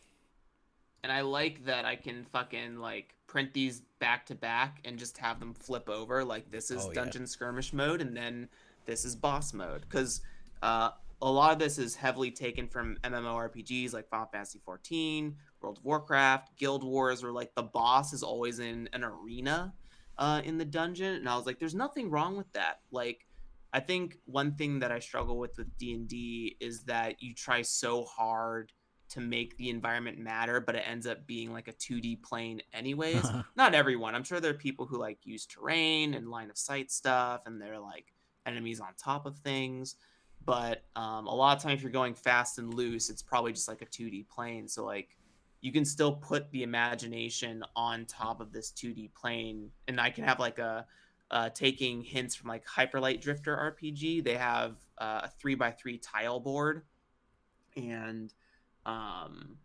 And 1.02 1.12
I 1.12 1.20
like 1.20 1.64
that 1.66 1.84
I 1.84 1.96
can 1.96 2.24
fucking 2.24 2.78
like 2.78 3.14
print 3.26 3.52
these 3.52 3.80
back 3.98 4.26
to 4.26 4.34
back 4.34 4.80
and 4.84 4.98
just 4.98 5.18
have 5.18 5.38
them 5.40 5.52
flip 5.54 5.88
over. 5.88 6.24
Like 6.24 6.50
this 6.50 6.70
is 6.70 6.82
Oh, 6.84 6.88
yeah. 6.88 6.94
dungeon 6.94 7.26
skirmish 7.26 7.72
mode, 7.72 8.00
and 8.00 8.16
then 8.16 8.48
this 8.86 9.04
is 9.04 9.14
boss 9.16 9.52
mode. 9.52 9.82
Because 9.82 10.22
uh, 10.62 10.92
a 11.24 11.30
lot 11.30 11.52
of 11.52 11.58
this 11.58 11.78
is 11.78 11.94
heavily 11.94 12.30
taken 12.30 12.68
from 12.68 12.98
MMORPGs 13.02 13.94
like 13.94 14.08
Final 14.10 14.26
Fantasy 14.26 14.60
XIV, 14.68 15.34
World 15.62 15.78
of 15.78 15.84
Warcraft, 15.84 16.54
Guild 16.58 16.84
Wars, 16.84 17.22
where 17.22 17.32
like 17.32 17.54
the 17.54 17.62
boss 17.62 18.12
is 18.12 18.22
always 18.22 18.58
in 18.58 18.90
an 18.92 19.02
arena 19.02 19.72
uh, 20.18 20.42
in 20.44 20.58
the 20.58 20.66
dungeon. 20.66 21.14
And 21.14 21.26
I 21.26 21.34
was 21.36 21.46
like, 21.46 21.58
there's 21.58 21.74
nothing 21.74 22.10
wrong 22.10 22.36
with 22.36 22.52
that. 22.52 22.80
Like, 22.90 23.26
I 23.72 23.80
think 23.80 24.18
one 24.26 24.54
thing 24.54 24.80
that 24.80 24.92
I 24.92 24.98
struggle 24.98 25.38
with 25.38 25.56
with 25.56 25.74
D 25.78 25.94
and 25.94 26.06
D 26.06 26.56
is 26.60 26.84
that 26.84 27.22
you 27.22 27.34
try 27.34 27.62
so 27.62 28.04
hard 28.04 28.72
to 29.08 29.20
make 29.20 29.56
the 29.56 29.70
environment 29.70 30.18
matter, 30.18 30.60
but 30.60 30.74
it 30.74 30.84
ends 30.86 31.06
up 31.06 31.26
being 31.26 31.54
like 31.54 31.68
a 31.68 31.72
2D 31.72 32.22
plane 32.22 32.60
anyways. 32.74 33.24
Not 33.56 33.74
everyone. 33.74 34.14
I'm 34.14 34.24
sure 34.24 34.40
there 34.40 34.50
are 34.50 34.54
people 34.54 34.84
who 34.84 34.98
like 34.98 35.18
use 35.24 35.46
terrain 35.46 36.12
and 36.12 36.28
line 36.28 36.50
of 36.50 36.58
sight 36.58 36.90
stuff, 36.90 37.42
and 37.46 37.60
they're 37.60 37.80
like 37.80 38.12
enemies 38.44 38.80
on 38.80 38.88
top 38.98 39.24
of 39.24 39.38
things. 39.38 39.96
But 40.44 40.84
um, 40.96 41.26
a 41.26 41.34
lot 41.34 41.56
of 41.56 41.62
times, 41.62 41.78
if 41.78 41.82
you're 41.82 41.92
going 41.92 42.14
fast 42.14 42.58
and 42.58 42.74
loose, 42.74 43.08
it's 43.08 43.22
probably 43.22 43.52
just 43.52 43.68
like 43.68 43.82
a 43.82 43.86
2D 43.86 44.26
plane. 44.28 44.68
So 44.68 44.84
like 44.84 45.16
you 45.60 45.72
can 45.72 45.84
still 45.84 46.12
put 46.12 46.50
the 46.50 46.62
imagination 46.62 47.64
on 47.74 48.04
top 48.04 48.40
of 48.40 48.52
this 48.52 48.70
2D 48.72 49.10
plane, 49.14 49.70
and 49.88 50.00
I 50.00 50.10
can 50.10 50.24
have 50.24 50.38
like 50.38 50.58
a 50.58 50.86
uh, 51.30 51.48
taking 51.50 52.02
hints 52.02 52.34
from 52.34 52.48
like 52.48 52.66
Hyperlight 52.66 53.20
Drifter 53.20 53.56
RPG. 53.56 54.22
They 54.24 54.36
have 54.36 54.76
uh, 54.98 55.22
a 55.24 55.30
three 55.40 55.54
by 55.54 55.70
three 55.70 55.98
tile 55.98 56.38
board, 56.40 56.82
and 57.76 58.32
um, 58.84 59.56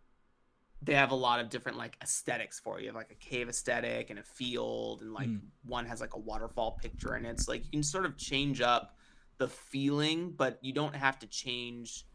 they 0.81 0.93
have 0.93 1.11
a 1.11 1.15
lot 1.15 1.41
of 1.41 1.49
different 1.49 1.77
like 1.77 1.97
aesthetics 2.01 2.59
for 2.59 2.77
you. 2.79 2.83
You 2.83 2.89
have 2.89 2.95
like 2.95 3.11
a 3.11 3.15
cave 3.15 3.49
aesthetic 3.49 4.09
and 4.09 4.19
a 4.19 4.23
field, 4.23 5.01
and 5.01 5.13
like 5.13 5.27
Mm. 5.29 5.41
one 5.65 5.85
has 5.85 5.99
like 5.99 6.13
a 6.13 6.19
waterfall 6.19 6.77
picture 6.81 7.15
in 7.17 7.25
it. 7.25 7.41
So 7.41 7.51
like 7.51 7.65
you 7.65 7.71
can 7.71 7.83
sort 7.83 8.05
of 8.05 8.17
change 8.17 8.61
up 8.61 8.95
the 9.39 9.47
feeling, 9.47 10.31
but 10.37 10.59
you 10.61 10.71
don't 10.73 10.95
have 10.95 11.17
to 11.19 11.27
change 11.27 12.05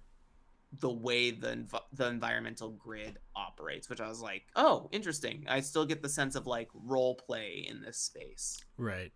the 0.81 0.91
way 0.91 1.31
the 1.31 1.49
env- 1.49 1.81
the 1.93 2.07
environmental 2.09 2.71
grid 2.71 3.19
operates. 3.37 3.89
Which 3.91 4.01
I 4.01 4.09
was 4.09 4.21
like, 4.21 4.45
oh, 4.57 4.89
interesting. 4.93 5.45
I 5.49 5.61
still 5.61 5.85
get 5.87 6.03
the 6.03 6.09
sense 6.09 6.37
of 6.37 6.47
like 6.47 6.69
role 6.75 7.17
play 7.17 7.67
in 7.69 7.83
this 7.83 7.97
space. 7.99 8.63
Right. 8.77 9.13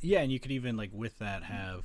Yeah, 0.00 0.20
and 0.20 0.30
you 0.30 0.38
could 0.38 0.52
even 0.52 0.76
like 0.76 0.90
with 0.92 1.18
that 1.18 1.42
have 1.44 1.84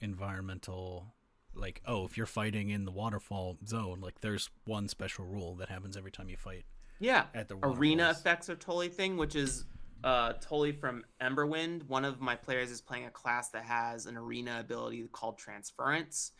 environmental 0.00 1.14
like 1.56 1.80
oh, 1.86 2.04
if 2.04 2.16
you're 2.16 2.26
fighting 2.26 2.70
in 2.70 2.84
the 2.84 2.90
waterfall 2.90 3.58
zone, 3.66 4.00
like 4.00 4.20
there's 4.20 4.50
one 4.64 4.88
special 4.88 5.24
rule 5.24 5.54
that 5.56 5.68
happens 5.68 5.96
every 5.96 6.10
time 6.10 6.28
you 6.28 6.36
fight 6.36 6.64
Yeah, 6.98 7.26
at 7.32 7.48
the 7.48 7.56
arena 7.62 8.02
waterfalls. 8.04 8.18
effects 8.20 8.50
are 8.50 8.56
totally 8.56 8.88
thing, 8.88 9.16
which 9.16 9.36
is 9.36 9.64
uh, 10.04 10.34
totally 10.34 10.72
from 10.72 11.04
Emberwind. 11.20 11.84
One 11.88 12.04
of 12.04 12.20
my 12.20 12.36
players 12.36 12.70
is 12.70 12.80
playing 12.80 13.06
a 13.06 13.10
class 13.10 13.48
that 13.50 13.64
has 13.64 14.06
an 14.06 14.16
arena 14.16 14.60
ability 14.60 15.08
called 15.10 15.38
Transference. 15.38 16.32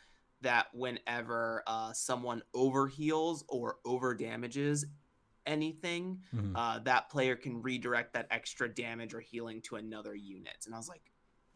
That 0.43 0.67
whenever 0.75 1.63
uh, 1.67 1.93
someone 1.95 2.43
overheals 2.53 3.45
or 3.49 3.79
over 3.85 4.15
damages 4.15 4.85
anything, 5.47 6.23
Mhm. 6.35 6.53
uh, 6.55 6.79
that 6.81 7.09
player 7.09 7.35
can 7.37 7.63
redirect 7.63 8.13
that 8.15 8.27
extra 8.31 8.69
damage 8.69 9.15
or 9.15 9.21
healing 9.21 9.63
to 9.63 9.77
another 9.77 10.15
unit. 10.15 10.65
And 10.67 10.75
I 10.75 10.79
was 10.79 10.89
like, 10.89 11.11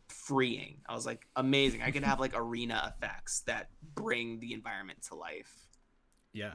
freeing. 0.08 0.80
I 0.88 0.94
was 0.94 1.04
like, 1.04 1.26
amazing. 1.36 1.82
I 1.82 1.90
could 1.90 2.02
have 2.04 2.18
like 2.20 2.32
arena 2.34 2.94
effects 2.96 3.40
that 3.40 3.70
bring 3.94 4.40
the 4.40 4.54
environment 4.54 5.02
to 5.08 5.14
life. 5.14 5.68
Yeah. 6.32 6.54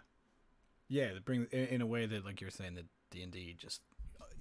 Yeah, 0.87 1.05
it 1.05 1.25
brings 1.25 1.47
in, 1.51 1.67
in 1.67 1.81
a 1.81 1.85
way 1.85 2.05
that 2.07 2.25
like 2.25 2.41
you're 2.41 2.49
saying 2.49 2.75
that 2.75 2.85
D&D 3.11 3.53
just 3.59 3.81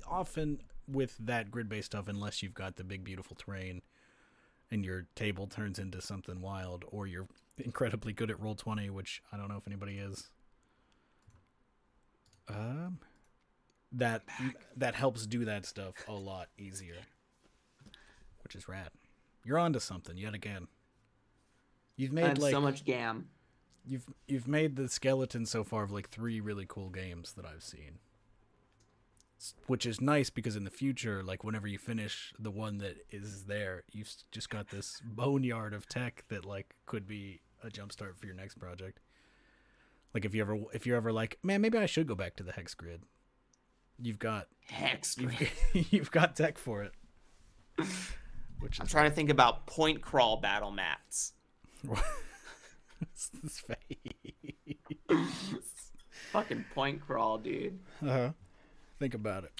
often 0.07 0.63
with 0.89 1.17
that 1.19 1.51
grid-based 1.51 1.87
stuff 1.87 2.09
unless 2.09 2.43
you've 2.43 2.55
got 2.55 2.77
the 2.77 2.85
big 2.85 3.05
beautiful 3.05 3.37
terrain 3.37 3.83
and 4.71 4.85
your 4.85 5.07
table 5.15 5.47
turns 5.47 5.79
into 5.79 6.01
something 6.01 6.41
wild 6.41 6.85
or 6.89 7.07
you're 7.07 7.29
incredibly 7.59 8.13
good 8.13 8.31
at 8.31 8.41
roll 8.41 8.55
20 8.55 8.91
which 8.91 9.23
I 9.33 9.37
don't 9.37 9.49
know 9.49 9.57
if 9.57 9.67
anybody 9.67 9.99
is 9.99 10.31
um 12.49 12.99
that 13.93 14.23
that 14.77 14.95
helps 14.95 15.27
do 15.27 15.45
that 15.45 15.67
stuff 15.67 15.95
a 16.09 16.13
lot 16.13 16.49
easier 16.59 16.97
which 18.43 18.55
is 18.57 18.67
rad 18.69 18.89
you're 19.45 19.59
onto 19.59 19.79
something 19.79 20.17
yet 20.17 20.35
again 20.35 20.67
you've 21.97 22.13
made 22.13 22.39
like 22.39 22.53
so 22.53 22.61
much 22.61 22.85
gam. 22.85 23.29
You've 23.85 24.07
you've 24.27 24.49
made 24.49 24.77
the 24.77 24.89
skeleton 24.89 25.47
so 25.47 25.65
far 25.65 25.83
of 25.83 25.91
like 25.91 26.09
three 26.09 26.41
really 26.41 26.67
cool 26.69 26.89
games 26.91 27.33
that 27.35 27.45
I've 27.45 27.63
seen. 27.63 27.99
Which 29.67 29.87
is 29.87 30.01
nice 30.01 30.31
because 30.31 30.57
in 30.57 30.65
the 30.65 30.71
future, 30.71 31.23
like 31.23 31.45
whenever 31.45 31.67
you 31.67 31.79
finish 31.79 32.33
the 32.39 32.51
one 32.51 32.79
that 32.79 32.97
is 33.11 33.45
there, 33.45 33.85
you've 33.91 34.13
just 34.31 34.51
got 34.51 34.69
this 34.69 35.01
boneyard 35.05 35.75
of 35.75 35.89
tech 35.89 36.25
that 36.29 36.45
like 36.45 36.75
could 36.87 37.07
be 37.07 37.41
a 37.65 37.69
jumpstart 37.69 38.17
for 38.17 38.27
your 38.27 38.35
next 38.35 38.59
project. 38.59 39.01
Like 40.15 40.25
if 40.25 40.35
you 40.35 40.43
ever 40.43 40.59
if 40.73 40.87
you're 40.87 40.97
ever 40.97 41.13
like, 41.13 41.39
man, 41.43 41.61
maybe 41.61 41.79
I 41.79 41.87
should 41.87 42.07
go 42.07 42.15
back 42.15 42.37
to 42.37 42.43
the 42.43 42.53
hex 42.53 42.75
grid. 42.75 43.03
You've 44.01 44.19
got 44.19 44.49
Hex. 44.67 45.17
you've, 45.19 45.35
you've 45.93 46.11
got 46.11 46.35
tech 46.37 46.59
for 46.59 46.83
it. 46.83 46.93
Which 48.61 48.81
I'm 48.81 48.87
trying 48.87 49.11
to 49.11 49.15
think 49.15 49.31
about 49.31 49.67
point 49.67 50.01
crawl 50.03 50.37
battle 50.39 50.71
mats. 50.71 51.33
What's 51.85 53.29
this 53.43 53.61
face? 53.61 54.77
Fucking 56.33 56.65
point 56.75 57.01
crawl, 57.01 57.39
dude. 57.39 57.79
Uh-huh. 58.03 58.31
Think 59.03 59.15
about 59.15 59.43
it. 59.43 59.51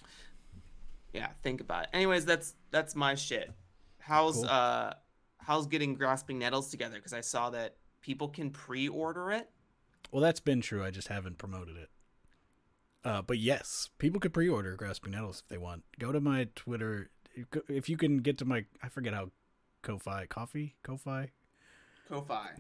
Yeah, 1.13 1.31
think 1.43 1.61
about 1.61 1.83
it. 1.83 1.89
Anyways, 1.93 2.25
that's 2.25 2.55
that's 2.71 2.95
my 2.95 3.17
shit. 3.17 3.51
How's 3.99 4.37
Cool. 4.37 4.47
uh 4.49 4.93
how's 5.39 5.67
getting 5.67 5.95
grasping 5.97 6.39
nettles 6.39 6.71
together? 6.71 6.95
Because 6.95 7.13
I 7.13 7.23
saw 7.23 7.51
that 7.51 7.75
people 8.03 8.29
can 8.29 8.51
pre-order 8.51 9.33
it. 9.33 9.51
Well, 10.13 10.23
that's 10.23 10.39
been 10.39 10.61
true. 10.61 10.85
I 10.85 10.93
just 10.93 11.09
haven't 11.09 11.39
promoted 11.39 11.77
it. 11.77 11.91
Uh, 13.05 13.21
but 13.21 13.39
yes, 13.39 13.91
people 13.99 14.21
could 14.21 14.33
pre-order 14.33 14.77
Grasping 14.77 15.11
Nettles 15.11 15.41
if 15.45 15.49
they 15.49 15.59
want. 15.59 15.83
Go 15.99 16.13
to 16.13 16.21
my 16.21 16.47
Twitter. 16.55 17.11
If 17.69 17.89
you 17.89 17.97
can 17.97 18.19
get 18.19 18.39
to 18.39 18.45
my, 18.45 18.65
I 18.81 18.89
forget 18.91 19.13
how, 19.13 19.33
Ko-fi, 19.83 20.27
coffee, 20.27 20.77
Ko-fi. 20.85 21.31
Ko-fi. 22.09 22.51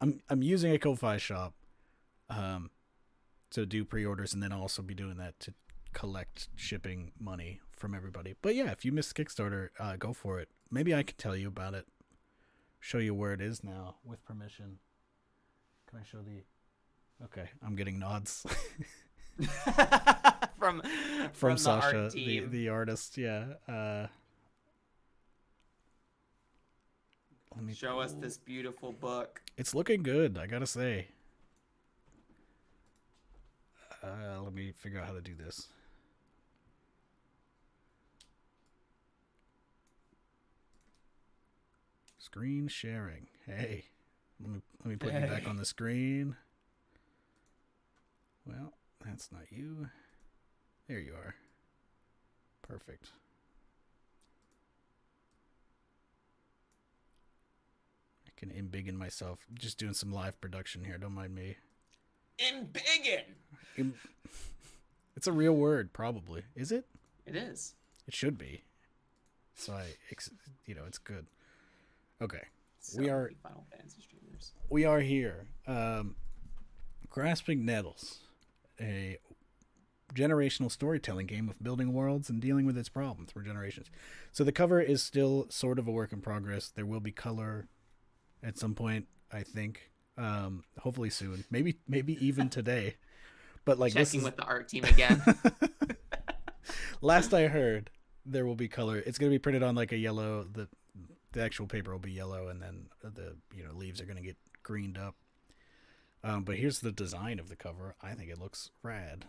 I'm 0.00 0.22
I'm 0.30 0.42
using 0.42 0.72
a 0.72 0.78
Ko-fi 0.78 1.18
shop, 1.18 1.52
um, 2.30 2.70
to 3.50 3.66
do 3.66 3.84
pre-orders, 3.84 4.32
and 4.32 4.42
then 4.42 4.52
I'll 4.54 4.62
also 4.62 4.80
be 4.80 4.94
doing 4.94 5.18
that 5.18 5.38
to 5.40 5.52
collect 5.92 6.48
shipping 6.56 7.12
money 7.18 7.60
from 7.76 7.94
everybody. 7.94 8.34
But 8.42 8.54
yeah, 8.54 8.70
if 8.70 8.84
you 8.84 8.92
missed 8.92 9.14
Kickstarter, 9.14 9.68
uh, 9.78 9.96
go 9.96 10.12
for 10.12 10.38
it. 10.38 10.48
Maybe 10.70 10.94
I 10.94 11.02
can 11.02 11.16
tell 11.16 11.36
you 11.36 11.48
about 11.48 11.74
it. 11.74 11.86
Show 12.78 12.98
you 12.98 13.14
where 13.14 13.32
it 13.32 13.40
is 13.40 13.62
now 13.62 13.96
with 14.04 14.24
permission. 14.24 14.78
Can 15.88 15.98
I 15.98 16.02
show 16.04 16.18
the? 16.18 16.42
Okay, 17.24 17.50
I'm 17.64 17.76
getting 17.76 17.98
nods. 17.98 18.46
from, 20.58 20.82
from, 21.32 21.52
the 21.52 21.58
Sasha, 21.58 22.10
the 22.10 22.10
team. 22.10 22.50
the 22.50 22.68
artist. 22.68 23.18
Yeah. 23.18 23.44
Uh, 23.68 24.06
let 27.54 27.64
me 27.64 27.74
Show 27.74 28.00
us 28.00 28.12
this 28.12 28.38
beautiful 28.38 28.92
book. 28.92 29.42
It's 29.56 29.74
looking 29.74 30.02
good. 30.02 30.38
I 30.38 30.46
gotta 30.46 30.66
say. 30.66 31.08
Uh, 34.02 34.40
let 34.42 34.54
me 34.54 34.72
figure 34.72 35.00
out 35.00 35.06
how 35.06 35.12
to 35.12 35.20
do 35.20 35.34
this. 35.34 35.68
Screen 42.30 42.68
sharing. 42.68 43.26
Hey, 43.44 43.86
let 44.40 44.52
me 44.52 44.60
let 44.84 44.90
me 44.90 44.94
put 44.94 45.12
you 45.12 45.18
back 45.26 45.48
on 45.48 45.56
the 45.56 45.64
screen. 45.64 46.36
Well, 48.46 48.72
that's 49.04 49.32
not 49.32 49.42
you. 49.50 49.88
There 50.86 51.00
you 51.00 51.12
are. 51.14 51.34
Perfect. 52.62 53.08
I 58.28 58.30
can 58.36 58.50
embiggen 58.50 58.94
myself. 58.94 59.40
Just 59.52 59.76
doing 59.78 59.94
some 59.94 60.12
live 60.12 60.40
production 60.40 60.84
here. 60.84 60.98
Don't 60.98 61.14
mind 61.14 61.34
me. 61.34 61.56
embiggen. 62.38 63.24
It's 65.16 65.26
a 65.26 65.32
real 65.32 65.54
word, 65.54 65.92
probably. 65.92 66.44
Is 66.54 66.70
it? 66.70 66.86
It 67.26 67.34
is. 67.34 67.74
It 68.06 68.14
should 68.14 68.38
be. 68.38 68.62
So 69.56 69.72
I, 69.72 69.86
ex- 70.12 70.30
you 70.64 70.76
know, 70.76 70.84
it's 70.86 70.98
good. 70.98 71.26
Okay, 72.22 72.42
So 72.80 73.00
We 73.00 73.08
are- 73.10 73.30
Final 73.42 73.66
Fantasy 73.70 74.02
streamers. 74.02 74.52
we 74.68 74.84
are 74.84 75.00
here. 75.00 75.48
Um, 75.66 76.16
Grasping 77.08 77.64
Nettles, 77.64 78.20
a 78.80 79.18
generational 80.14 80.70
storytelling 80.70 81.26
game 81.26 81.48
of 81.48 81.62
building 81.62 81.92
worlds 81.92 82.28
and 82.30 82.40
dealing 82.40 82.66
with 82.66 82.76
its 82.76 82.88
problems 82.88 83.30
through 83.32 83.44
generations. 83.44 83.88
So 84.32 84.44
the 84.44 84.52
cover 84.52 84.80
is 84.80 85.02
still 85.02 85.46
sort 85.50 85.78
of 85.78 85.86
a 85.88 85.90
work 85.90 86.12
in 86.12 86.20
progress. 86.20 86.68
There 86.68 86.86
will 86.86 87.00
be 87.00 87.12
color 87.12 87.68
at 88.42 88.58
some 88.58 88.74
point, 88.74 89.06
I 89.32 89.42
think. 89.42 89.90
Um, 90.18 90.64
hopefully 90.80 91.10
soon. 91.10 91.44
Maybe 91.50 91.78
maybe 91.88 92.16
even 92.24 92.48
today. 92.58 92.96
But 93.64 93.78
like 93.78 93.92
Checking 93.94 94.20
is 94.20 94.24
with 94.24 94.36
the 94.36 94.42
art 94.44 94.68
team 94.68 94.84
again. 94.84 95.22
last 97.00 97.32
I 97.34 97.46
heard, 97.48 97.90
there 98.26 98.46
will 98.46 98.56
be 98.56 98.68
color. 98.68 98.98
It's 98.98 99.18
going 99.18 99.30
to 99.30 99.34
be 99.34 99.38
printed 99.38 99.62
on 99.62 99.74
like 99.74 99.92
a 99.92 99.96
yellow. 99.96 100.44
The 100.44 100.68
the 101.32 101.42
actual 101.42 101.66
paper 101.66 101.92
will 101.92 101.98
be 101.98 102.12
yellow, 102.12 102.48
and 102.48 102.60
then 102.60 102.86
the 103.02 103.36
you 103.54 103.64
know 103.64 103.72
leaves 103.72 104.00
are 104.00 104.06
going 104.06 104.16
to 104.16 104.22
get 104.22 104.36
greened 104.62 104.98
up. 104.98 105.16
Um, 106.22 106.44
but 106.44 106.56
here's 106.56 106.80
the 106.80 106.92
design 106.92 107.38
of 107.38 107.48
the 107.48 107.56
cover. 107.56 107.94
I 108.02 108.12
think 108.12 108.30
it 108.30 108.38
looks 108.38 108.70
rad. 108.82 109.24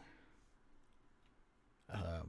Uh, 1.92 2.24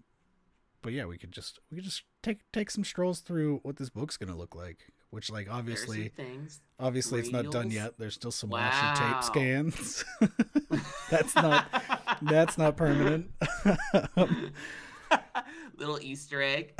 but 0.83 0.93
yeah, 0.93 1.07
we 1.07 1.17
could 1.17 1.33
just 1.33 1.59
we 1.71 1.77
could 1.77 1.85
just 1.85 2.03
take 2.23 2.41
take 2.53 2.71
some 2.71 2.85
strolls 2.85 3.21
through 3.21 3.61
what 3.63 3.77
this 3.77 3.91
book's 3.91 4.17
going 4.17 4.31
to 4.31 4.37
look 4.37 4.55
like. 4.55 4.79
Which 5.11 5.31
like 5.31 5.47
obviously 5.51 6.09
things. 6.09 6.63
obviously 6.81 7.21
it's 7.21 7.31
not 7.31 7.51
done 7.51 7.71
yet. 7.71 7.99
There's 7.99 8.15
still 8.15 8.31
some 8.31 8.49
washi 8.51 8.95
tape 8.97 9.23
scans. 9.23 10.05
that's 11.11 11.35
not 11.35 11.67
that's 12.23 12.57
not 12.57 12.77
permanent. 12.77 13.31
Little 15.77 16.01
Easter 16.01 16.41
egg. 16.43 16.73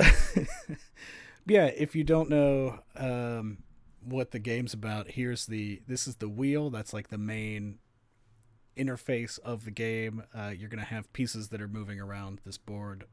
Yeah, 1.45 1.65
if 1.65 1.95
you 1.95 2.03
don't 2.03 2.29
know 2.29 2.79
um, 2.95 3.59
what 4.03 4.31
the 4.31 4.39
game's 4.39 4.73
about, 4.73 5.11
here's 5.11 5.45
the 5.45 5.81
this 5.87 6.07
is 6.07 6.17
the 6.17 6.29
wheel. 6.29 6.69
That's 6.69 6.93
like 6.93 7.09
the 7.09 7.17
main 7.17 7.79
interface 8.77 9.39
of 9.39 9.65
the 9.65 9.71
game. 9.71 10.23
Uh, 10.33 10.53
you're 10.55 10.69
gonna 10.69 10.83
have 10.83 11.11
pieces 11.13 11.49
that 11.49 11.61
are 11.61 11.67
moving 11.67 11.99
around 11.99 12.41
this 12.45 12.57
board, 12.57 13.05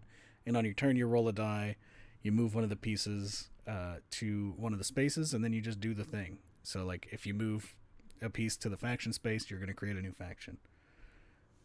and 0.46 0.56
on 0.56 0.64
your 0.64 0.74
turn, 0.74 0.96
you 0.96 1.06
roll 1.06 1.28
a 1.28 1.32
die. 1.32 1.76
You 2.22 2.32
move 2.32 2.54
one 2.54 2.64
of 2.64 2.70
the 2.70 2.76
pieces 2.76 3.48
uh, 3.66 3.96
to 4.10 4.54
one 4.56 4.72
of 4.72 4.78
the 4.78 4.84
spaces, 4.84 5.34
and 5.34 5.42
then 5.42 5.52
you 5.52 5.60
just 5.60 5.80
do 5.80 5.94
the 5.94 6.04
thing. 6.04 6.38
So, 6.62 6.84
like, 6.84 7.08
if 7.10 7.26
you 7.26 7.34
move 7.34 7.74
a 8.22 8.28
piece 8.28 8.56
to 8.58 8.68
the 8.68 8.76
faction 8.76 9.12
space, 9.12 9.50
you're 9.50 9.60
gonna 9.60 9.74
create 9.74 9.96
a 9.96 10.02
new 10.02 10.12
faction. 10.12 10.58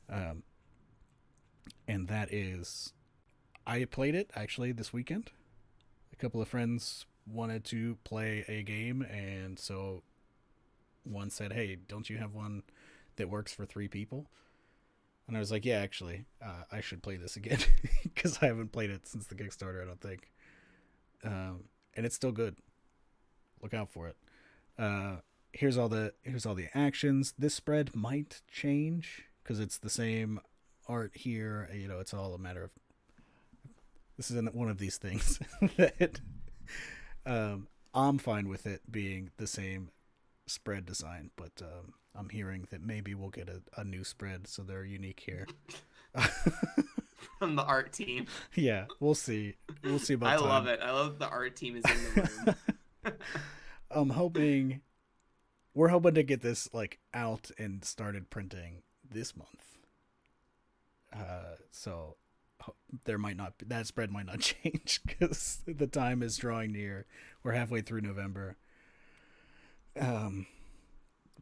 Um, 0.09 0.43
and 1.87 2.07
that 2.07 2.33
is, 2.33 2.93
I 3.67 3.85
played 3.85 4.15
it 4.15 4.31
actually 4.35 4.71
this 4.71 4.93
weekend 4.93 5.31
a 6.17 6.21
couple 6.21 6.41
of 6.41 6.47
friends 6.47 7.05
wanted 7.27 7.63
to 7.65 7.97
play 8.03 8.45
a 8.47 8.61
game 8.63 9.01
and 9.01 9.57
so 9.57 10.03
one 11.03 11.29
said 11.29 11.53
hey 11.53 11.75
don't 11.87 12.09
you 12.09 12.17
have 12.17 12.33
one 12.33 12.63
that 13.15 13.29
works 13.29 13.53
for 13.53 13.65
three 13.65 13.87
people? 13.87 14.27
And 15.27 15.35
i 15.35 15.39
was 15.39 15.51
like 15.51 15.65
yeah 15.65 15.77
actually 15.77 16.25
uh, 16.43 16.63
i 16.71 16.81
should 16.81 17.01
play 17.01 17.17
this 17.17 17.35
again 17.35 17.59
because 18.03 18.37
i 18.41 18.45
haven't 18.45 18.71
played 18.71 18.91
it 18.91 19.07
since 19.07 19.25
the 19.25 19.35
kickstarter 19.35 19.81
i 19.81 19.85
don't 19.85 20.01
think. 20.01 20.31
Um, 21.23 21.63
and 21.95 22.05
it's 22.05 22.15
still 22.15 22.31
good. 22.31 22.55
Look 23.61 23.73
out 23.73 23.89
for 23.89 24.07
it. 24.07 24.17
Uh, 24.77 25.17
here's 25.53 25.77
all 25.77 25.89
the 25.89 26.13
here's 26.23 26.45
all 26.45 26.55
the 26.55 26.67
actions. 26.73 27.33
This 27.37 27.55
spread 27.55 27.95
might 27.95 28.41
change 28.51 29.23
because 29.43 29.59
it's 29.59 29.77
the 29.77 29.89
same 29.89 30.39
art 30.87 31.11
here. 31.15 31.69
You 31.73 31.87
know 31.87 31.99
it's 31.99 32.13
all 32.13 32.33
a 32.33 32.39
matter 32.39 32.63
of 32.63 32.71
this 34.17 34.31
isn't 34.31 34.55
one 34.55 34.69
of 34.69 34.77
these 34.77 34.97
things 34.97 35.39
that 35.77 36.19
um, 37.25 37.67
I'm 37.93 38.17
fine 38.17 38.47
with 38.47 38.65
it 38.65 38.81
being 38.89 39.31
the 39.37 39.47
same 39.47 39.89
spread 40.47 40.85
design, 40.85 41.31
but 41.35 41.51
um, 41.61 41.93
I'm 42.15 42.29
hearing 42.29 42.67
that 42.71 42.81
maybe 42.81 43.13
we'll 43.13 43.29
get 43.29 43.49
a, 43.49 43.61
a 43.79 43.83
new 43.83 44.03
spread, 44.03 44.47
so 44.47 44.61
they're 44.63 44.85
unique 44.85 45.21
here. 45.25 45.47
From 47.39 47.55
the 47.55 47.63
art 47.63 47.91
team. 47.91 48.27
yeah, 48.53 48.85
we'll 48.99 49.15
see. 49.15 49.55
We'll 49.83 49.99
see 49.99 50.13
about 50.13 50.33
I 50.33 50.37
time. 50.37 50.47
love 50.49 50.67
it. 50.67 50.79
I 50.81 50.91
love 50.91 51.19
the 51.19 51.27
art 51.27 51.55
team 51.55 51.75
is 51.75 51.83
in 51.85 51.97
the 52.23 52.55
room. 53.03 53.15
I'm 53.91 54.09
hoping 54.11 54.81
we're 55.73 55.89
hoping 55.89 56.15
to 56.15 56.23
get 56.23 56.41
this 56.41 56.73
like 56.73 56.99
out 57.13 57.51
and 57.57 57.83
started 57.83 58.29
printing 58.29 58.83
this 59.09 59.35
month. 59.35 59.77
Uh, 61.13 61.55
so 61.71 62.17
there 63.05 63.17
might 63.17 63.37
not 63.37 63.57
be, 63.57 63.65
that 63.67 63.87
spread 63.87 64.11
might 64.11 64.25
not 64.25 64.39
change 64.63 65.01
because 65.05 65.59
the 65.67 65.87
time 65.87 66.21
is 66.21 66.37
drawing 66.37 66.71
near. 66.71 67.05
We're 67.43 67.53
halfway 67.53 67.81
through 67.81 68.01
November. 68.01 68.57
Um, 69.99 70.47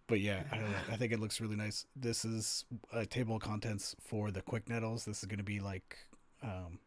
but 0.07 0.19
yeah, 0.19 0.43
I. 0.51 0.93
I 0.93 0.95
think 0.97 1.11
it 1.11 1.19
looks 1.19 1.39
really 1.39 1.55
nice. 1.55 1.85
This 1.95 2.25
is 2.25 2.65
a 2.91 3.05
table 3.05 3.37
of 3.37 3.41
contents 3.41 3.95
for 3.99 4.31
the 4.31 4.41
quick 4.41 4.69
nettles. 4.69 5.05
This 5.05 5.19
is 5.19 5.25
going 5.25 5.37
to 5.37 5.43
be 5.43 5.59
like 5.59 5.97
um, 6.43 6.79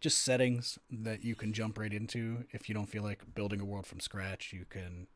just 0.00 0.18
settings 0.18 0.78
that 0.90 1.24
you 1.24 1.34
can 1.34 1.52
jump 1.52 1.78
right 1.78 1.92
into 1.92 2.44
if 2.50 2.68
you 2.68 2.74
don't 2.74 2.88
feel 2.88 3.02
like 3.02 3.34
building 3.34 3.60
a 3.60 3.64
world 3.64 3.86
from 3.86 4.00
scratch. 4.00 4.52
You 4.52 4.64
can 4.68 5.06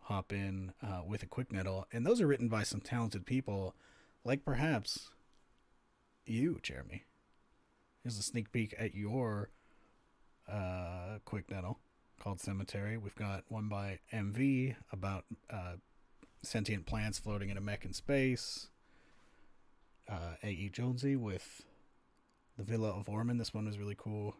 hop 0.00 0.32
in 0.32 0.72
uh, 0.82 1.02
with 1.06 1.22
a 1.22 1.26
quick 1.26 1.52
nettle, 1.52 1.86
and 1.92 2.04
those 2.04 2.20
are 2.20 2.26
written 2.26 2.48
by 2.48 2.62
some 2.62 2.80
talented 2.80 3.26
people, 3.26 3.74
like 4.24 4.44
perhaps 4.44 5.10
you, 6.26 6.58
Jeremy. 6.62 7.04
Here's 8.02 8.18
a 8.18 8.22
sneak 8.22 8.50
peek 8.50 8.74
at 8.78 8.94
your 8.94 9.50
uh, 10.50 11.18
quick 11.26 11.50
nettle 11.50 11.80
called 12.18 12.40
Cemetery. 12.40 12.96
We've 12.96 13.14
got 13.14 13.44
one 13.48 13.68
by 13.68 13.98
MV 14.10 14.74
about 14.90 15.24
uh, 15.50 15.74
sentient 16.42 16.86
plants 16.86 17.18
floating 17.18 17.50
in 17.50 17.58
a 17.58 17.60
mech 17.60 17.84
in 17.84 17.92
space. 17.92 18.68
Uh, 20.08 20.36
A.E. 20.42 20.70
Jonesy 20.72 21.14
with 21.14 21.62
the 22.56 22.64
Villa 22.64 22.88
of 22.88 23.08
Ormond. 23.08 23.38
This 23.38 23.52
one 23.52 23.66
was 23.66 23.78
really 23.78 23.96
cool. 23.96 24.34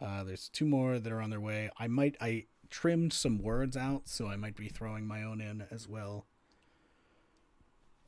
Uh, 0.00 0.24
there's 0.24 0.48
two 0.48 0.64
more 0.64 0.98
that 0.98 1.12
are 1.12 1.20
on 1.20 1.28
their 1.28 1.40
way. 1.40 1.70
I 1.78 1.86
might 1.86 2.16
I 2.18 2.46
trimmed 2.70 3.12
some 3.12 3.42
words 3.42 3.76
out, 3.76 4.08
so 4.08 4.26
I 4.26 4.36
might 4.36 4.56
be 4.56 4.68
throwing 4.68 5.06
my 5.06 5.22
own 5.22 5.42
in 5.42 5.64
as 5.70 5.86
well. 5.86 6.24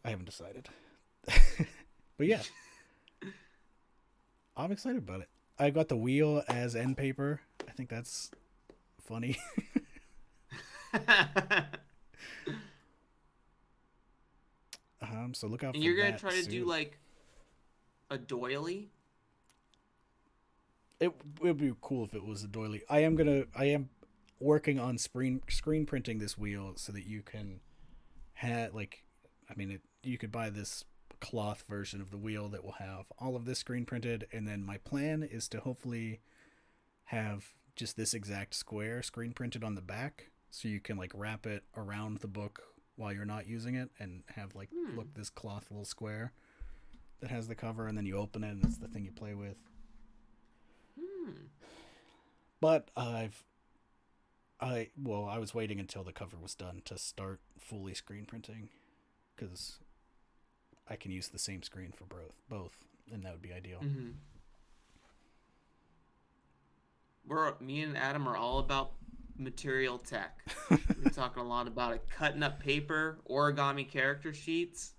I 0.03 0.11
haven't 0.11 0.25
decided, 0.25 0.69
but 2.17 2.27
yeah, 2.27 2.43
I'm 4.57 4.73
excited 4.73 4.99
about 4.99 5.21
it. 5.21 5.29
I 5.59 5.71
got 5.71 5.89
the 5.89 5.97
wheel 5.97 6.43
as 6.49 6.75
end 6.77 6.97
paper. 6.97 7.41
I 7.69 7.73
think 7.73 7.89
that's 7.89 8.31
funny. 9.01 9.39
um, 15.03 15.33
so 15.35 15.47
look 15.47 15.65
out. 15.65 15.75
and 15.75 15.83
you're 15.83 15.97
gonna 15.97 16.19
try 16.19 16.33
to 16.33 16.49
do 16.49 16.65
like 16.65 16.99
a 18.11 18.19
doily. 18.19 18.91
It 21.01 21.13
it 21.41 21.43
would 21.43 21.59
be 21.59 21.73
cool 21.81 22.05
if 22.05 22.15
it 22.15 22.25
was 22.25 22.45
a 22.45 22.49
doily. 22.49 22.83
I 22.89 23.01
am 23.01 23.17
gonna 23.17 23.45
I 23.55 23.67
am 23.67 23.89
working 24.39 24.79
on 24.79 24.99
screen 24.99 25.41
screen 25.49 25.87
printing 25.87 26.19
this 26.19 26.37
wheel 26.37 26.73
so 26.77 26.93
that 26.93 27.07
you 27.07 27.23
can 27.23 27.61
have 28.35 28.75
like 28.75 29.05
I 29.51 29.55
mean 29.55 29.71
it 29.71 29.81
you 30.03 30.19
could 30.19 30.33
buy 30.33 30.51
this 30.51 30.85
cloth 31.23 31.65
version 31.69 32.01
of 32.01 32.11
the 32.11 32.19
wheel 32.19 32.49
that 32.49 32.65
will 32.65 32.73
have 32.73 33.07
all 33.19 33.37
of 33.37 33.45
this 33.45 33.61
screen 33.61 33.85
printed 33.87 34.27
and 34.33 34.47
then 34.47 34.63
my 34.65 34.77
plan 34.79 35.23
is 35.23 35.47
to 35.49 35.61
hopefully 35.61 36.21
have 37.05 37.55
just 37.77 37.97
this 37.97 38.13
exact 38.13 38.55
square 38.55 39.03
screen 39.03 39.33
printed 39.33 39.63
on 39.63 39.75
the 39.77 39.81
back 39.81 40.31
so 40.51 40.67
you 40.69 40.81
can 40.81 40.97
like 40.99 41.13
wrap 41.15 41.47
it 41.47 41.63
around 41.77 42.19
the 42.19 42.27
book 42.27 42.63
while 42.97 43.13
you're 43.13 43.25
not 43.25 43.47
using 43.47 43.75
it 43.77 43.89
and 44.01 44.23
have 44.35 44.55
like 44.57 44.69
Hmm. 44.75 44.97
look 44.99 45.15
this 45.15 45.31
cloth 45.31 45.67
little 45.71 45.85
square 45.85 46.33
that 47.21 47.31
has 47.31 47.47
the 47.49 47.55
cover 47.55 47.87
and 47.87 47.97
then 47.97 48.05
you 48.05 48.17
open 48.19 48.43
it 48.43 48.51
and 48.51 48.65
it's 48.65 48.79
the 48.79 48.89
thing 48.89 49.05
you 49.05 49.13
play 49.13 49.33
with 49.35 49.57
Hmm. 51.01 51.31
but 52.61 52.91
I've 52.97 53.45
I 54.61 54.91
well, 55.01 55.25
I 55.25 55.39
was 55.39 55.55
waiting 55.55 55.81
until 55.81 56.05
the 56.05 56.13
cover 56.13 56.37
was 56.37 56.55
done 56.55 56.83
to 56.85 56.97
start 56.99 57.41
fully 57.59 57.95
screen 57.95 58.27
printing 58.27 58.69
cuz 59.37 59.79
I 60.89 60.97
can 60.97 61.11
use 61.11 61.29
the 61.29 61.39
same 61.39 61.63
screen 61.63 61.93
for 61.93 62.05
both 62.05 62.33
both 62.49 62.85
and 63.13 63.25
that 63.25 63.33
would 63.33 63.43
be 63.43 63.53
ideal. 63.53 63.79
hmm 63.81 64.11
We're 67.27 67.55
me 67.61 67.83
and 67.83 67.97
Adam 67.97 68.29
are 68.29 68.37
all 68.37 68.59
about 68.59 68.93
material 69.37 69.99
tech. 69.99 70.39
We're 70.71 71.11
talking 71.13 71.43
a 71.43 71.47
lot 71.47 71.67
about 71.67 71.95
it. 71.95 72.03
Cutting 72.11 72.43
up 72.43 72.61
paper, 72.61 73.19
origami 73.29 73.89
character 73.89 74.33
sheets. 74.35 74.93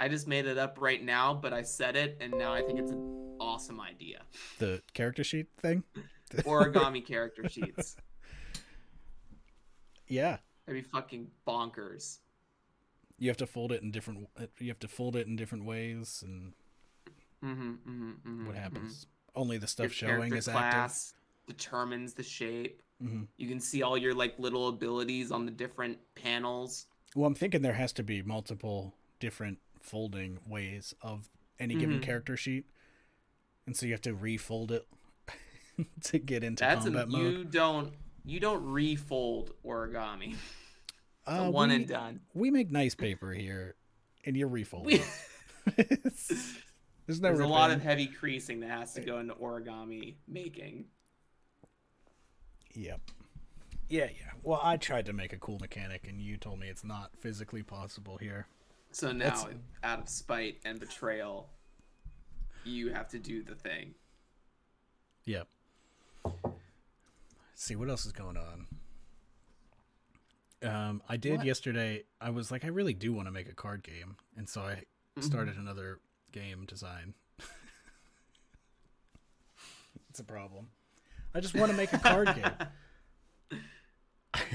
I 0.00 0.08
just 0.08 0.28
made 0.28 0.46
it 0.46 0.58
up 0.58 0.76
right 0.80 1.02
now, 1.02 1.34
but 1.34 1.52
I 1.52 1.62
said 1.62 1.96
it, 1.96 2.18
and 2.20 2.32
now 2.38 2.52
I 2.52 2.62
think 2.62 2.78
it's 2.78 2.92
an 2.92 3.34
awesome 3.40 3.80
idea. 3.80 4.22
The 4.60 4.80
character 4.94 5.24
sheet 5.24 5.48
thing? 5.58 5.82
Origami 6.36 7.04
character 7.04 7.48
sheets. 7.48 7.96
Yeah. 10.10 10.38
That'd 10.64 10.82
be 10.82 10.88
fucking 10.88 11.26
bonkers. 11.46 12.20
You 13.18 13.28
have 13.28 13.36
to 13.38 13.46
fold 13.46 13.72
it 13.72 13.82
in 13.82 13.90
different. 13.90 14.28
You 14.58 14.68
have 14.68 14.78
to 14.80 14.88
fold 14.88 15.16
it 15.16 15.26
in 15.26 15.36
different 15.36 15.64
ways, 15.64 16.22
and 16.26 16.52
Mm-hmm, 17.44 17.70
mm-hmm, 17.70 18.10
mm-hmm, 18.10 18.46
what 18.46 18.56
mhm. 18.56 18.60
happens? 18.62 19.06
Only 19.34 19.58
the 19.58 19.66
stuff 19.68 19.84
Your 20.02 20.16
showing 20.16 20.32
is 20.34 20.48
active. 20.48 20.52
class 20.52 21.14
determines 21.46 22.14
the 22.14 22.22
shape. 22.22 22.82
hmm 23.00 23.22
You 23.36 23.48
can 23.48 23.60
see 23.60 23.82
all 23.82 23.96
your 23.96 24.14
like 24.14 24.38
little 24.38 24.68
abilities 24.68 25.30
on 25.30 25.46
the 25.46 25.52
different 25.52 25.98
panels. 26.14 26.86
Well, 27.14 27.26
I'm 27.26 27.34
thinking 27.34 27.62
there 27.62 27.72
has 27.74 27.92
to 27.94 28.02
be 28.02 28.22
multiple 28.22 28.94
different 29.20 29.58
folding 29.80 30.38
ways 30.46 30.94
of 31.02 31.28
any 31.58 31.74
given 31.74 31.98
Mhm. 31.98 32.02
character 32.02 32.36
sheet, 32.36 32.66
and 33.66 33.76
so 33.76 33.86
you 33.86 33.92
have 33.92 34.02
to 34.02 34.14
refold 34.14 34.72
it 34.72 34.86
to 36.04 36.18
get 36.18 36.44
into 36.44 36.64
That's 36.64 36.86
a, 36.86 36.90
mode. 36.90 37.34
you 37.34 37.44
don't 37.44 37.94
you 38.24 38.40
don't 38.40 38.64
refold 38.64 39.52
origami. 39.64 40.36
Uh, 41.28 41.50
one 41.50 41.68
we, 41.68 41.74
and 41.76 41.86
done. 41.86 42.20
we 42.34 42.50
make 42.50 42.70
nice 42.70 42.94
paper 42.94 43.32
here, 43.32 43.74
and 44.24 44.36
you're 44.36 44.48
refolding. 44.48 45.02
It. 45.76 46.00
There's 47.08 47.20
no 47.20 47.28
there's 47.28 47.40
a 47.40 47.46
lot 47.46 47.70
of 47.70 47.82
heavy 47.82 48.06
creasing 48.06 48.60
that 48.60 48.70
has 48.70 48.94
to 48.94 49.02
go 49.02 49.18
into 49.18 49.34
origami 49.34 50.14
making. 50.26 50.86
Yep. 52.74 53.00
Yeah, 53.90 54.04
yeah. 54.04 54.30
Well, 54.42 54.60
I 54.62 54.78
tried 54.78 55.04
to 55.06 55.12
make 55.12 55.34
a 55.34 55.38
cool 55.38 55.58
mechanic, 55.58 56.06
and 56.08 56.20
you 56.22 56.38
told 56.38 56.58
me 56.58 56.68
it's 56.68 56.84
not 56.84 57.10
physically 57.18 57.62
possible 57.62 58.16
here. 58.16 58.46
So 58.92 59.12
now, 59.12 59.24
That's- 59.24 59.46
out 59.82 59.98
of 60.00 60.08
spite 60.08 60.58
and 60.64 60.80
betrayal, 60.80 61.50
you 62.64 62.92
have 62.92 63.08
to 63.08 63.18
do 63.18 63.42
the 63.42 63.54
thing. 63.54 63.94
Yep. 65.24 65.48
Let's 66.24 66.56
see 67.54 67.76
what 67.76 67.90
else 67.90 68.06
is 68.06 68.12
going 68.12 68.36
on. 68.36 68.66
Um, 70.62 71.02
I 71.08 71.16
did 71.16 71.38
What? 71.38 71.46
yesterday. 71.46 72.04
I 72.20 72.30
was 72.30 72.50
like, 72.50 72.64
I 72.64 72.68
really 72.68 72.94
do 72.94 73.12
want 73.12 73.28
to 73.28 73.32
make 73.32 73.48
a 73.48 73.54
card 73.54 73.82
game, 73.84 74.16
and 74.36 74.48
so 74.48 74.62
I 74.62 74.84
Mhm. 75.16 75.22
started 75.24 75.56
another 75.56 76.00
game 76.32 76.64
design. 76.66 77.14
it's 80.10 80.18
a 80.18 80.24
problem. 80.24 80.70
I 81.34 81.40
just 81.40 81.54
want 81.54 81.70
to 81.70 81.76
make 81.76 81.92
a 81.92 81.98
card 81.98 82.34
game. 82.34 82.56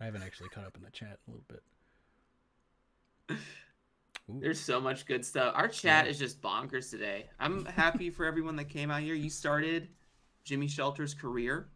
I 0.00 0.04
haven't 0.04 0.22
actually 0.22 0.48
caught 0.50 0.64
up 0.64 0.76
in 0.76 0.82
the 0.82 0.90
chat 0.90 1.18
a 1.26 1.30
little 1.30 1.44
bit. 1.48 1.62
Ooh. 4.30 4.40
There's 4.40 4.60
so 4.60 4.80
much 4.80 5.06
good 5.06 5.24
stuff. 5.24 5.52
Our 5.56 5.68
chat 5.68 6.04
Yeah. 6.04 6.10
is 6.10 6.18
just 6.18 6.40
bonkers 6.40 6.90
today. 6.90 7.28
I'm 7.38 7.64
happy 7.66 8.10
for 8.10 8.24
everyone 8.24 8.56
that 8.56 8.68
came 8.68 8.90
out 8.90 9.02
here. 9.02 9.14
You 9.14 9.30
started 9.30 9.88
Jimmy 10.44 10.68
Shelter's 10.68 11.14
career 11.14 11.68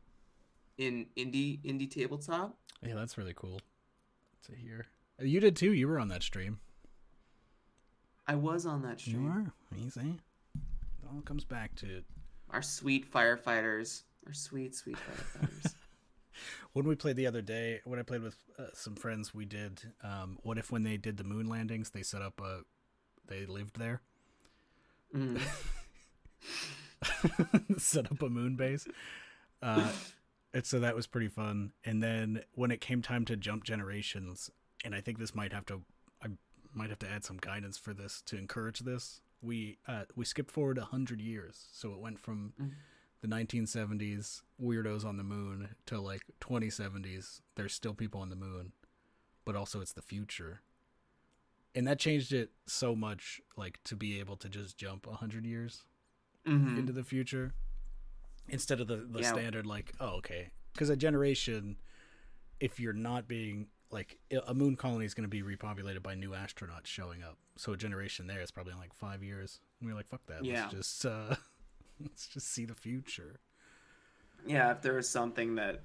in 0.78 1.06
indie 1.16 1.60
indie 1.64 1.90
tabletop. 1.90 2.56
Yeah, 2.82 2.94
that's 2.94 3.16
really 3.18 3.34
cool 3.34 3.60
to 4.46 4.52
hear. 4.54 4.87
You 5.20 5.40
did 5.40 5.56
too. 5.56 5.72
You 5.72 5.88
were 5.88 5.98
on 5.98 6.08
that 6.08 6.22
stream. 6.22 6.58
I 8.26 8.34
was 8.34 8.66
on 8.66 8.82
that 8.82 9.00
stream. 9.00 9.24
You 9.24 9.28
are. 9.30 9.52
Easy. 9.87 10.16
It 10.54 11.06
all 11.12 11.20
comes 11.22 11.44
back 11.44 11.74
to 11.76 12.02
Our 12.50 12.62
sweet 12.62 13.10
firefighters. 13.10 14.02
Our 14.26 14.32
sweet, 14.32 14.74
sweet 14.74 14.96
firefighters. 14.96 15.74
when 16.72 16.87
we 16.88 16.94
played 16.96 17.16
the 17.16 17.26
other 17.26 17.42
day. 17.42 17.80
When 17.84 17.98
I 17.98 18.02
played 18.02 18.22
with 18.22 18.37
uh, 18.58 18.64
some 18.72 18.96
friends, 18.96 19.34
we 19.34 19.44
did. 19.44 19.80
Um, 20.02 20.38
what 20.42 20.58
if 20.58 20.72
when 20.72 20.82
they 20.82 20.96
did 20.96 21.16
the 21.18 21.24
moon 21.24 21.48
landings, 21.48 21.90
they 21.90 22.02
set 22.02 22.22
up 22.22 22.40
a, 22.40 22.60
they 23.28 23.46
lived 23.46 23.78
there, 23.78 24.00
Mm. 25.14 25.40
set 27.78 28.10
up 28.10 28.20
a 28.22 28.28
moon 28.28 28.56
base. 28.56 28.87
Uh, 29.62 29.88
and 30.54 30.64
so 30.64 30.80
that 30.80 30.94
was 30.96 31.06
pretty 31.06 31.28
fun. 31.28 31.72
And 31.84 32.02
then 32.02 32.42
when 32.52 32.70
it 32.70 32.80
came 32.80 33.02
time 33.02 33.26
to 33.26 33.36
jump 33.36 33.64
generations, 33.64 34.48
and 34.84 34.94
I 34.94 35.00
think 35.02 35.18
this 35.18 35.34
might 35.34 35.52
have 35.52 35.66
to, 35.66 35.82
I 36.22 36.28
might 36.72 36.88
have 36.88 36.98
to 37.00 37.10
add 37.10 37.24
some 37.24 37.36
guidance 37.36 37.76
for 37.76 37.92
this 37.92 38.22
to 38.26 38.38
encourage 38.38 38.80
this. 38.80 39.20
We 39.42 39.76
uh, 39.86 40.04
we 40.16 40.24
skipped 40.24 40.50
forward 40.50 40.78
a 40.78 40.84
hundred 40.84 41.20
years, 41.20 41.66
so 41.72 41.92
it 41.92 41.98
went 41.98 42.18
from 42.18 42.54
Mm. 42.58 42.70
the 43.20 43.28
1970s 43.28 44.42
weirdos 44.62 45.04
on 45.04 45.16
the 45.18 45.24
moon 45.24 45.74
to 45.86 46.00
like 46.00 46.22
2070s. 46.40 47.40
There's 47.56 47.74
still 47.74 47.92
people 47.94 48.20
on 48.22 48.30
the 48.30 48.36
moon, 48.36 48.72
but 49.44 49.56
also 49.56 49.80
it's 49.82 49.92
the 49.92 50.02
future, 50.02 50.62
and 51.74 51.86
that 51.86 51.98
changed 51.98 52.32
it 52.32 52.50
so 52.66 52.94
much. 52.94 53.40
Like 53.56 53.80
to 53.84 53.96
be 53.96 54.18
able 54.20 54.36
to 54.36 54.48
just 54.48 54.76
jump 54.78 55.06
a 55.06 55.14
hundred 55.16 55.44
years 55.44 55.82
Mhm. 56.46 56.78
into 56.78 56.92
the 56.92 57.04
future 57.04 57.52
instead 58.48 58.80
of 58.80 58.87
the, 58.88 58.96
the 58.96 59.20
Yeah. 59.20 59.33
standard 59.33 59.66
like 59.66 59.92
oh 60.00 60.16
okay 60.18 60.50
because 60.72 60.90
a 60.90 60.96
generation 60.96 61.76
if 62.61 62.78
you're 62.78 62.92
not 62.92 63.26
being 63.26 63.68
like 63.90 64.18
a 64.46 64.54
moon 64.54 64.76
colony 64.76 65.04
is 65.04 65.14
going 65.14 65.28
to 65.28 65.28
be 65.28 65.42
repopulated 65.42 66.02
by 66.02 66.14
new 66.14 66.30
astronauts 66.30 66.87
showing 66.87 67.22
up 67.22 67.38
so 67.57 67.72
a 67.72 67.76
generation 67.76 68.26
there 68.26 68.40
is 68.40 68.50
probably 68.50 68.72
in 68.72 68.78
like 68.78 68.92
five 68.94 69.22
years 69.22 69.61
and 69.80 69.88
we're 69.88 69.94
like 69.96 70.09
fuck 70.09 70.24
that 70.26 70.44
Yeah. 70.44 70.62
let's 70.64 70.74
just 70.74 71.07
uh 71.07 71.35
let's 72.00 72.26
just 72.28 72.48
see 72.52 72.64
the 72.64 72.74
future 72.74 73.40
Yeah, 74.46 74.72
if 74.72 74.83
there 74.83 74.94
was 74.94 75.09
something 75.09 75.54
that 75.57 75.83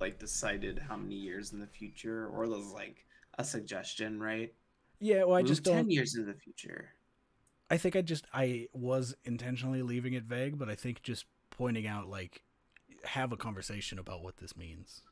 like 0.00 0.18
decided 0.18 0.78
how 0.78 0.96
many 0.96 1.14
years 1.14 1.52
in 1.52 1.60
the 1.60 1.66
future, 1.66 2.26
or 2.28 2.46
was 2.46 2.72
like 2.72 3.06
a 3.38 3.44
suggestion, 3.44 4.20
right? 4.20 4.52
yeah 5.00 5.24
well 5.24 5.36
i 5.36 5.40
Move 5.40 5.48
just 5.48 5.64
ten 5.64 5.74
don't 5.78 5.90
years 5.90 6.14
in 6.14 6.26
the 6.26 6.34
future. 6.34 6.90
i 7.70 7.76
think 7.76 7.96
i 7.96 8.02
just 8.02 8.24
i 8.32 8.68
was 8.72 9.16
intentionally 9.24 9.82
leaving 9.82 10.12
it 10.12 10.22
vague 10.24 10.56
but 10.58 10.68
i 10.68 10.74
think 10.76 11.02
just 11.02 11.24
pointing 11.56 11.86
out 11.86 12.08
like 12.08 12.42
have 13.04 13.32
a 13.32 13.36
conversation 13.36 13.98
about 13.98 14.22
what 14.22 14.36
this 14.38 14.56
means 14.56 15.02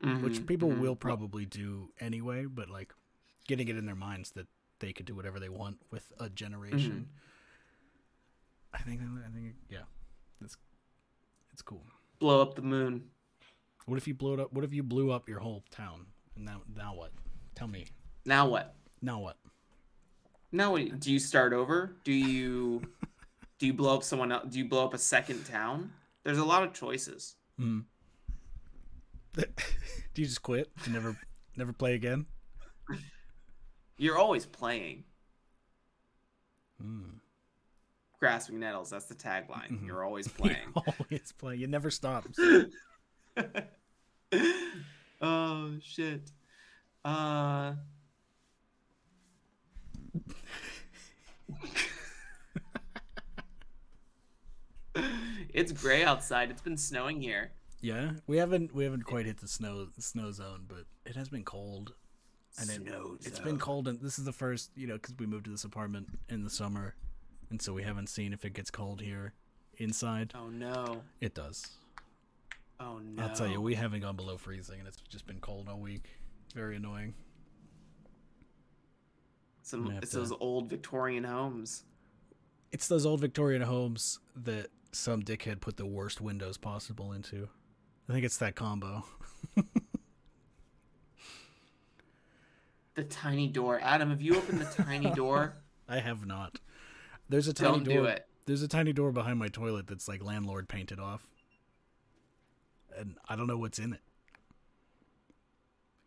which 0.00 0.34
Mhm, 0.40 0.46
people 0.46 0.68
mhm. 0.70 0.78
will 0.80 0.94
probably 0.94 1.44
do 1.44 1.90
anyway, 1.98 2.46
but 2.46 2.70
like 2.70 2.94
getting 3.48 3.66
it 3.66 3.76
in 3.76 3.84
their 3.84 3.96
minds 3.96 4.30
that 4.32 4.46
they 4.78 4.92
could 4.92 5.06
do 5.06 5.14
whatever 5.16 5.40
they 5.40 5.48
want 5.48 5.78
with 5.90 6.12
a 6.20 6.28
generation. 6.30 7.08
I 8.72 8.78
think 8.78 9.00
I 9.00 9.28
think 9.34 9.56
yeah, 9.68 9.86
it's 10.40 10.56
it's 11.52 11.62
cool. 11.62 11.82
blow 12.20 12.40
up 12.40 12.54
the 12.54 12.62
moon. 12.62 13.10
What 13.86 13.96
if 13.98 14.06
you 14.06 14.14
blew 14.14 14.34
it 14.34 14.40
up? 14.40 14.52
What 14.52 14.64
if 14.64 14.72
you 14.72 14.84
blew 14.84 15.10
up 15.10 15.28
your 15.28 15.40
whole 15.40 15.64
town? 15.72 16.06
And 16.36 16.44
now 16.44 16.62
now 16.76 16.94
what? 16.94 17.10
Tell 17.56 17.66
me. 17.66 17.86
Now 18.24 18.46
what? 18.48 18.76
Now 19.02 19.18
what? 19.18 19.36
Now 20.52 20.72
what? 20.72 21.00
Do 21.00 21.12
you 21.12 21.18
start 21.18 21.52
over? 21.52 21.96
Do 22.04 22.12
you 22.12 22.82
do 23.58 23.66
you 23.66 23.72
blow 23.74 23.96
up 23.96 24.02
someone 24.04 24.32
else? 24.32 24.46
Do 24.48 24.58
you 24.58 24.64
blow 24.64 24.84
up 24.84 24.94
a 24.94 24.98
second 24.98 25.44
town? 25.46 25.90
There's 26.24 26.38
a 26.38 26.44
lot 26.44 26.62
of 26.62 26.72
choices. 26.72 27.36
Mm. 27.60 27.84
do 29.34 29.44
you 30.16 30.26
just 30.26 30.42
quit 30.42 30.70
and 30.84 30.94
never 30.94 31.16
never 31.56 31.72
play 31.72 31.94
again? 31.94 32.26
You're 33.98 34.18
always 34.18 34.46
playing. 34.46 35.04
Mm. 36.82 37.18
Grasping 38.20 38.60
nettles. 38.60 38.90
That's 38.90 39.06
the 39.06 39.14
tagline. 39.14 39.70
Mhm. 39.70 39.86
You're 39.86 40.04
always 40.04 40.28
playing. 40.38 40.72
Always 40.74 41.32
playing. 41.36 41.60
You 41.60 41.66
never 41.66 41.90
stop. 41.90 42.26
oh 45.20 45.72
shit. 45.82 46.30
Uh. 47.04 47.74
It's 55.54 55.72
gray 55.72 56.02
outside. 56.04 56.50
It's 56.50 56.62
been 56.62 56.76
snowing 56.76 57.20
here. 57.20 57.50
Yeah, 57.80 58.12
we 58.26 58.36
haven't 58.38 58.74
we 58.74 58.84
haven't 58.84 59.04
quite 59.04 59.26
hit 59.26 59.38
the 59.38 59.48
snow 59.48 59.88
snow 59.98 60.30
zone, 60.32 60.64
but 60.68 60.84
it 61.06 61.14
has 61.16 61.28
been 61.28 61.44
cold. 61.44 61.94
and 62.60 62.68
it, 62.70 62.76
Snow 62.82 63.16
it's 63.20 63.38
been 63.38 63.58
cold 63.58 63.86
and 63.86 64.00
this 64.00 64.18
is 64.18 64.24
the 64.24 64.32
first 64.32 64.70
you 64.74 64.86
know 64.86 64.94
because 64.94 65.14
we 65.18 65.26
moved 65.26 65.44
to 65.44 65.50
this 65.50 65.64
apartment 65.64 66.08
in 66.28 66.42
the 66.42 66.50
summer 66.50 66.94
and 67.50 67.62
so 67.62 67.72
we 67.72 67.82
haven't 67.84 68.08
seen 68.08 68.32
if 68.32 68.44
it 68.44 68.52
gets 68.52 68.70
cold 68.70 69.00
here 69.00 69.32
inside 69.76 70.32
Oh 70.34 70.48
no. 70.48 71.02
it 71.20 71.34
does 71.34 71.76
Oh 72.80 72.98
no. 72.98 73.22
i'll 73.22 73.34
tell 73.34 73.46
you 73.46 73.60
we 73.60 73.74
haven't 73.76 74.00
gone 74.00 74.16
below 74.16 74.36
freezing 74.38 74.80
and 74.80 74.88
it's 74.88 75.00
just 75.08 75.26
been 75.26 75.38
cold 75.40 75.68
all 75.68 75.78
week 75.78 76.06
it's 76.46 76.54
very 76.54 76.74
annoying 76.76 77.14
Some, 79.62 79.90
it's 80.02 80.10
to- 80.12 80.18
those 80.18 80.32
old 80.40 80.68
Victorian 80.70 81.24
homes. 81.24 81.84
It's 82.72 82.88
those 82.88 83.06
old 83.06 83.20
victorian 83.20 83.62
homes 83.62 84.18
that 84.36 84.68
some 84.92 85.22
dickhead 85.22 85.60
put 85.60 85.76
the 85.76 85.86
worst 85.86 86.20
windows 86.20 86.56
possible 86.56 87.12
into 87.12 87.48
i 88.08 88.12
think 88.12 88.24
it's 88.24 88.38
that 88.38 88.54
combo 88.54 89.04
The 92.94 93.04
tiny 93.04 93.46
door. 93.46 93.78
Adam, 93.80 94.10
have 94.10 94.20
you 94.20 94.36
opened 94.36 94.60
the 94.60 94.82
tiny 94.82 95.08
door? 95.12 95.54
i 95.88 96.00
have 96.00 96.26
not 96.26 96.58
there's 97.28 97.46
a 97.46 97.52
tiny 97.52 97.72
Don't 97.72 97.84
door 97.84 97.94
do 97.94 98.04
it. 98.06 98.26
There's 98.46 98.62
a 98.62 98.68
tiny 98.68 98.92
door 98.92 99.12
behind 99.12 99.38
my 99.38 99.48
toilet 99.48 99.86
that's 99.86 100.08
like 100.08 100.24
landlord 100.24 100.68
painted 100.68 100.98
off. 100.98 101.26
And 102.96 103.16
I 103.28 103.36
don't 103.36 103.46
know 103.46 103.58
what's 103.58 103.78
in 103.78 103.92
it. 103.92 104.00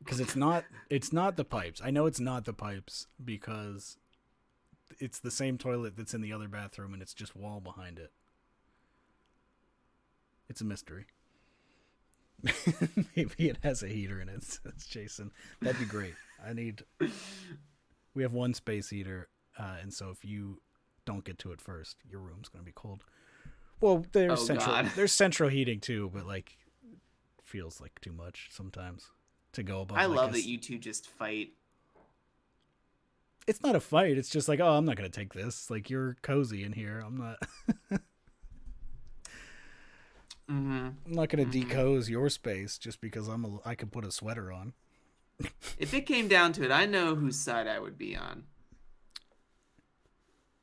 Cuz 0.05 0.20
it's 0.20 0.36
not 0.36 0.66
it's 0.89 1.14
not 1.14 1.38
the 1.38 1.45
pipes. 1.45 1.80
I 1.84 1.91
know 1.91 2.07
it's 2.07 2.20
not 2.20 2.45
the 2.45 2.53
pipes 2.53 3.07
because 3.24 3.97
it's 4.99 5.19
the 5.19 5.31
same 5.31 5.57
toilet 5.57 5.95
that's 5.97 6.13
in 6.13 6.21
the 6.21 6.33
other 6.33 6.47
bathroom 6.47 6.93
and 6.93 7.01
it's 7.01 7.13
just 7.13 7.35
wall 7.35 7.59
behind 7.59 7.99
it. 7.99 8.11
It's 10.49 10.61
a 10.61 10.65
mystery. 10.65 11.05
Maybe 13.15 13.49
it 13.49 13.57
has 13.63 13.83
a 13.83 13.87
heater 13.87 14.19
in 14.19 14.27
it, 14.29 14.43
says 14.43 14.85
Jason. 14.87 15.31
That'd 15.61 15.79
be 15.79 15.85
great. 15.85 16.15
I 16.45 16.53
need. 16.53 16.83
We 18.13 18.23
have 18.23 18.33
one 18.33 18.53
space 18.53 18.89
heater, 18.89 19.29
uh, 19.57 19.75
and 19.81 19.93
so 19.93 20.09
if 20.09 20.25
you 20.25 20.59
don't 21.05 21.23
get 21.23 21.37
to 21.39 21.51
it 21.51 21.61
first, 21.61 21.97
your 22.09 22.19
room's 22.19 22.49
gonna 22.49 22.63
be 22.63 22.73
cold. 22.73 23.03
Well, 23.79 24.05
there's 24.11 24.39
Oh, 24.39 24.43
central. 24.43 24.71
God. 24.75 24.91
There's 24.95 25.13
central 25.13 25.49
heating 25.49 25.79
too, 25.79 26.09
but 26.13 26.25
like, 26.27 26.57
feels 27.43 27.79
like 27.79 28.01
too 28.01 28.11
much 28.11 28.49
sometimes 28.51 29.11
to 29.53 29.63
go 29.63 29.81
above. 29.81 29.97
I 29.97 30.05
like, 30.05 30.17
love 30.17 30.29
a 30.31 30.33
that 30.33 30.45
you 30.45 30.57
two 30.57 30.77
just 30.79 31.07
fight. 31.07 31.51
It's 33.47 33.61
not 33.63 33.75
a 33.75 33.79
fight. 33.79 34.17
It's 34.17 34.29
just 34.29 34.47
like, 34.47 34.59
oh, 34.59 34.77
I'm 34.77 34.85
not 34.85 34.95
gonna 34.95 35.09
take 35.09 35.33
this. 35.33 35.69
Like 35.69 35.89
you're 35.89 36.15
cozy 36.21 36.63
in 36.63 36.73
here. 36.73 37.03
I'm 37.05 37.17
not. 37.17 37.37
hmm 40.47 40.89
I'm 41.05 41.11
not 41.13 41.29
gonna 41.29 41.45
Mhm. 41.45 41.51
decose 41.51 42.09
your 42.09 42.29
space 42.29 42.77
just 42.77 43.01
because 43.01 43.27
I'm 43.27 43.45
a. 43.45 43.59
I 43.65 43.75
can 43.75 43.89
put 43.89 44.05
a 44.05 44.11
sweater 44.11 44.51
on. 44.51 44.73
If 45.77 45.93
it 45.93 46.05
came 46.05 46.27
down 46.27 46.53
to 46.53 46.63
it, 46.63 46.71
I 46.71 46.85
know 46.85 47.15
whose 47.15 47.39
side 47.39 47.67
I 47.67 47.79
would 47.79 47.97
be 47.97 48.15
on. 48.15 48.43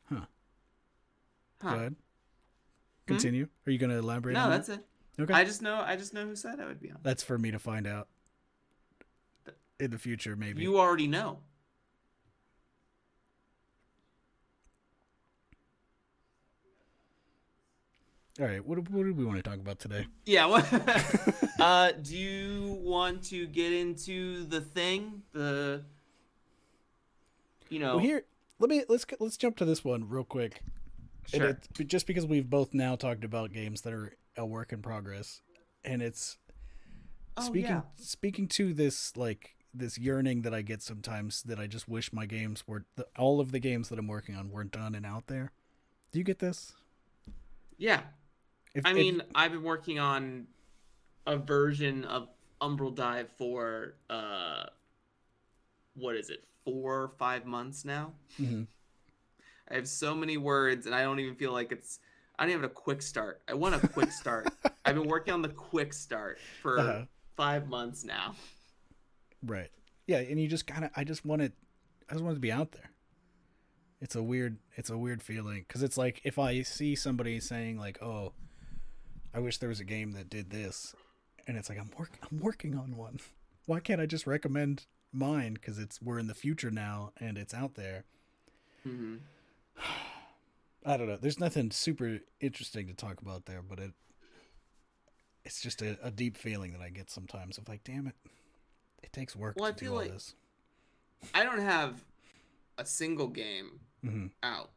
Huh. 0.08 0.26
Huh. 1.60 1.70
Go 1.70 1.76
ahead. 1.76 1.96
Continue. 3.06 3.48
Are 3.66 3.72
you 3.72 3.78
gonna 3.78 3.98
elaborate? 3.98 4.34
No, 4.34 4.44
on 4.44 4.50
that's 4.50 4.68
that? 4.68 4.80
it. 5.18 5.22
Okay. 5.22 5.34
I 5.34 5.44
just 5.44 5.62
know. 5.62 5.80
I 5.84 5.96
just 5.96 6.14
know 6.14 6.26
whose 6.26 6.42
side 6.42 6.60
I 6.60 6.66
would 6.66 6.80
be 6.80 6.90
on. 6.90 6.98
That's 7.02 7.22
for 7.24 7.38
me 7.38 7.50
to 7.50 7.58
find 7.58 7.86
out 7.86 8.08
in 9.80 9.90
the 9.90 9.98
future, 9.98 10.36
maybe. 10.36 10.62
You 10.62 10.78
already 10.78 11.06
know. 11.08 11.40
All 18.40 18.46
right. 18.46 18.64
What, 18.64 18.78
what 18.90 19.04
do 19.04 19.12
we 19.12 19.24
want 19.24 19.36
to 19.38 19.42
talk 19.42 19.58
about 19.58 19.78
today? 19.78 20.06
Yeah. 20.24 20.46
What? 20.46 20.66
uh, 21.60 21.92
do 21.92 22.16
you 22.16 22.78
want 22.82 23.24
to 23.24 23.46
get 23.46 23.72
into 23.72 24.44
the 24.44 24.60
thing? 24.60 25.22
The. 25.32 25.82
You 27.68 27.80
know. 27.80 27.96
Well, 27.96 28.04
here, 28.04 28.24
let 28.58 28.70
me 28.70 28.84
let's 28.88 29.04
let's 29.20 29.36
jump 29.36 29.56
to 29.58 29.64
this 29.64 29.84
one 29.84 30.08
real 30.08 30.24
quick. 30.24 30.62
Sure. 31.26 31.48
it's 31.48 31.68
just 31.86 32.06
because 32.06 32.24
we've 32.24 32.48
both 32.48 32.72
now 32.72 32.96
talked 32.96 33.22
about 33.22 33.52
games 33.52 33.82
that 33.82 33.92
are 33.92 34.16
a 34.36 34.46
work 34.46 34.72
in 34.72 34.80
progress, 34.80 35.42
and 35.84 36.00
it's 36.00 36.38
Oh, 37.38 37.42
speaking 37.42 37.70
yeah. 37.70 37.82
speaking 37.96 38.48
to 38.48 38.74
this 38.74 39.16
like 39.16 39.54
this 39.72 39.96
yearning 39.96 40.42
that 40.42 40.52
I 40.52 40.62
get 40.62 40.82
sometimes 40.82 41.42
that 41.44 41.60
I 41.60 41.68
just 41.68 41.88
wish 41.88 42.12
my 42.12 42.26
games 42.26 42.64
were 42.66 42.84
the, 42.96 43.06
all 43.16 43.40
of 43.40 43.52
the 43.52 43.60
games 43.60 43.90
that 43.90 43.98
I'm 43.98 44.08
working 44.08 44.34
on 44.34 44.50
weren't 44.50 44.72
done 44.72 44.94
and 44.94 45.06
out 45.06 45.28
there. 45.28 45.52
Do 46.10 46.18
you 46.18 46.24
get 46.24 46.40
this? 46.40 46.72
Yeah. 47.76 48.00
If, 48.74 48.86
I 48.86 48.90
if- 48.90 48.96
mean, 48.96 49.22
I've 49.34 49.52
been 49.52 49.62
working 49.62 49.98
on 49.98 50.46
a 51.26 51.36
version 51.36 52.04
of 52.04 52.28
Umbral 52.60 52.94
Dive 52.94 53.28
for 53.38 53.94
uh, 54.10 54.64
what 55.94 56.16
is 56.16 56.30
it, 56.30 56.44
four 56.64 57.02
or 57.02 57.08
five 57.18 57.44
months 57.46 57.84
now. 57.84 58.12
Mhm. 58.38 58.66
I 59.70 59.74
have 59.74 59.88
so 59.88 60.14
many 60.14 60.36
words, 60.36 60.86
and 60.86 60.94
I 60.94 61.02
don't 61.02 61.20
even 61.20 61.34
feel 61.34 61.52
like 61.52 61.72
it's. 61.72 62.00
I 62.38 62.44
don't 62.44 62.50
even 62.50 62.62
have 62.62 62.70
a 62.70 62.74
quick 62.74 63.02
start. 63.02 63.42
I 63.48 63.54
want 63.54 63.74
a 63.82 63.88
quick 63.88 64.12
start. 64.12 64.48
I've 64.84 64.94
been 64.94 65.08
working 65.08 65.34
on 65.34 65.42
the 65.42 65.48
quick 65.48 65.92
start 65.92 66.38
for 66.62 66.78
Uh-huh. 66.78 67.04
five 67.36 67.68
months 67.68 68.04
now. 68.04 68.34
Right. 69.44 69.70
Yeah, 70.06 70.18
and 70.18 70.40
you 70.40 70.48
just 70.48 70.66
kind 70.66 70.84
of 70.84 70.90
I 70.96 71.04
just 71.04 71.24
want 71.26 71.42
it 71.42 71.52
I 72.08 72.12
just 72.14 72.24
want 72.24 72.36
to 72.36 72.40
be 72.40 72.52
out 72.52 72.72
there. 72.72 72.90
It's 74.00 74.14
a 74.14 74.22
weird 74.22 74.58
it's 74.76 74.88
a 74.88 74.96
weird 74.96 75.20
feeling 75.22 75.64
cuz 75.68 75.82
it's 75.82 75.98
like 75.98 76.20
if 76.24 76.38
I 76.38 76.62
see 76.62 76.94
somebody 76.94 77.38
saying 77.40 77.76
like, 77.76 78.00
"Oh, 78.02 78.32
I 79.38 79.40
wish 79.40 79.58
there 79.58 79.68
was 79.68 79.78
a 79.78 79.84
game 79.84 80.12
that 80.12 80.28
did 80.28 80.50
this." 80.50 80.94
And 81.46 81.56
it's 81.56 81.68
like 81.68 81.78
I'm 81.78 81.90
work 81.96 82.10
I'm 82.30 82.40
working 82.40 82.74
on 82.76 82.96
one. 82.96 83.20
Why 83.66 83.78
can't 83.80 84.00
I 84.00 84.06
just 84.06 84.26
recommend 84.26 84.86
mine 85.12 85.56
cuz 85.56 85.78
it's 85.78 86.02
we're 86.02 86.18
in 86.18 86.26
the 86.26 86.34
future 86.34 86.70
now 86.70 87.12
and 87.18 87.38
it's 87.38 87.54
out 87.54 87.74
there. 87.74 88.04
hmm 88.82 89.16
I 90.84 90.96
don't 90.96 91.06
know. 91.06 91.16
There's 91.16 91.38
nothing 91.40 91.70
super 91.70 92.18
interesting 92.40 92.86
to 92.88 92.94
talk 92.94 93.20
about 93.20 93.46
there, 93.46 93.62
but 93.62 93.78
it 93.78 93.92
it's 95.44 95.60
just 95.62 95.80
a, 95.82 95.98
a 96.02 96.10
deep 96.10 96.36
feeling 96.36 96.72
that 96.72 96.82
I 96.82 96.90
get 96.90 97.08
sometimes 97.10 97.56
of 97.58 97.68
like, 97.68 97.84
damn 97.84 98.06
it. 98.08 98.16
It 99.02 99.12
takes 99.12 99.34
work 99.36 99.54
Well, 99.56 99.66
I 99.66 99.72
to 99.72 99.76
do 99.78 99.84
feel 99.86 99.92
all 99.94 99.98
like- 100.00 100.12
this. 100.12 100.34
I 101.34 101.42
don't 101.44 101.60
have 101.60 102.04
a 102.76 102.84
single 102.84 103.28
game 103.28 103.80
Mhm. 104.04 104.30
out. 104.42 104.72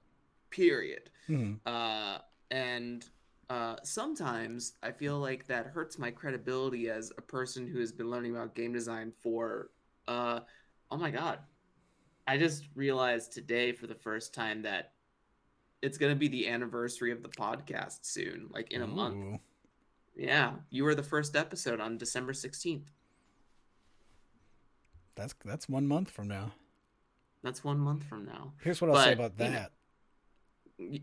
Period. 0.52 1.10
Mhm. 1.28 1.60
uh, 1.66 2.20
and 2.50 3.10
uh, 3.52 3.76
sometimes 3.84 4.76
I 4.82 4.92
feel 4.94 5.20
like 5.20 5.46
that 5.48 5.66
hurts 5.66 6.00
my 6.00 6.10
credibility 6.10 6.90
as 6.90 7.12
a 7.18 7.22
person 7.22 7.68
who 7.68 7.82
has 7.82 7.92
been 7.92 8.10
learning 8.10 8.32
about 8.32 8.56
game 8.56 8.72
design 8.72 9.12
for. 9.22 9.72
Uh, 10.08 10.40
oh 10.90 10.96
my 10.96 11.12
god! 11.12 11.40
I 12.26 12.38
just 12.38 12.70
realized 12.76 13.34
today 13.34 13.74
for 13.74 13.88
the 13.88 13.96
first 13.96 14.34
time 14.34 14.62
that 14.62 14.94
it's 15.82 15.98
gonna 15.98 16.16
be 16.16 16.30
the 16.30 16.48
anniversary 16.48 17.12
of 17.12 17.24
the 17.24 17.28
podcast 17.28 18.06
soon, 18.06 18.48
like 18.52 18.72
in 18.72 18.84
a 18.84 18.88
month. 18.88 19.42
Yeah, 20.16 20.54
you 20.70 20.86
were 20.86 20.96
the 20.96 21.04
first 21.04 21.36
episode 21.36 21.82
on 21.82 21.98
December 21.98 22.32
sixteenth. 22.32 22.90
That's 25.16 25.36
that's 25.44 25.68
one 25.68 25.88
month 25.88 26.10
from 26.10 26.30
now. 26.30 26.54
That's 27.44 27.66
one 27.66 27.80
month 27.80 28.06
from 28.06 28.24
now. 28.24 28.54
Here's 28.62 28.80
what 28.80 28.92
I'll 28.92 29.04
say 29.04 29.12
about 29.12 29.34
you 29.38 29.46
know- 29.46 29.52
that. 29.52 29.72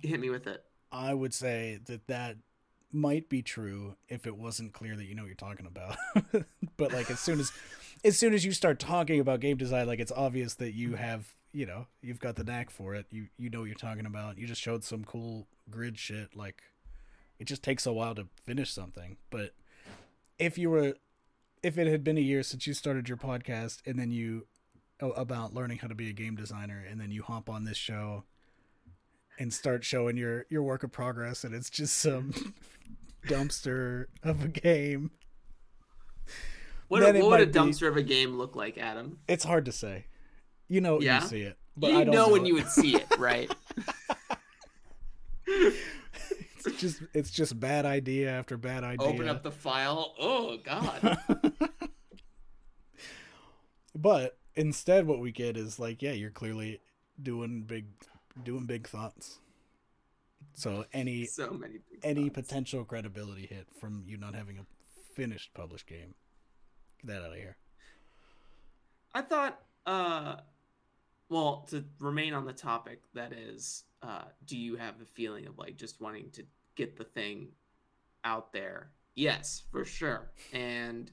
Hit 0.00 0.18
me 0.18 0.30
with 0.30 0.46
it. 0.46 0.64
I 0.90 1.14
would 1.14 1.34
say 1.34 1.80
that 1.86 2.06
that 2.06 2.36
might 2.92 3.28
be 3.28 3.42
true 3.42 3.96
if 4.08 4.26
it 4.26 4.36
wasn't 4.36 4.72
clear 4.72 4.96
that 4.96 5.04
you 5.04 5.14
know 5.14 5.22
what 5.22 5.28
you're 5.28 5.34
talking 5.34 5.66
about. 5.66 5.96
but 6.76 6.92
like 6.92 7.10
as 7.10 7.20
soon 7.20 7.40
as 7.40 7.52
as 8.04 8.18
soon 8.18 8.34
as 8.34 8.44
you 8.44 8.52
start 8.52 8.78
talking 8.78 9.20
about 9.20 9.40
game 9.40 9.56
design, 9.56 9.86
like 9.86 10.00
it's 10.00 10.12
obvious 10.12 10.54
that 10.54 10.72
you 10.72 10.90
mm-hmm. 10.90 10.96
have 10.98 11.34
you 11.52 11.66
know 11.66 11.86
you've 12.00 12.20
got 12.20 12.36
the 12.36 12.44
knack 12.44 12.70
for 12.70 12.94
it. 12.94 13.06
You 13.10 13.28
you 13.36 13.50
know 13.50 13.60
what 13.60 13.66
you're 13.66 13.74
talking 13.74 14.06
about. 14.06 14.38
You 14.38 14.46
just 14.46 14.62
showed 14.62 14.84
some 14.84 15.04
cool 15.04 15.46
grid 15.70 15.98
shit. 15.98 16.34
Like 16.34 16.62
it 17.38 17.44
just 17.44 17.62
takes 17.62 17.86
a 17.86 17.92
while 17.92 18.14
to 18.14 18.26
finish 18.44 18.72
something. 18.72 19.16
But 19.30 19.52
if 20.38 20.56
you 20.56 20.70
were 20.70 20.94
if 21.62 21.76
it 21.76 21.86
had 21.86 22.04
been 22.04 22.18
a 22.18 22.22
year 22.22 22.42
since 22.42 22.66
you 22.66 22.74
started 22.74 23.08
your 23.08 23.18
podcast 23.18 23.80
and 23.86 23.98
then 23.98 24.10
you 24.10 24.46
about 25.00 25.54
learning 25.54 25.78
how 25.78 25.88
to 25.88 25.94
be 25.94 26.08
a 26.08 26.12
game 26.12 26.34
designer 26.34 26.84
and 26.88 27.00
then 27.00 27.10
you 27.10 27.22
hop 27.22 27.48
on 27.48 27.64
this 27.64 27.76
show 27.76 28.24
and 29.38 29.52
start 29.52 29.84
showing 29.84 30.16
your 30.16 30.44
your 30.50 30.62
work 30.62 30.82
of 30.82 30.92
progress 30.92 31.44
and 31.44 31.54
it's 31.54 31.70
just 31.70 31.96
some 31.96 32.32
dumpster 33.26 34.06
of 34.22 34.44
a 34.44 34.48
game 34.48 35.10
What, 36.88 37.00
Then 37.00 37.14
what 37.20 37.30
would 37.30 37.40
a 37.40 37.44
might 37.46 37.52
be- 37.52 37.58
dumpster 37.58 37.88
of 37.88 37.96
a 37.96 38.02
game 38.02 38.36
look 38.36 38.56
like, 38.56 38.76
Adam? 38.78 39.18
it's 39.28 39.44
hard 39.44 39.64
to 39.66 39.72
say 39.72 40.06
you 40.68 40.80
know 40.80 41.00
Yeah? 41.00 41.22
you 41.22 41.28
see 41.28 41.40
it 41.42 41.56
but 41.76 41.92
you 41.92 42.04
know, 42.06 42.12
know, 42.12 42.28
when 42.30 42.42
it. 42.44 42.48
you 42.48 42.54
would 42.54 42.68
see 42.68 42.96
it, 42.96 43.06
right? 43.18 43.50
it's 45.46 46.80
just 46.80 47.02
it's 47.14 47.30
just 47.30 47.58
bad 47.58 47.86
idea 47.86 48.30
after 48.30 48.56
bad 48.56 48.82
idea 48.84 49.06
Open 49.06 49.28
up 49.28 49.42
the 49.44 49.50
file. 49.52 50.14
Oh 50.18 50.56
God. 50.64 51.18
but 53.94 54.36
instead 54.56 55.06
what 55.06 55.20
we 55.20 55.30
get 55.32 55.56
is 55.56 55.78
like 55.78 56.02
yeah 56.02 56.12
you're 56.12 56.30
clearly 56.30 56.80
doing 57.22 57.62
big 57.62 57.86
doing 58.44 58.64
big 58.66 58.88
thoughts 58.88 59.38
so 60.54 60.84
any 60.92 61.24
so 61.26 61.50
many. 61.50 61.74
Big 61.90 62.00
any 62.02 62.28
thoughts. 62.28 62.48
potential 62.48 62.84
credibility 62.84 63.46
hit 63.46 63.66
from 63.80 64.04
you 64.06 64.16
not 64.16 64.34
having 64.34 64.58
a 64.58 64.66
finished 65.14 65.52
published 65.54 65.86
game 65.86 66.14
get 67.00 67.08
that 67.08 67.22
out 67.22 67.30
of 67.30 67.36
here 67.36 67.56
I 69.14 69.22
thought. 69.22 69.60
Uh, 69.86 70.36
well, 71.28 71.66
to 71.70 71.84
remain 71.98 72.34
on 72.34 72.44
the 72.46 72.52
topic, 72.52 73.02
that 73.14 73.32
is, 73.32 73.84
uh, 74.02 74.24
do 74.46 74.56
you 74.56 74.76
have 74.76 74.98
the 74.98 75.04
feeling 75.04 75.46
of 75.46 75.58
like 75.58 75.76
just 75.76 76.00
wanting 76.00 76.30
to 76.32 76.44
get 76.76 76.96
the 76.96 77.04
thing 77.04 77.48
out 78.24 78.52
there? 78.52 78.90
Yes, 79.14 79.64
for 79.72 79.84
sure. 79.84 80.30
And 80.52 81.10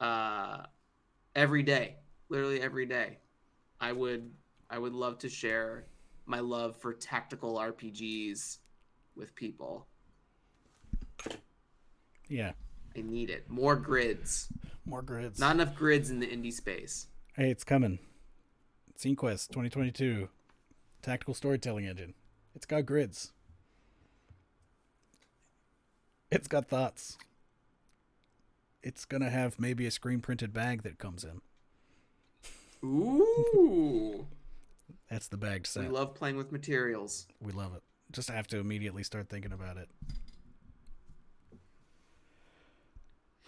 uh, 0.00 0.64
every 1.34 1.62
day, 1.62 1.96
literally 2.28 2.60
every 2.60 2.86
day, 2.86 3.18
I 3.80 3.92
would 3.92 4.30
I 4.70 4.78
would 4.78 4.94
love 4.94 5.18
to 5.18 5.28
share 5.28 5.86
my 6.26 6.40
love 6.40 6.76
for 6.76 6.92
tactical 6.92 7.54
RPGs 7.54 8.58
with 9.16 9.34
people. 9.34 9.86
yeah 12.28 12.52
I 12.96 13.02
need 13.02 13.30
it. 13.30 13.48
More 13.50 13.76
grids. 13.76 14.48
more 14.86 15.02
grids 15.02 15.38
Not 15.38 15.56
enough 15.56 15.74
grids 15.74 16.10
in 16.10 16.18
the 16.20 16.26
indie 16.26 16.52
space. 16.52 17.08
Hey, 17.34 17.50
it's 17.50 17.64
coming. 17.64 17.98
Scene 18.96 19.16
Quest 19.16 19.50
2022. 19.50 20.28
Tactical 21.02 21.34
storytelling 21.34 21.86
engine. 21.86 22.14
It's 22.54 22.64
got 22.64 22.86
grids. 22.86 23.32
It's 26.30 26.48
got 26.48 26.66
thoughts. 26.68 27.18
It's 28.82 29.04
gonna 29.04 29.30
have 29.30 29.60
maybe 29.60 29.86
a 29.86 29.90
screen 29.90 30.20
printed 30.20 30.52
bag 30.54 30.82
that 30.82 30.98
comes 30.98 31.24
in. 31.24 31.42
Ooh. 32.82 34.26
That's 35.10 35.28
the 35.28 35.36
bag 35.36 35.66
set. 35.66 35.84
We 35.84 35.88
love 35.88 36.14
playing 36.14 36.36
with 36.36 36.50
materials. 36.52 37.26
we 37.40 37.52
love 37.52 37.74
it. 37.74 37.82
Just 38.12 38.30
have 38.30 38.46
to 38.48 38.58
immediately 38.58 39.02
start 39.02 39.28
thinking 39.28 39.52
about 39.52 39.76
it. 39.76 39.88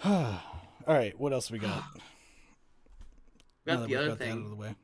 All 0.05 0.41
right, 0.87 1.19
what 1.19 1.33
else 1.33 1.51
we 1.51 1.59
got? 1.59 1.83
We 3.67 3.73
got 3.73 3.89
the 3.89 3.97
other 3.97 4.09
got 4.09 4.19
that 4.19 4.29
out 4.29 4.37
of 4.37 4.39
thing. 4.43 4.51
the 4.51 4.57
way. 4.57 4.75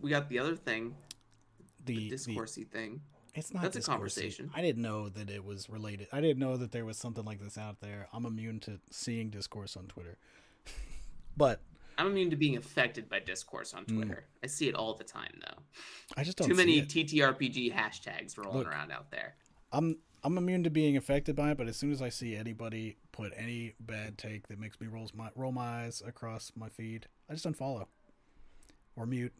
We 0.00 0.10
got 0.10 0.28
the 0.28 0.38
other 0.40 0.56
thing. 0.56 0.96
The, 1.84 1.94
The 1.94 2.08
the 2.10 2.16
discoursey 2.16 2.66
thing. 2.66 3.02
it's 3.34 3.52
not 3.54 3.62
that's 3.62 3.76
a 3.76 3.82
conversation. 3.82 4.50
I 4.54 4.60
didn't 4.62 4.82
know 4.82 5.08
that 5.10 5.30
it 5.30 5.44
was 5.44 5.68
related. 5.68 6.08
I 6.12 6.20
didn't 6.20 6.38
know 6.40 6.56
that 6.56 6.72
there 6.72 6.84
was 6.84 6.96
something 6.96 7.24
like 7.24 7.40
this 7.40 7.56
out 7.56 7.80
there. 7.80 8.08
I'm 8.12 8.26
immune 8.26 8.58
to 8.60 8.80
seeing 8.90 9.30
discourse 9.30 9.76
on 9.76 9.86
Twitter. 9.86 10.16
but 11.36 11.60
I'm 11.98 12.06
immune 12.08 12.30
to 12.30 12.36
being 12.36 12.56
affected 12.56 13.08
by 13.08 13.20
discourse 13.20 13.74
on 13.74 13.84
Mm. 13.84 13.96
Twitter. 13.96 14.24
I 14.42 14.46
see 14.46 14.68
it 14.68 14.74
all 14.74 14.94
the 14.94 15.04
time 15.04 15.40
though. 15.40 15.62
I 16.16 16.24
just 16.24 16.38
don't 16.38 16.48
Too 16.48 16.54
many 16.54 16.78
it. 16.78 16.88
TTRPG 16.88 17.72
hashtags 17.72 18.36
rolling 18.38 18.58
Look. 18.58 18.68
around 18.68 18.90
out 18.92 19.10
there. 19.10 19.36
I'm 19.72 19.98
I'm 20.24 20.38
immune 20.38 20.62
to 20.64 20.70
being 20.70 20.96
affected 20.96 21.34
by 21.34 21.50
it, 21.50 21.56
but 21.58 21.66
as 21.66 21.76
soon 21.76 21.90
as 21.90 22.00
I 22.00 22.08
see 22.08 22.36
anybody 22.36 22.96
put 23.10 23.32
any 23.36 23.74
bad 23.80 24.18
take 24.18 24.46
that 24.48 24.58
makes 24.60 24.80
me 24.80 24.86
roll 24.86 25.08
my 25.14 25.30
roll 25.34 25.50
my 25.52 25.84
eyes 25.84 26.00
across 26.06 26.52
my 26.54 26.68
feed, 26.68 27.06
I 27.28 27.34
just 27.34 27.44
unfollow 27.46 27.86
or 28.96 29.04
mute. 29.06 29.32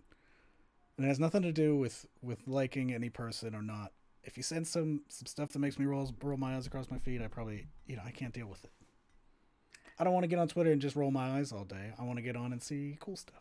And 0.96 1.06
it 1.06 1.08
has 1.08 1.20
nothing 1.20 1.42
to 1.42 1.52
do 1.52 1.76
with 1.76 2.06
with 2.20 2.46
liking 2.48 2.92
any 2.92 3.10
person 3.10 3.54
or 3.54 3.62
not. 3.62 3.92
If 4.24 4.36
you 4.36 4.42
send 4.42 4.66
some 4.66 5.02
some 5.08 5.26
stuff 5.26 5.50
that 5.50 5.58
makes 5.58 5.78
me 5.78 5.86
roll 5.86 6.12
roll 6.22 6.36
my 6.36 6.56
eyes 6.56 6.66
across 6.66 6.90
my 6.90 6.98
feed, 6.98 7.22
I 7.22 7.28
probably 7.28 7.66
you 7.86 7.96
know 7.96 8.02
I 8.04 8.10
can't 8.10 8.34
deal 8.34 8.46
with 8.48 8.64
it. 8.64 8.70
I 10.02 10.04
don't 10.04 10.14
want 10.14 10.24
to 10.24 10.28
get 10.28 10.40
on 10.40 10.48
Twitter 10.48 10.72
and 10.72 10.80
just 10.82 10.96
roll 10.96 11.12
my 11.12 11.38
eyes 11.38 11.52
all 11.52 11.62
day. 11.62 11.92
I 11.96 12.02
want 12.02 12.16
to 12.16 12.22
get 12.22 12.34
on 12.34 12.50
and 12.52 12.60
see 12.60 12.96
cool 12.98 13.14
stuff. 13.14 13.40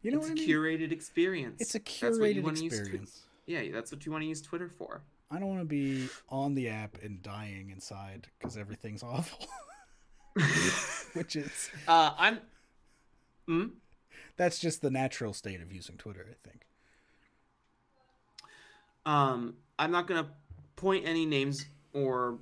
You 0.00 0.10
know 0.10 0.16
it's 0.20 0.30
what 0.30 0.38
I 0.38 0.42
a 0.42 0.46
mean? 0.46 0.48
curated 0.48 0.90
experience. 0.90 1.60
it's 1.60 1.74
a 1.74 1.78
That's 1.80 2.18
what 2.18 2.30
you 2.34 2.40
curated 2.40 2.44
wanna 2.44 2.60
use 2.60 2.72
Twi- 2.72 2.78
experience. 2.80 3.20
yeah, 3.44 3.70
that's 3.70 3.92
what 3.92 4.06
you 4.06 4.10
want 4.10 4.22
to 4.22 4.26
use 4.28 4.40
Twitter 4.40 4.70
for. 4.70 5.02
I 5.30 5.38
don't 5.38 5.48
want 5.50 5.60
to 5.60 5.66
be 5.66 6.08
on 6.30 6.54
the 6.54 6.70
app 6.70 6.96
and 7.02 7.22
dying 7.22 7.68
inside 7.68 8.26
because 8.38 8.56
everything's 8.56 9.02
awful. 9.02 9.46
Which 11.12 11.36
is 11.36 11.68
Uh, 11.86 12.14
I'm. 12.16 12.38
Hmm? 13.46 13.64
that's 14.38 14.58
just 14.58 14.80
the 14.80 14.90
natural 14.90 15.34
state 15.34 15.60
of 15.60 15.70
using 15.74 15.98
Twitter, 15.98 16.24
I 16.26 16.48
think. 16.48 16.62
Um, 19.04 19.56
I'm 19.78 19.90
not 19.90 20.06
gonna 20.06 20.28
point 20.76 21.06
any 21.06 21.26
names 21.26 21.66
or 21.92 22.38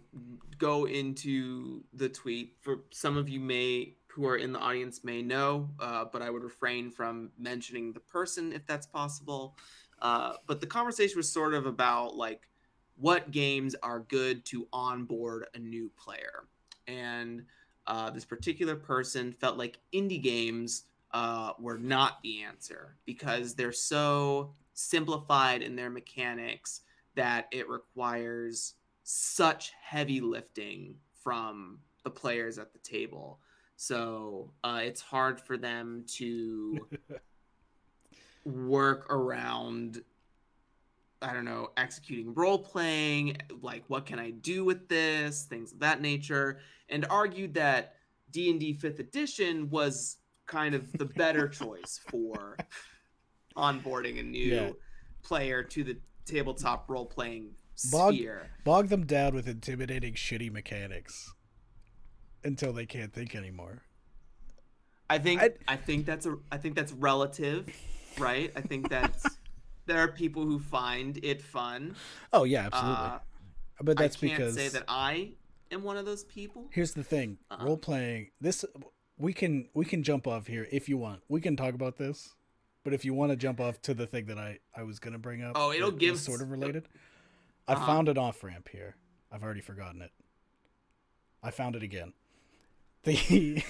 go 0.58 0.86
into 0.86 1.82
the 1.92 2.08
tweet. 2.08 2.56
For 2.60 2.80
some 2.90 3.16
of 3.16 3.28
you 3.28 3.40
may 3.40 3.94
who 4.08 4.26
are 4.26 4.36
in 4.36 4.52
the 4.52 4.58
audience 4.58 5.04
may 5.04 5.22
know, 5.22 5.70
uh, 5.78 6.04
but 6.12 6.22
I 6.22 6.30
would 6.30 6.42
refrain 6.42 6.90
from 6.90 7.30
mentioning 7.38 7.92
the 7.92 8.00
person 8.00 8.52
if 8.52 8.66
that's 8.66 8.86
possible. 8.86 9.56
Uh, 10.00 10.34
but 10.46 10.60
the 10.60 10.66
conversation 10.66 11.16
was 11.16 11.30
sort 11.30 11.54
of 11.54 11.66
about 11.66 12.16
like 12.16 12.48
what 12.96 13.30
games 13.30 13.74
are 13.82 14.00
good 14.00 14.44
to 14.46 14.66
onboard 14.72 15.46
a 15.54 15.58
new 15.58 15.90
player, 15.96 16.44
and 16.86 17.44
uh, 17.86 18.10
this 18.10 18.24
particular 18.24 18.76
person 18.76 19.32
felt 19.32 19.56
like 19.56 19.78
indie 19.94 20.22
games 20.22 20.84
uh, 21.12 21.52
were 21.58 21.78
not 21.78 22.22
the 22.22 22.42
answer 22.42 22.96
because 23.04 23.54
they're 23.54 23.72
so 23.72 24.54
simplified 24.74 25.62
in 25.62 25.76
their 25.76 25.90
mechanics 25.90 26.82
that 27.14 27.46
it 27.50 27.68
requires 27.68 28.74
such 29.12 29.72
heavy 29.82 30.20
lifting 30.20 30.94
from 31.22 31.80
the 32.04 32.10
players 32.10 32.58
at 32.58 32.72
the 32.72 32.78
table. 32.78 33.40
So 33.76 34.52
uh, 34.62 34.82
it's 34.84 35.00
hard 35.00 35.40
for 35.40 35.56
them 35.56 36.04
to 36.18 36.86
work 38.44 39.12
around, 39.12 40.02
I 41.20 41.32
don't 41.32 41.44
know, 41.44 41.70
executing 41.76 42.34
role 42.34 42.58
playing, 42.58 43.36
like 43.60 43.82
what 43.88 44.06
can 44.06 44.20
I 44.20 44.30
do 44.30 44.64
with 44.64 44.88
this, 44.88 45.42
things 45.42 45.72
of 45.72 45.80
that 45.80 46.00
nature, 46.00 46.60
and 46.88 47.04
argued 47.10 47.54
that 47.54 47.94
D 48.30 48.48
and 48.50 48.60
D 48.60 48.74
Fifth 48.74 49.00
Edition 49.00 49.70
was 49.70 50.18
kind 50.46 50.74
of 50.74 50.92
the 50.92 51.06
better 51.06 51.48
choice 51.60 51.98
for 52.10 52.56
onboarding 53.56 54.20
a 54.20 54.22
new 54.22 54.54
Yeah. 54.54 54.70
player 55.22 55.64
to 55.64 55.82
the 55.82 55.98
tabletop 56.26 56.88
role 56.88 57.06
playing 57.06 57.50
Bog- 57.90 58.14
sphere. 58.14 58.50
Bog 58.64 58.88
them 58.88 59.06
down 59.06 59.34
with 59.34 59.48
intimidating, 59.48 60.14
shitty 60.14 60.50
mechanics 60.52 61.32
until 62.44 62.72
they 62.72 62.86
can't 62.86 63.12
think 63.12 63.34
anymore. 63.34 63.82
I 65.08 65.18
think 65.18 65.42
I- 65.42 65.50
I, 65.66 65.76
think 65.76 66.06
that's 66.06 66.26
a 66.26 66.36
I 66.52 66.56
think 66.58 66.76
that's 66.76 66.92
relative, 66.92 67.68
right? 68.18 68.52
I 68.54 68.60
think 68.60 68.88
that's 68.88 69.26
there 69.86 69.98
are 69.98 70.08
people 70.08 70.44
who 70.44 70.58
find 70.58 71.18
it 71.24 71.42
fun. 71.42 71.96
Oh 72.32 72.44
yeah, 72.44 72.66
absolutely. 72.66 73.04
Uh, 73.06 73.18
but 73.82 73.96
that's 73.96 74.16
I 74.16 74.20
can't 74.20 74.38
because 74.38 74.54
say 74.54 74.68
that 74.68 74.84
I 74.86 75.32
am 75.72 75.82
one 75.82 75.96
of 75.96 76.04
those 76.06 76.24
people. 76.24 76.68
here's 76.70 76.92
the 76.92 77.02
thing: 77.02 77.38
Uh-uh. 77.50 77.64
role 77.64 77.76
playing. 77.76 78.30
This 78.40 78.64
we 79.18 79.32
can 79.32 79.68
we 79.74 79.84
can 79.84 80.02
jump 80.02 80.26
off 80.26 80.46
here 80.46 80.68
if 80.70 80.88
you 80.88 80.96
want. 80.96 81.22
We 81.28 81.40
can 81.40 81.56
talk 81.56 81.74
about 81.74 81.96
this, 81.98 82.34
but 82.84 82.92
if 82.94 83.04
you 83.04 83.12
want 83.12 83.32
to 83.32 83.36
jump 83.36 83.60
off 83.60 83.82
to 83.82 83.94
the 83.94 84.06
thing 84.06 84.26
that 84.26 84.38
I 84.38 84.58
I 84.76 84.84
was 84.84 85.00
gonna 85.00 85.18
bring 85.18 85.42
up, 85.42 85.52
Oh, 85.56 85.72
it'll 85.72 85.90
give- 85.90 86.18
sort 86.18 86.40
of 86.40 86.50
related. 86.50 86.86
I 87.70 87.74
Uh-huh. 87.74 87.86
found 87.86 88.08
an 88.08 88.18
off 88.18 88.42
ramp 88.42 88.68
here. 88.70 88.96
I've 89.30 89.42
already 89.44 89.60
forgotten 89.60 90.02
it. 90.02 90.10
I 91.42 91.50
found 91.50 91.76
it 91.76 91.82
again. 91.82 92.12
The 93.04 93.62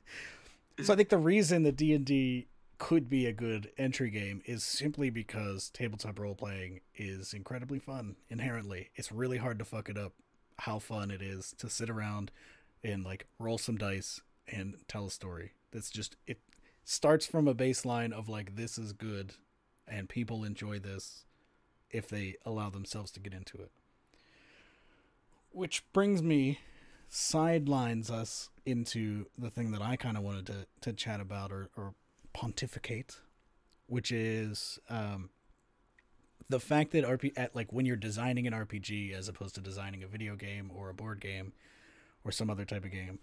so 0.82 0.92
I 0.92 0.96
think 0.96 1.08
the 1.08 1.18
reason 1.18 1.62
that 1.64 1.76
D 1.76 1.92
and 1.92 2.04
D 2.04 2.46
could 2.78 3.08
be 3.08 3.26
a 3.26 3.32
good 3.32 3.70
entry 3.78 4.10
game 4.10 4.42
is 4.44 4.62
simply 4.62 5.10
because 5.10 5.70
tabletop 5.70 6.18
role 6.18 6.34
playing 6.34 6.80
is 6.94 7.32
incredibly 7.34 7.78
fun 7.78 8.16
inherently. 8.28 8.90
It's 8.94 9.10
really 9.10 9.38
hard 9.38 9.58
to 9.58 9.64
fuck 9.64 9.88
it 9.88 9.98
up. 9.98 10.12
How 10.60 10.78
fun 10.78 11.10
it 11.10 11.20
is 11.20 11.52
to 11.58 11.68
sit 11.68 11.90
around 11.90 12.30
and 12.84 13.04
like 13.04 13.26
roll 13.38 13.58
some 13.58 13.76
dice 13.76 14.20
and 14.46 14.76
tell 14.88 15.06
a 15.06 15.10
story. 15.10 15.52
That's 15.72 15.90
just 15.90 16.16
it 16.26 16.38
starts 16.84 17.26
from 17.26 17.48
a 17.48 17.54
baseline 17.54 18.12
of 18.12 18.28
like 18.28 18.54
this 18.56 18.78
is 18.78 18.92
good 18.92 19.32
and 19.88 20.08
people 20.08 20.44
enjoy 20.44 20.78
this 20.78 21.24
if 21.90 22.08
they 22.08 22.36
allow 22.44 22.70
themselves 22.70 23.10
to 23.12 23.20
get 23.20 23.32
into 23.32 23.58
it. 23.58 23.70
Which 25.50 25.84
brings 25.92 26.22
me 26.22 26.58
sidelines 27.08 28.10
us 28.10 28.50
into 28.64 29.26
the 29.38 29.50
thing 29.50 29.70
that 29.72 29.82
I 29.82 29.96
kind 29.96 30.16
of 30.16 30.22
wanted 30.22 30.46
to, 30.46 30.66
to 30.82 30.92
chat 30.92 31.20
about 31.20 31.52
or, 31.52 31.70
or 31.76 31.94
pontificate, 32.32 33.20
which 33.86 34.10
is 34.10 34.78
um, 34.90 35.30
the 36.48 36.60
fact 36.60 36.92
that 36.92 37.04
RP 37.04 37.32
at 37.36 37.54
like 37.54 37.72
when 37.72 37.86
you're 37.86 37.96
designing 37.96 38.46
an 38.46 38.52
RPG 38.52 39.12
as 39.12 39.28
opposed 39.28 39.54
to 39.54 39.60
designing 39.60 40.02
a 40.02 40.06
video 40.06 40.36
game 40.36 40.70
or 40.74 40.90
a 40.90 40.94
board 40.94 41.20
game 41.20 41.52
or 42.24 42.32
some 42.32 42.50
other 42.50 42.64
type 42.64 42.84
of 42.84 42.90
game, 42.90 43.18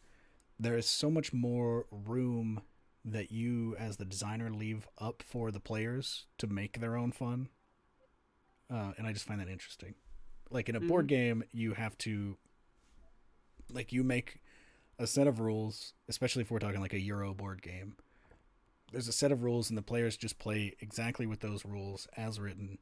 there 0.60 0.78
is 0.78 0.88
so 0.88 1.10
much 1.10 1.34
more 1.34 1.86
room 1.92 2.62
that 3.06 3.32
you 3.32 3.76
as 3.78 3.98
the 3.98 4.06
designer 4.06 4.50
leave 4.50 4.88
up 4.98 5.22
for 5.26 5.52
the 5.52 5.60
players 5.60 6.26
to 6.38 6.48
make 6.48 6.80
their 6.80 6.96
own 6.96 7.12
fun. 7.12 7.50
Uh, 8.72 8.94
and 8.98 9.06
I 9.06 9.14
just 9.14 9.26
find 9.26 9.40
that 9.40 9.50
interesting. 9.50 9.96
Like 10.50 10.70
in 10.70 10.76
a 10.76 10.80
board 10.80 11.08
game, 11.08 11.44
you 11.52 11.74
have 11.74 11.98
to 12.00 12.38
like 13.72 13.92
you 13.92 14.04
make 14.04 14.40
a 15.00 15.08
set 15.08 15.28
of 15.28 15.40
rules, 15.40 15.94
especially 16.08 16.44
if 16.44 16.52
we're 16.52 16.60
talking 16.60 16.82
like 16.82 16.94
a 16.94 17.00
Euro 17.02 17.34
board 17.34 17.62
game. 17.62 17.96
There's 18.92 19.08
a 19.08 19.14
set 19.14 19.32
of 19.32 19.44
rules, 19.44 19.70
and 19.70 19.78
the 19.78 19.84
players 19.84 20.16
just 20.16 20.38
play 20.38 20.76
exactly 20.80 21.26
with 21.26 21.40
those 21.40 21.66
rules 21.66 22.08
as 22.16 22.40
written, 22.40 22.78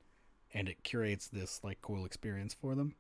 and 0.54 0.68
it 0.68 0.84
curates 0.84 1.28
this 1.28 1.62
like 1.64 1.82
cool 1.82 2.06
experience 2.06 2.54
for 2.54 2.76
them. 2.76 2.96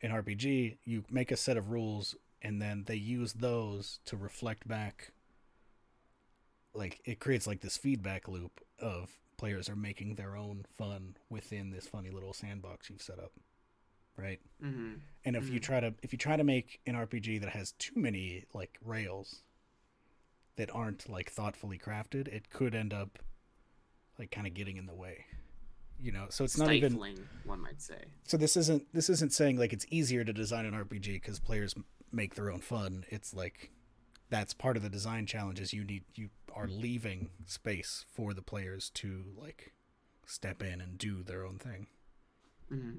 In 0.00 0.10
RPG, 0.10 0.78
you 0.84 1.04
make 1.10 1.30
a 1.30 1.36
set 1.36 1.56
of 1.56 1.70
rules, 1.70 2.14
and 2.40 2.62
then 2.62 2.84
they 2.86 2.94
use 2.94 3.34
those 3.34 4.00
to 4.06 4.16
reflect 4.16 4.66
back. 4.66 5.12
Like 6.72 7.00
it 7.04 7.20
creates 7.20 7.46
like 7.46 7.60
this 7.60 7.76
feedback 7.76 8.28
loop 8.28 8.60
of 8.78 9.10
players 9.38 9.68
are 9.70 9.76
making 9.76 10.16
their 10.16 10.36
own 10.36 10.64
fun 10.76 11.16
within 11.30 11.70
this 11.70 11.86
funny 11.86 12.10
little 12.10 12.34
sandbox 12.34 12.90
you've 12.90 13.00
set 13.00 13.18
up, 13.18 13.32
right? 14.16 14.40
hmm 14.60 14.94
And 15.24 15.34
if 15.36 15.48
you 15.48 15.58
Mhm. 15.58 15.62
try 15.62 15.80
to 15.80 15.94
if 16.02 16.12
you 16.12 16.18
try 16.18 16.36
to 16.36 16.44
make 16.44 16.80
an 16.86 16.94
RPG 16.94 17.38
that 17.40 17.50
has 17.50 17.72
too 17.72 17.94
many 17.96 18.44
like 18.52 18.76
rails 18.84 19.42
that 20.56 20.74
aren't 20.74 21.08
like 21.08 21.30
thoughtfully 21.30 21.78
crafted, 21.78 22.28
it 22.28 22.50
could 22.50 22.74
end 22.74 22.92
up 22.92 23.18
like 24.18 24.30
kind 24.30 24.46
of 24.46 24.54
getting 24.54 24.76
in 24.76 24.86
the 24.86 24.94
way. 24.94 25.24
You 26.00 26.12
know, 26.12 26.26
so 26.30 26.44
it's 26.44 26.56
not 26.58 26.72
even 26.72 26.94
one 27.44 27.60
might 27.60 27.80
say. 27.82 28.04
so 28.24 28.36
this 28.36 28.56
isn't 28.56 28.92
this 28.92 29.08
isn't 29.10 29.32
saying 29.32 29.56
like 29.58 29.72
it's 29.72 29.86
easier 29.90 30.24
to 30.24 30.32
design 30.32 30.64
an 30.66 30.74
RPG 30.74 31.14
because 31.14 31.38
players 31.40 31.74
make 32.12 32.34
their 32.34 32.50
own 32.50 32.60
fun. 32.60 33.04
It's 33.08 33.34
like 33.34 33.70
that's 34.30 34.54
part 34.54 34.76
of 34.76 34.82
the 34.82 34.88
design 34.90 35.26
challenge 35.26 35.60
is 35.60 35.72
you 35.72 35.84
need 35.84 36.04
you 36.14 36.28
are 36.58 36.66
leaving 36.66 37.30
space 37.46 38.04
for 38.12 38.34
the 38.34 38.42
players 38.42 38.90
to 38.90 39.24
like 39.36 39.72
step 40.26 40.62
in 40.62 40.80
and 40.80 40.98
do 40.98 41.22
their 41.22 41.44
own 41.44 41.58
thing. 41.58 41.86
hmm 42.68 42.98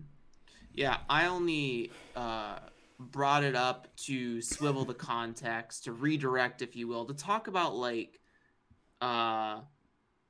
Yeah, 0.74 0.98
I 1.10 1.28
only 1.28 1.92
uh, 2.16 2.60
brought 3.00 3.44
it 3.44 3.56
up 3.56 3.88
to 3.98 4.42
swivel 4.42 4.86
the 4.86 4.94
context, 4.94 5.84
to 5.86 5.92
redirect, 5.92 6.62
if 6.62 6.76
you 6.76 6.88
will, 6.88 7.06
to 7.06 7.14
talk 7.14 7.48
about 7.48 7.76
like 7.76 8.20
uh, 9.02 9.62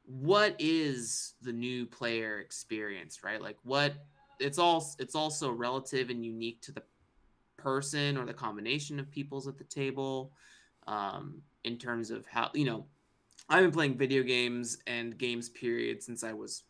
what 0.05 0.55
is 0.59 1.35
the 1.41 1.53
new 1.53 1.85
player 1.85 2.39
experience, 2.39 3.23
right? 3.23 3.41
Like 3.41 3.57
what 3.63 3.93
it's 4.39 4.57
all 4.57 4.85
it's 4.97 5.15
also 5.15 5.51
relative 5.51 6.09
and 6.09 6.25
unique 6.25 6.61
to 6.63 6.71
the 6.71 6.83
person 7.57 8.17
or 8.17 8.25
the 8.25 8.33
combination 8.33 8.99
of 8.99 9.11
people's 9.11 9.47
at 9.47 9.57
the 9.57 9.63
table 9.65 10.31
um, 10.87 11.41
in 11.63 11.77
terms 11.77 12.09
of 12.09 12.25
how 12.25 12.49
you 12.53 12.65
know 12.65 12.85
i've 13.49 13.63
been 13.63 13.71
playing 13.71 13.97
video 13.97 14.23
games 14.23 14.77
and 14.87 15.17
games 15.17 15.49
period 15.49 16.01
since 16.03 16.23
i 16.23 16.33
was 16.33 16.63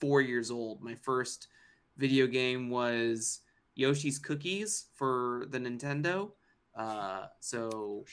four 0.00 0.20
years 0.20 0.50
old 0.50 0.82
my 0.82 0.94
first 0.94 1.48
video 1.96 2.26
game 2.26 2.70
was 2.70 3.40
yoshi's 3.74 4.18
cookies 4.18 4.86
for 4.94 5.46
the 5.50 5.58
nintendo 5.58 6.30
uh, 6.76 7.26
so 7.40 8.04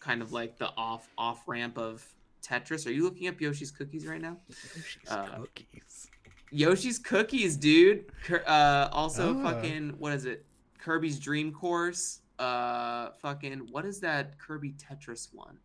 kind 0.00 0.22
of 0.22 0.32
like 0.32 0.58
the 0.58 0.68
off 0.76 1.08
off 1.16 1.46
ramp 1.46 1.78
of 1.78 2.04
tetris 2.42 2.86
are 2.86 2.90
you 2.90 3.04
looking 3.04 3.28
up 3.28 3.40
yoshi's 3.40 3.70
cookies 3.70 4.06
right 4.06 4.20
now 4.20 4.36
Yoshi's 4.76 5.10
Uh, 5.10 5.26
cookies. 5.38 6.08
Yoshi's 6.54 6.98
Cookies, 6.98 7.56
dude. 7.56 8.12
Uh, 8.46 8.86
also, 8.92 9.38
Ah. 9.38 9.42
fucking, 9.42 9.90
what 9.98 10.12
is 10.12 10.26
it? 10.26 10.44
Kirby's 10.78 11.18
Dream 11.18 11.50
Course. 11.50 12.20
Uh, 12.38 13.10
fucking, 13.22 13.68
what 13.70 13.86
is 13.86 14.00
that 14.00 14.38
Kirby 14.38 14.72
Tetris 14.72 15.32
one? 15.32 15.56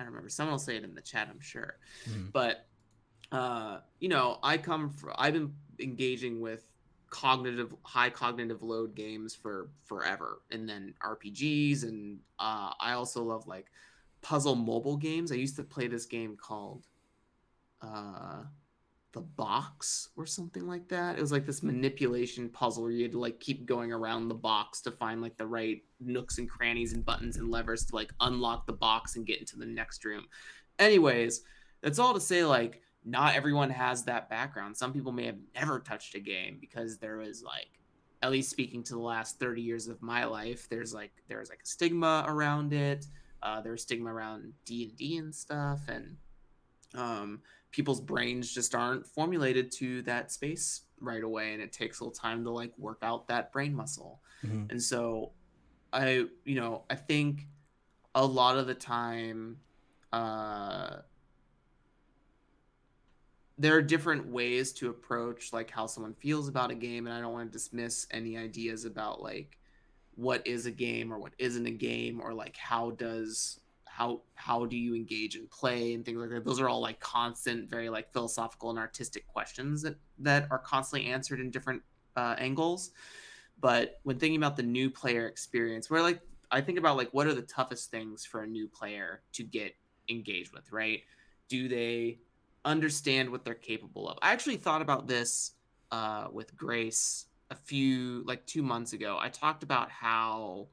I 0.00 0.04
don't 0.04 0.12
remember. 0.12 0.30
Someone 0.30 0.52
will 0.52 0.58
say 0.58 0.76
it 0.76 0.84
in 0.84 0.94
the 0.94 1.02
chat, 1.02 1.28
I'm 1.30 1.40
sure. 1.40 1.78
Mhm. 2.08 2.32
But, 2.32 2.66
uh, 3.30 3.80
you 3.98 4.08
know, 4.08 4.38
I 4.42 4.56
come 4.56 4.88
from, 4.88 5.12
I've 5.16 5.34
been 5.34 5.54
engaging 5.78 6.40
with 6.40 6.64
cognitive, 7.10 7.74
high 7.82 8.08
cognitive 8.08 8.62
load 8.62 8.94
games 8.94 9.34
for 9.34 9.68
forever. 9.84 10.40
And 10.50 10.66
then 10.66 10.94
RPGs. 11.02 11.82
And 11.82 12.20
uh, 12.38 12.72
I 12.80 12.92
also 12.92 13.22
love 13.22 13.46
like 13.46 13.70
puzzle 14.22 14.54
mobile 14.54 14.96
games. 14.96 15.32
I 15.32 15.34
used 15.34 15.56
to 15.56 15.64
play 15.64 15.86
this 15.86 16.06
game 16.06 16.34
called, 16.36 16.86
uh, 17.82 18.44
the 19.12 19.20
box 19.20 20.10
or 20.16 20.26
something 20.26 20.66
like 20.66 20.88
that. 20.88 21.18
It 21.18 21.20
was 21.20 21.32
like 21.32 21.46
this 21.46 21.62
manipulation 21.62 22.48
puzzle 22.48 22.84
where 22.84 22.92
you 22.92 23.02
had 23.02 23.12
to 23.12 23.18
like 23.18 23.40
keep 23.40 23.66
going 23.66 23.92
around 23.92 24.28
the 24.28 24.34
box 24.34 24.80
to 24.82 24.90
find 24.90 25.20
like 25.20 25.36
the 25.36 25.46
right 25.46 25.82
nooks 26.00 26.38
and 26.38 26.48
crannies 26.48 26.92
and 26.92 27.04
buttons 27.04 27.36
and 27.36 27.50
levers 27.50 27.84
to 27.86 27.94
like 27.94 28.12
unlock 28.20 28.66
the 28.66 28.72
box 28.72 29.16
and 29.16 29.26
get 29.26 29.40
into 29.40 29.56
the 29.56 29.66
next 29.66 30.04
room. 30.04 30.26
Anyways, 30.78 31.42
that's 31.82 31.98
all 31.98 32.14
to 32.14 32.20
say 32.20 32.44
like 32.44 32.82
not 33.04 33.34
everyone 33.34 33.70
has 33.70 34.04
that 34.04 34.28
background. 34.28 34.76
Some 34.76 34.92
people 34.92 35.12
may 35.12 35.26
have 35.26 35.38
never 35.54 35.80
touched 35.80 36.14
a 36.14 36.20
game 36.20 36.58
because 36.60 36.98
there 36.98 37.16
was 37.16 37.42
like 37.42 37.80
at 38.22 38.30
least 38.30 38.50
speaking 38.50 38.82
to 38.84 38.92
the 38.94 39.00
last 39.00 39.38
30 39.38 39.62
years 39.62 39.88
of 39.88 40.02
my 40.02 40.24
life, 40.24 40.68
there's 40.68 40.92
like 40.92 41.12
there's 41.28 41.48
like 41.48 41.62
a 41.62 41.66
stigma 41.66 42.24
around 42.28 42.72
it. 42.72 43.06
Uh, 43.42 43.60
there's 43.60 43.82
stigma 43.82 44.12
around 44.12 44.52
D 44.66 44.84
and 44.84 44.96
D 44.96 45.16
and 45.16 45.34
stuff, 45.34 45.80
and 45.88 46.16
um, 46.94 47.40
people's 47.70 48.00
brains 48.00 48.52
just 48.52 48.74
aren't 48.74 49.06
formulated 49.06 49.70
to 49.70 50.02
that 50.02 50.32
space 50.32 50.82
right 51.00 51.22
away 51.22 51.52
and 51.54 51.62
it 51.62 51.72
takes 51.72 52.00
a 52.00 52.04
little 52.04 52.12
time 52.12 52.44
to 52.44 52.50
like 52.50 52.72
work 52.78 52.98
out 53.02 53.28
that 53.28 53.52
brain 53.52 53.74
muscle 53.74 54.20
Mhm. 54.44 54.70
and 54.70 54.82
so 54.82 55.32
i 55.92 56.26
you 56.44 56.54
know 56.56 56.84
i 56.90 56.94
think 56.94 57.46
a 58.14 58.24
lot 58.24 58.58
of 58.58 58.66
the 58.66 58.74
time 58.74 59.58
uh 60.12 60.96
there 63.58 63.74
are 63.76 63.82
different 63.82 64.26
ways 64.26 64.72
to 64.72 64.88
approach 64.88 65.52
like 65.52 65.70
how 65.70 65.86
someone 65.86 66.14
feels 66.14 66.48
about 66.48 66.70
a 66.70 66.74
game 66.74 67.06
and 67.06 67.14
i 67.14 67.20
don't 67.20 67.32
want 67.32 67.50
to 67.50 67.56
dismiss 67.58 68.06
any 68.10 68.36
ideas 68.36 68.84
about 68.84 69.22
like 69.22 69.58
what 70.16 70.46
is 70.46 70.66
a 70.66 70.70
game 70.70 71.12
or 71.12 71.18
what 71.18 71.32
isn't 71.38 71.66
a 71.66 71.70
game 71.70 72.20
or 72.20 72.34
like 72.34 72.56
how 72.56 72.90
does 72.92 73.60
how 74.00 74.22
how 74.34 74.64
do 74.64 74.78
you 74.78 74.94
engage 74.94 75.36
in 75.36 75.46
play 75.48 75.92
and 75.92 76.06
things 76.06 76.16
like 76.16 76.30
that? 76.30 76.42
Those 76.42 76.58
are 76.58 76.70
all 76.70 76.80
like 76.80 77.00
constant 77.00 77.68
very 77.68 77.90
like 77.90 78.10
philosophical 78.14 78.70
and 78.70 78.78
artistic 78.78 79.26
questions 79.26 79.82
that 79.82 79.96
that 80.20 80.48
are 80.50 80.58
constantly 80.58 81.10
answered 81.10 81.38
in 81.38 81.50
different 81.50 81.82
uh, 82.16 82.34
angles. 82.38 82.92
But 83.60 84.00
when 84.04 84.18
thinking 84.18 84.38
about 84.38 84.56
the 84.56 84.62
new 84.62 84.88
player 84.88 85.26
experience 85.26 85.90
where 85.90 86.00
like 86.02 86.22
i 86.50 86.60
think 86.62 86.78
about 86.78 86.96
like 86.96 87.10
what 87.12 87.26
are 87.26 87.34
the 87.34 87.42
toughest 87.42 87.90
things 87.90 88.24
for 88.24 88.42
a 88.42 88.46
new 88.46 88.66
player 88.66 89.20
to 89.34 89.42
get 89.44 89.74
engaged 90.08 90.52
with 90.54 90.72
right? 90.72 91.00
Do 91.48 91.68
they 91.68 92.20
understand 92.64 93.28
what 93.28 93.44
they're 93.44 93.54
capable 93.54 94.08
of? 94.08 94.18
I 94.22 94.32
actually 94.32 94.56
thought 94.56 94.80
about 94.80 95.08
this 95.08 95.52
uh, 95.92 96.28
with 96.32 96.56
grace 96.56 97.26
a 97.50 97.54
few 97.54 98.24
like 98.24 98.46
two 98.46 98.62
months 98.62 98.94
ago. 98.94 99.18
I 99.20 99.28
talked 99.28 99.62
about 99.62 99.90
how 99.90 100.68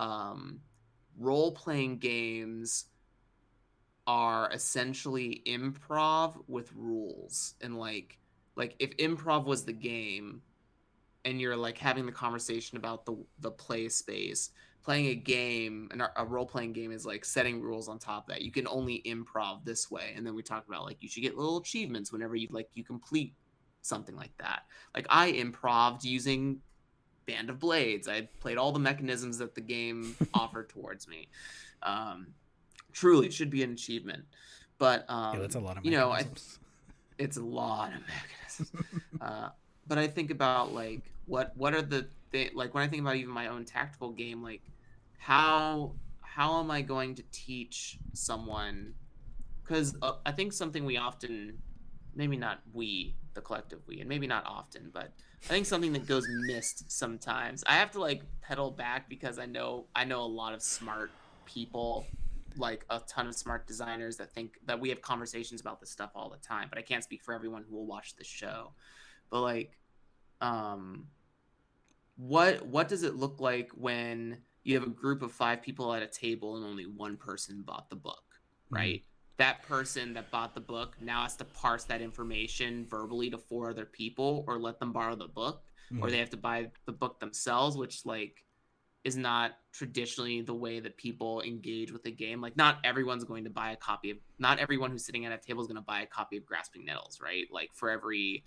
um, 0.00 0.60
role 1.22 1.52
playing 1.52 1.98
games 1.98 2.86
are 4.06 4.50
essentially 4.52 5.42
improv 5.46 6.36
with 6.48 6.72
rules. 6.74 7.54
And 7.60 7.78
like 7.78 8.18
like 8.56 8.74
if 8.78 8.96
improv 8.96 9.44
was 9.44 9.64
the 9.64 9.72
game 9.72 10.42
and 11.24 11.40
you're 11.40 11.56
like 11.56 11.78
having 11.78 12.06
the 12.06 12.12
conversation 12.12 12.76
about 12.76 13.06
the 13.06 13.16
the 13.40 13.50
play 13.50 13.88
space 13.88 14.50
playing 14.82 15.06
a 15.06 15.14
game 15.14 15.88
and 15.92 16.02
a 16.16 16.26
role 16.26 16.44
playing 16.44 16.72
game 16.72 16.90
is 16.90 17.06
like 17.06 17.24
setting 17.24 17.62
rules 17.62 17.88
on 17.88 18.00
top 18.00 18.24
of 18.24 18.34
that 18.34 18.42
you 18.42 18.50
can 18.50 18.66
only 18.66 19.00
improv 19.06 19.64
this 19.64 19.90
way. 19.90 20.12
And 20.16 20.26
then 20.26 20.34
we 20.34 20.42
talked 20.42 20.68
about 20.68 20.84
like 20.84 21.00
you 21.00 21.08
should 21.08 21.22
get 21.22 21.36
little 21.36 21.58
achievements 21.58 22.12
whenever 22.12 22.34
you 22.34 22.48
like 22.50 22.68
you 22.74 22.82
complete 22.82 23.34
something 23.82 24.16
like 24.16 24.36
that. 24.38 24.62
Like 24.94 25.06
i 25.08 25.26
improved 25.26 26.04
using 26.04 26.60
band 27.26 27.50
of 27.50 27.58
blades. 27.58 28.08
I 28.08 28.28
played 28.40 28.58
all 28.58 28.72
the 28.72 28.78
mechanisms 28.78 29.38
that 29.38 29.54
the 29.54 29.60
game 29.60 30.16
offered 30.34 30.68
towards 30.68 31.08
me. 31.08 31.28
Um 31.82 32.28
truly 32.92 33.26
it 33.26 33.32
should 33.32 33.50
be 33.50 33.62
an 33.62 33.72
achievement. 33.72 34.24
But 34.78 35.04
um 35.08 35.34
yeah, 35.34 35.40
that's 35.40 35.54
a 35.54 35.60
lot 35.60 35.78
of 35.78 35.84
you 35.84 35.90
know 35.92 36.10
I, 36.10 36.24
it's 37.18 37.36
a 37.36 37.42
lot 37.42 37.92
of 37.92 38.00
mechanisms. 38.00 39.02
Uh, 39.20 39.50
but 39.86 39.98
i 39.98 40.06
think 40.06 40.30
about 40.30 40.72
like 40.74 41.02
what 41.26 41.52
what 41.56 41.74
are 41.74 41.82
the 41.82 42.06
th- 42.32 42.52
like 42.54 42.74
when 42.74 42.82
i 42.82 42.88
think 42.88 43.00
about 43.02 43.16
even 43.16 43.30
my 43.30 43.46
own 43.46 43.64
tactical 43.64 44.10
game 44.10 44.42
like 44.42 44.62
how 45.18 45.92
how 46.20 46.58
am 46.60 46.70
i 46.70 46.80
going 46.82 47.14
to 47.14 47.22
teach 47.30 47.98
someone? 48.14 48.94
Because 49.62 49.94
uh, 50.02 50.14
i 50.26 50.32
think 50.32 50.52
something 50.52 50.84
we 50.84 50.96
often 50.96 51.58
maybe 52.14 52.36
not 52.36 52.60
we 52.72 53.14
the 53.34 53.40
collective 53.40 53.80
we 53.86 54.00
and 54.00 54.08
maybe 54.08 54.26
not 54.26 54.44
often 54.46 54.90
but 54.92 55.12
i 55.44 55.48
think 55.48 55.66
something 55.66 55.92
that 55.92 56.06
goes 56.06 56.28
missed 56.28 56.90
sometimes. 56.90 57.64
I 57.66 57.74
have 57.74 57.90
to 57.92 58.00
like 58.00 58.22
pedal 58.40 58.70
back 58.70 59.08
because 59.08 59.38
i 59.38 59.46
know 59.46 59.86
i 59.94 60.04
know 60.04 60.22
a 60.22 60.26
lot 60.26 60.54
of 60.54 60.62
smart 60.62 61.10
people 61.44 62.06
like 62.56 62.84
a 62.90 63.00
ton 63.08 63.26
of 63.26 63.34
smart 63.34 63.66
designers 63.66 64.18
that 64.18 64.30
think 64.32 64.58
that 64.66 64.78
we 64.78 64.90
have 64.90 65.00
conversations 65.00 65.60
about 65.60 65.80
this 65.80 65.90
stuff 65.90 66.10
all 66.14 66.28
the 66.28 66.36
time 66.36 66.68
but 66.68 66.78
i 66.78 66.82
can't 66.82 67.02
speak 67.04 67.22
for 67.22 67.34
everyone 67.34 67.64
who 67.68 67.76
will 67.76 67.86
watch 67.86 68.14
the 68.16 68.24
show. 68.24 68.72
But 69.30 69.40
like 69.40 69.78
um 70.40 71.06
what 72.16 72.66
what 72.66 72.88
does 72.88 73.02
it 73.02 73.16
look 73.16 73.40
like 73.40 73.70
when 73.74 74.38
you 74.64 74.74
have 74.74 74.86
a 74.86 74.90
group 74.90 75.22
of 75.22 75.32
five 75.32 75.62
people 75.62 75.92
at 75.92 76.02
a 76.02 76.06
table 76.06 76.56
and 76.56 76.64
only 76.66 76.84
one 76.84 77.16
person 77.16 77.62
bought 77.64 77.88
the 77.90 77.96
book 77.96 78.22
right 78.70 79.02
that 79.42 79.60
person 79.64 80.14
that 80.14 80.30
bought 80.30 80.54
the 80.54 80.60
book 80.60 80.96
now 81.00 81.22
has 81.24 81.34
to 81.36 81.44
parse 81.44 81.82
that 81.84 82.00
information 82.00 82.86
verbally 82.88 83.28
to 83.28 83.36
four 83.36 83.70
other 83.70 83.84
people 83.84 84.44
or 84.46 84.56
let 84.60 84.78
them 84.78 84.92
borrow 84.92 85.16
the 85.16 85.26
book 85.26 85.64
or 86.00 86.06
Mhm. 86.06 86.10
they 86.12 86.18
have 86.18 86.30
to 86.30 86.36
buy 86.36 86.70
the 86.86 86.92
book 86.92 87.18
themselves 87.18 87.76
which 87.76 88.06
like 88.06 88.44
is 89.02 89.16
not 89.16 89.58
traditionally 89.72 90.42
the 90.42 90.54
way 90.54 90.78
that 90.78 90.96
people 90.96 91.42
engage 91.42 91.90
with 91.90 92.06
a 92.06 92.10
game 92.12 92.40
like 92.40 92.56
not 92.56 92.78
everyone's 92.84 93.24
going 93.24 93.42
to 93.42 93.50
buy 93.50 93.72
a 93.72 93.76
copy 93.76 94.10
of 94.10 94.18
not 94.38 94.60
everyone 94.60 94.92
who's 94.92 95.04
sitting 95.04 95.26
at 95.26 95.32
a 95.32 95.38
table 95.38 95.60
is 95.60 95.66
going 95.66 95.74
to 95.74 95.82
buy 95.82 96.02
a 96.02 96.06
copy 96.06 96.36
of 96.36 96.44
grasping 96.46 96.84
nettles 96.84 97.20
right 97.20 97.48
like 97.50 97.70
for 97.74 97.90
every 97.90 98.44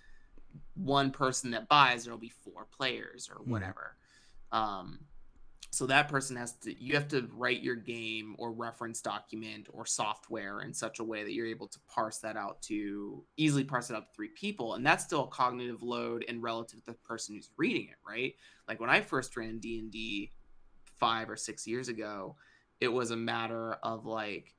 one 0.74 1.10
person 1.10 1.50
that 1.50 1.68
buys 1.68 2.04
there'll 2.04 2.18
be 2.18 2.30
four 2.30 2.64
players 2.74 3.28
or 3.28 3.36
Mhm. 3.44 3.48
whatever 3.48 3.96
um 4.50 5.04
so 5.76 5.84
that 5.84 6.08
person 6.08 6.36
has 6.36 6.54
to 6.54 6.74
you 6.82 6.94
have 6.94 7.06
to 7.06 7.28
write 7.34 7.62
your 7.62 7.74
game 7.76 8.34
or 8.38 8.50
reference 8.50 9.02
document 9.02 9.68
or 9.74 9.84
software 9.84 10.62
in 10.62 10.72
such 10.72 11.00
a 11.00 11.04
way 11.04 11.22
that 11.22 11.34
you're 11.34 11.46
able 11.46 11.68
to 11.68 11.78
parse 11.86 12.16
that 12.16 12.34
out 12.34 12.62
to 12.62 13.22
easily 13.36 13.62
parse 13.62 13.90
it 13.90 13.94
out 13.94 14.06
to 14.06 14.16
three 14.16 14.30
people. 14.30 14.72
And 14.72 14.86
that's 14.86 15.04
still 15.04 15.24
a 15.24 15.28
cognitive 15.28 15.82
load 15.82 16.24
and 16.28 16.42
relative 16.42 16.82
to 16.84 16.92
the 16.92 16.98
person 17.06 17.34
who's 17.34 17.50
reading 17.58 17.88
it 17.88 17.96
right? 18.08 18.34
Like 18.66 18.80
when 18.80 18.88
i 18.88 19.02
first 19.02 19.36
ran 19.36 19.58
d&d 19.58 20.32
five 20.98 21.28
or 21.28 21.36
six 21.36 21.66
years 21.66 21.88
ago 21.88 22.36
it 22.80 22.88
was 22.88 23.10
a 23.10 23.16
matter 23.16 23.74
of 23.82 24.06
like 24.06 24.54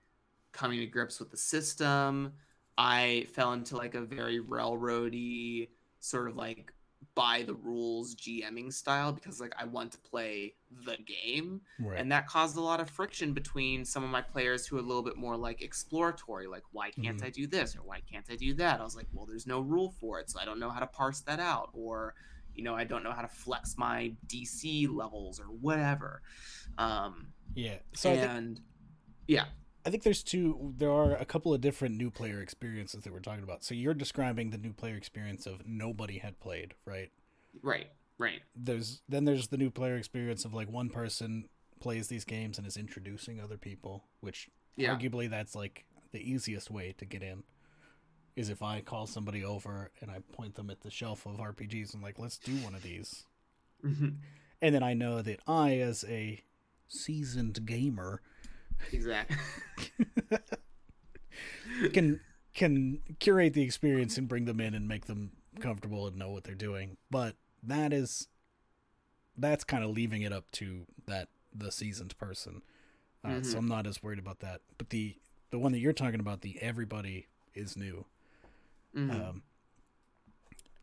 coming 0.51 0.79
to 0.81 0.85
grips 0.85 1.19
with 1.19 1.31
the 1.31 1.37
system. 1.37 2.33
I 2.77 3.25
fell 3.33 3.53
into 3.53 3.75
like 3.75 3.95
a 3.95 4.01
very 4.01 4.39
railroady 4.39 5.69
sort 5.99 6.29
of 6.29 6.35
like 6.35 6.73
by 7.15 7.43
the 7.43 7.53
rules 7.55 8.15
GMing 8.15 8.71
style 8.71 9.11
because 9.11 9.39
like 9.39 9.53
I 9.57 9.65
want 9.65 9.91
to 9.93 9.97
play 9.99 10.53
the 10.85 10.97
game 10.97 11.61
right. 11.79 11.99
and 11.99 12.11
that 12.11 12.27
caused 12.27 12.57
a 12.57 12.61
lot 12.61 12.79
of 12.79 12.89
friction 12.89 13.33
between 13.33 13.85
some 13.85 14.03
of 14.03 14.09
my 14.09 14.21
players 14.21 14.67
who 14.67 14.75
are 14.77 14.79
a 14.79 14.83
little 14.83 15.01
bit 15.03 15.17
more 15.17 15.35
like 15.35 15.61
exploratory 15.61 16.45
like 16.47 16.63
why 16.71 16.91
can't 16.91 17.19
Mhm. 17.21 17.25
I 17.25 17.29
do 17.29 17.47
this 17.47 17.75
or 17.75 17.79
why 17.79 18.01
can't 18.11 18.25
I 18.29 18.35
do 18.35 18.53
that 18.55 18.79
I 18.79 18.83
was 18.83 18.95
like 18.95 19.07
well 19.13 19.25
there's 19.25 19.47
no 19.47 19.61
rule 19.61 19.91
for 19.99 20.19
it 20.19 20.29
so 20.29 20.39
I 20.39 20.45
don't 20.45 20.59
know 20.59 20.69
how 20.69 20.79
to 20.79 20.87
parse 20.87 21.21
that 21.21 21.39
out 21.39 21.69
or 21.73 22.13
you 22.53 22.63
know 22.63 22.75
I 22.75 22.83
don't 22.83 23.03
know 23.03 23.11
how 23.11 23.21
to 23.21 23.27
flex 23.27 23.77
my 23.77 24.13
DC 24.27 24.87
levels 24.87 25.39
or 25.39 25.45
whatever 25.45 26.21
um 26.77 27.27
yeah. 27.55 27.77
So 27.95 28.11
think 28.11 28.27
and 28.29 28.61
yeah 29.27 29.45
I 29.87 29.89
think 29.89 30.03
there's 30.03 30.21
two. 30.21 30.73
There 30.77 30.91
are 30.91 31.13
a 31.15 31.23
couple 31.23 31.53
of 31.53 31.61
different 31.61 31.95
new 31.95 32.11
player 32.11 32.41
experiences 32.41 33.05
that 33.05 33.13
we're 33.13 33.21
talking 33.21 33.45
about. 33.45 33.63
So 33.63 33.73
you're 33.73 33.93
describing 33.93 34.49
the 34.49 34.57
new 34.57 34.73
player 34.73 34.95
experience 34.97 35.45
of 35.45 35.65
nobody 35.65 36.17
had 36.17 36.37
played, 36.41 36.73
right? 36.83 37.09
right 37.63 37.87
Right. 38.17 38.41
there's 38.53 39.01
then 39.07 39.23
there's 39.23 39.47
the 39.47 39.55
new 39.57 39.69
player 39.71 39.95
experience 39.95 40.43
of 40.43 40.53
like 40.53 40.69
one 40.69 40.89
person 40.89 41.47
plays 41.79 42.09
these 42.09 42.25
games 42.25 42.57
and 42.57 42.67
is 42.67 42.75
introducing 42.75 43.39
other 43.39 43.57
people, 43.57 44.03
which 44.19 44.49
Yeah. 44.75 44.93
arguably 44.93 45.29
that's 45.29 45.55
like 45.55 45.85
the 46.11 46.19
easiest 46.19 46.69
way 46.69 46.93
to 46.97 47.05
get 47.05 47.23
in. 47.23 47.43
Is 48.35 48.49
if 48.49 48.61
I 48.61 48.81
call 48.81 49.07
somebody 49.07 49.41
over 49.45 49.91
and 50.01 50.11
I 50.11 50.19
point 50.33 50.55
them 50.55 50.69
at 50.69 50.81
the 50.81 50.91
shelf 50.91 51.25
of 51.25 51.39
RPGs 51.39 51.93
and 51.93 52.03
like, 52.03 52.19
let's 52.19 52.37
do 52.37 52.57
one 52.57 52.75
of 52.75 52.83
these. 52.83 53.25
Mhm. 53.81 54.17
And 54.61 54.75
then 54.75 54.83
I 54.83 54.93
know 54.93 55.21
that 55.21 55.39
I, 55.47 55.77
as 55.77 56.03
a 56.09 56.43
seasoned 56.89 57.65
gamer, 57.65 58.21
exactly. 58.91 59.37
can 61.93 62.19
can 62.53 62.99
curate 63.19 63.53
the 63.53 63.61
experience 63.61 64.17
and 64.17 64.27
bring 64.27 64.45
them 64.45 64.59
in 64.59 64.73
and 64.73 64.87
make 64.87 65.05
them 65.05 65.31
comfortable 65.59 66.07
and 66.07 66.15
know 66.17 66.31
what 66.31 66.43
they're 66.43 66.55
doing. 66.55 66.97
But 67.11 67.35
that 67.63 67.93
is 67.93 68.27
that's 69.37 69.63
kind 69.63 69.83
of 69.83 69.91
leaving 69.91 70.23
it 70.23 70.33
up 70.33 70.49
to 70.53 70.85
that 71.05 71.29
the 71.53 71.71
seasoned 71.71 72.17
person. 72.17 72.61
Uh, 73.23 73.41
So 73.41 73.55
Mhm. 73.55 73.59
I'm 73.59 73.67
not 73.67 73.85
as 73.87 74.01
worried 74.01 74.19
about 74.19 74.39
that. 74.39 74.61
But 74.77 74.89
the 74.89 75.17
the 75.49 75.59
one 75.59 75.71
that 75.71 75.79
you're 75.79 75.93
talking 75.93 76.19
about, 76.19 76.41
the 76.41 76.59
everybody 76.61 77.27
is 77.53 77.77
new. 77.77 78.05
Mhm. 78.95 79.11
Um, 79.29 79.43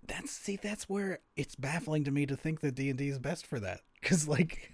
that's 0.07 0.31
see, 0.31 0.57
that's 0.57 0.89
where 0.89 1.21
it's 1.37 1.55
baffling 1.57 2.05
to 2.05 2.11
me 2.11 2.27
to 2.27 2.37
think 2.37 2.61
that 2.61 2.75
D 2.75 2.91
and 2.91 2.99
D 2.99 3.09
is 3.09 3.19
best 3.19 3.47
for 3.47 3.59
that. 3.61 3.81
Because 4.01 4.29
like, 4.29 4.74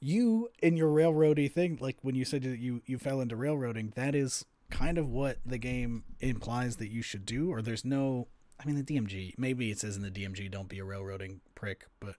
you 0.00 0.48
in 0.62 0.76
your 0.76 0.90
railroady 0.90 1.50
thing, 1.50 1.78
like 1.80 1.96
when 2.02 2.14
you 2.14 2.24
said 2.24 2.42
that 2.42 2.58
you 2.58 2.82
you 2.86 2.98
fell 2.98 3.20
into 3.20 3.36
railroading, 3.36 3.92
that 3.96 4.14
is 4.14 4.44
kind 4.70 4.98
of 4.98 5.08
what 5.08 5.38
the 5.46 5.58
game 5.58 6.04
implies 6.20 6.76
that 6.76 6.90
you 6.90 7.02
should 7.02 7.24
do. 7.24 7.50
Or 7.52 7.62
there's 7.62 7.84
no, 7.84 8.28
I 8.60 8.66
mean, 8.66 8.76
the 8.76 8.82
DMG 8.82 9.34
maybe 9.38 9.70
it 9.70 9.78
says 9.78 9.96
in 9.96 10.02
the 10.02 10.10
DMG, 10.10 10.50
don't 10.50 10.68
be 10.68 10.78
a 10.78 10.84
railroading 10.84 11.40
prick, 11.54 11.86
but 12.00 12.16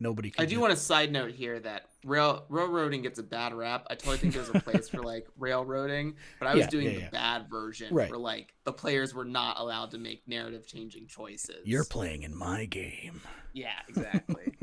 nobody. 0.00 0.30
Can 0.30 0.42
I 0.42 0.46
do 0.46 0.58
want 0.60 0.72
to 0.72 0.76
side 0.76 1.12
note 1.12 1.32
here 1.32 1.58
that 1.60 1.86
rail 2.04 2.44
railroading 2.48 3.02
gets 3.02 3.18
a 3.18 3.22
bad 3.22 3.52
rap. 3.54 3.86
I 3.90 3.94
totally 3.94 4.16
think 4.18 4.34
there's 4.34 4.48
a 4.48 4.60
place 4.60 4.88
for 4.88 5.02
like 5.02 5.26
railroading, 5.38 6.14
but 6.38 6.48
I 6.48 6.54
was 6.54 6.62
Yeah, 6.64 6.70
doing 6.70 6.86
yeah, 6.86 6.92
the 6.94 7.00
yeah. 7.00 7.10
bad 7.10 7.48
version 7.50 7.94
Right. 7.94 8.10
where 8.10 8.18
like 8.18 8.54
the 8.64 8.72
players 8.72 9.14
were 9.14 9.24
not 9.24 9.58
allowed 9.60 9.90
to 9.92 9.98
make 9.98 10.26
narrative 10.26 10.66
changing 10.66 11.06
choices. 11.08 11.64
You're 11.64 11.84
playing 11.84 12.22
in 12.22 12.34
my 12.34 12.64
game. 12.64 13.20
Yeah, 13.52 13.72
exactly. 13.88 14.52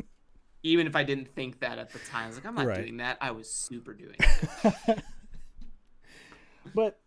Even 0.64 0.88
if 0.88 0.96
I 0.96 1.04
didn't 1.04 1.34
think 1.36 1.60
that 1.62 1.78
at 1.78 1.92
the 1.94 2.00
time, 2.00 2.26
I 2.26 2.28
was 2.28 2.36
like, 2.36 2.46
I'm 2.46 2.56
not 2.56 2.66
Right. 2.68 2.82
doing 2.82 2.98
that. 2.98 3.18
I 3.22 3.32
was 3.32 3.50
super 3.50 3.94
doing 3.94 4.16
it. 4.20 5.04
but 6.76 7.00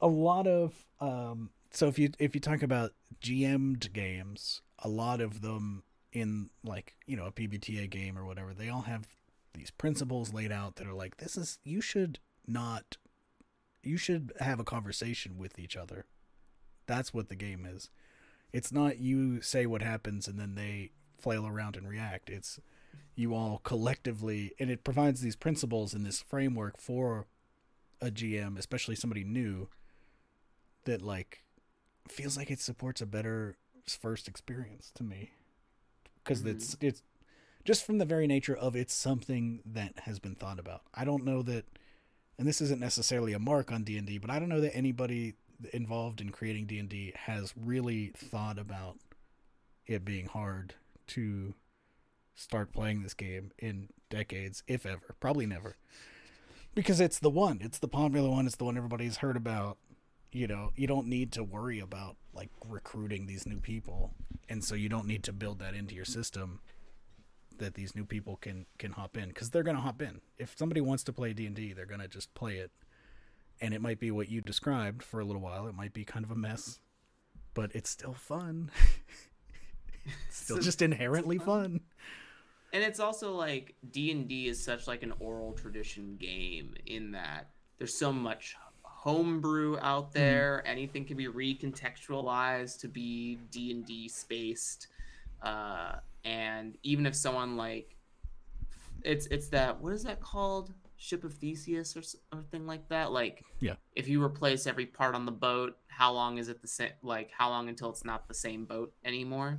a 0.00 0.06
lot 0.06 0.46
of 0.46 0.86
um 1.00 1.50
so 1.70 1.86
if 1.86 1.98
you 1.98 2.10
if 2.18 2.34
you 2.34 2.40
talk 2.40 2.62
about 2.62 2.92
GM'd 3.22 3.92
games, 3.92 4.62
a 4.78 4.88
lot 4.88 5.20
of 5.20 5.40
them 5.42 5.82
in 6.12 6.50
like, 6.64 6.94
you 7.06 7.16
know, 7.16 7.26
a 7.26 7.32
PBTA 7.32 7.88
game 7.90 8.18
or 8.18 8.24
whatever, 8.24 8.52
they 8.54 8.68
all 8.68 8.82
have 8.82 9.06
these 9.54 9.70
principles 9.70 10.32
laid 10.32 10.50
out 10.52 10.76
that 10.76 10.86
are 10.86 10.94
like 10.94 11.16
this 11.18 11.36
is 11.36 11.58
you 11.64 11.80
should 11.80 12.18
not 12.46 12.96
you 13.82 13.96
should 13.96 14.32
have 14.40 14.60
a 14.60 14.64
conversation 14.64 15.36
with 15.38 15.58
each 15.58 15.76
other. 15.76 16.06
That's 16.86 17.14
what 17.14 17.28
the 17.28 17.36
game 17.36 17.66
is. 17.66 17.88
It's 18.52 18.72
not 18.72 18.98
you 18.98 19.40
say 19.42 19.66
what 19.66 19.82
happens 19.82 20.26
and 20.28 20.38
then 20.38 20.54
they 20.54 20.90
flail 21.18 21.46
around 21.46 21.76
and 21.76 21.88
react. 21.88 22.30
It's 22.30 22.58
you 23.14 23.34
all 23.34 23.58
collectively 23.64 24.52
and 24.58 24.70
it 24.70 24.84
provides 24.84 25.20
these 25.20 25.36
principles 25.36 25.92
and 25.94 26.04
this 26.06 26.22
framework 26.22 26.78
for 26.78 27.26
a 28.00 28.10
GM, 28.10 28.56
especially 28.58 28.94
somebody 28.96 29.24
new, 29.24 29.68
that 30.84 31.02
like 31.02 31.42
feels 32.08 32.36
like 32.36 32.50
it 32.50 32.60
supports 32.60 33.00
a 33.00 33.06
better 33.06 33.56
first 33.86 34.28
experience 34.28 34.90
to 34.94 35.02
me. 35.04 35.32
Because 36.22 36.42
Mhm. 36.42 36.50
it's 36.50 36.76
it's 36.80 37.02
just 37.64 37.84
from 37.84 37.98
the 37.98 38.04
very 38.06 38.26
nature 38.26 38.56
of 38.56 38.74
it's 38.74 38.94
something 38.94 39.60
that 39.66 40.00
has 40.00 40.18
been 40.18 40.34
thought 40.34 40.58
about. 40.58 40.82
I 40.94 41.04
don't 41.04 41.24
know 41.24 41.42
that, 41.42 41.66
and 42.38 42.48
this 42.48 42.60
isn't 42.62 42.80
necessarily 42.80 43.32
a 43.34 43.38
mark 43.38 43.70
on 43.70 43.84
D 43.84 43.98
and 43.98 44.06
D, 44.06 44.18
but 44.18 44.30
I 44.30 44.38
don't 44.38 44.48
know 44.48 44.60
that 44.62 44.74
anybody 44.74 45.34
involved 45.74 46.22
in 46.22 46.30
creating 46.30 46.66
D 46.66 46.78
and 46.78 46.88
D 46.88 47.12
has 47.14 47.52
really 47.56 48.12
thought 48.16 48.58
about 48.58 48.98
it 49.86 50.04
being 50.06 50.26
hard 50.26 50.74
to 51.08 51.54
start 52.40 52.72
playing 52.72 53.02
this 53.02 53.14
game 53.14 53.52
in 53.58 53.88
decades, 54.08 54.62
if 54.66 54.86
ever. 54.86 55.14
Probably 55.20 55.46
never. 55.46 55.76
Because 56.74 57.00
it's 57.00 57.18
the 57.18 57.30
one 57.30 57.58
it's 57.60 57.78
the 57.78 57.88
popular 57.88 58.30
one 58.30 58.46
it's 58.46 58.56
the 58.56 58.64
one 58.64 58.76
everybody's 58.76 59.18
heard 59.18 59.36
about. 59.36 59.78
You 60.32 60.46
know 60.46 60.70
you 60.76 60.86
don't 60.86 61.08
need 61.08 61.32
to 61.32 61.44
worry 61.44 61.80
about 61.80 62.16
like 62.32 62.50
recruiting 62.66 63.26
these 63.26 63.46
new 63.46 63.58
people 63.60 64.14
and 64.48 64.62
so 64.62 64.74
you 64.76 64.88
don't 64.88 65.06
need 65.06 65.24
to 65.24 65.32
build 65.32 65.58
that 65.58 65.74
into 65.74 65.94
your 65.94 66.04
system 66.04 66.60
that 67.58 67.74
these 67.74 67.96
new 67.96 68.04
people 68.04 68.36
can 68.36 68.66
can 68.78 68.92
hop 68.92 69.16
in 69.16 69.28
because 69.28 69.50
they're 69.50 69.64
gonna 69.64 69.80
hop 69.80 70.00
in. 70.00 70.20
If 70.38 70.54
somebody 70.56 70.80
wants 70.80 71.02
to 71.04 71.12
play 71.12 71.32
d&d 71.32 71.72
they're 71.72 71.86
gonna 71.86 72.08
just 72.08 72.32
play 72.34 72.58
it. 72.58 72.70
And 73.60 73.74
it 73.74 73.82
might 73.82 74.00
be 74.00 74.10
what 74.10 74.30
you 74.30 74.40
described 74.40 75.02
for 75.02 75.20
a 75.20 75.24
little 75.24 75.42
while 75.42 75.66
it 75.66 75.74
might 75.74 75.92
be 75.92 76.04
kind 76.04 76.24
of 76.24 76.30
a 76.30 76.36
mess 76.36 76.78
but 77.52 77.74
it's 77.74 77.90
still 77.90 78.14
fun. 78.14 78.70
It's 80.28 80.38
still 80.38 80.58
just 80.58 80.80
inherently 80.80 81.36
fun 81.36 81.82
and 82.72 82.82
it's 82.82 83.00
also 83.00 83.32
like 83.34 83.74
d&d 83.90 84.48
is 84.48 84.62
such 84.62 84.86
like 84.86 85.02
an 85.02 85.12
oral 85.20 85.52
tradition 85.52 86.16
game 86.18 86.74
in 86.86 87.12
that 87.12 87.50
there's 87.78 87.98
so 87.98 88.12
much 88.12 88.56
homebrew 89.00 89.78
out 89.80 90.12
there. 90.12 90.62
Anything 90.66 91.06
can 91.06 91.16
be 91.16 91.26
recontextualized 91.26 92.78
to 92.80 92.88
be 92.88 93.38
d&d 93.50 94.08
spaced. 94.10 94.88
Uh, 95.42 95.92
and 96.24 96.76
even 96.82 97.06
if 97.06 97.16
someone 97.16 97.56
like 97.56 97.96
it's 99.02 99.24
it's 99.28 99.48
that 99.48 99.80
what 99.80 99.94
is 99.94 100.02
that 100.04 100.20
called? 100.20 100.74
Ship 100.98 101.24
of 101.24 101.32
theseus 101.32 101.96
or, 101.96 102.02
or 102.36 102.42
thing 102.42 102.66
like 102.66 102.86
that? 102.90 103.10
Like 103.10 103.42
Yeah. 103.60 103.76
if 103.96 104.06
you 104.06 104.22
replace 104.22 104.66
every 104.66 104.84
part 104.84 105.14
on 105.14 105.24
the 105.24 105.32
boat 105.32 105.78
how 105.88 106.12
long 106.12 106.36
is 106.36 106.48
it 106.50 106.60
the 106.60 106.68
same 106.68 106.90
like 107.02 107.30
how 107.30 107.48
long 107.48 107.70
until 107.70 107.88
it's 107.88 108.04
not 108.04 108.28
the 108.28 108.34
same 108.34 108.66
boat 108.66 108.92
anymore? 109.02 109.58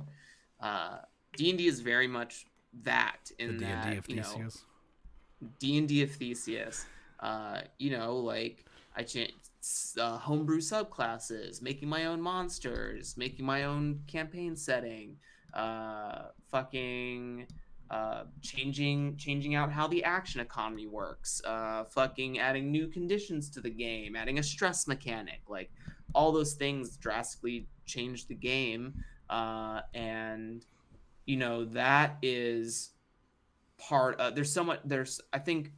Uh 0.60 0.98
d&d 1.36 1.66
is 1.66 1.80
very 1.80 2.06
much 2.06 2.46
that 2.82 3.30
the 3.38 3.44
in 3.44 3.50
d&d 3.58 3.64
that 3.64 3.98
of 3.98 4.08
you 4.08 4.16
know 4.16 4.22
theseus? 4.22 4.64
D&d 5.58 6.02
of 6.02 6.10
theseus. 6.12 6.86
Uh 7.20 7.60
you 7.78 7.90
know 7.90 8.16
like 8.16 8.64
i 8.96 9.02
changed 9.02 9.34
uh, 9.98 10.18
homebrew 10.18 10.58
subclasses 10.58 11.62
making 11.62 11.88
my 11.88 12.06
own 12.06 12.20
monsters 12.20 13.16
making 13.16 13.46
my 13.46 13.62
own 13.64 14.00
campaign 14.08 14.56
setting 14.56 15.16
uh 15.54 16.22
fucking 16.50 17.46
uh 17.90 18.24
changing 18.40 19.16
changing 19.16 19.54
out 19.54 19.70
how 19.70 19.86
the 19.86 20.02
action 20.02 20.40
economy 20.40 20.86
works 20.86 21.40
uh 21.44 21.84
fucking 21.84 22.40
adding 22.40 22.72
new 22.72 22.88
conditions 22.88 23.48
to 23.50 23.60
the 23.60 23.70
game 23.70 24.16
adding 24.16 24.40
a 24.40 24.42
stress 24.42 24.88
mechanic 24.88 25.40
like 25.48 25.70
all 26.14 26.32
those 26.32 26.54
things 26.54 26.96
drastically 26.96 27.68
change 27.86 28.26
the 28.26 28.34
game 28.34 28.92
uh 29.30 29.80
and 29.94 30.64
you 31.26 31.36
know 31.36 31.64
that 31.64 32.16
is 32.22 32.90
part 33.78 34.18
of 34.20 34.34
there's 34.34 34.52
so 34.52 34.64
much 34.64 34.80
there's 34.84 35.20
i 35.32 35.38
think 35.38 35.72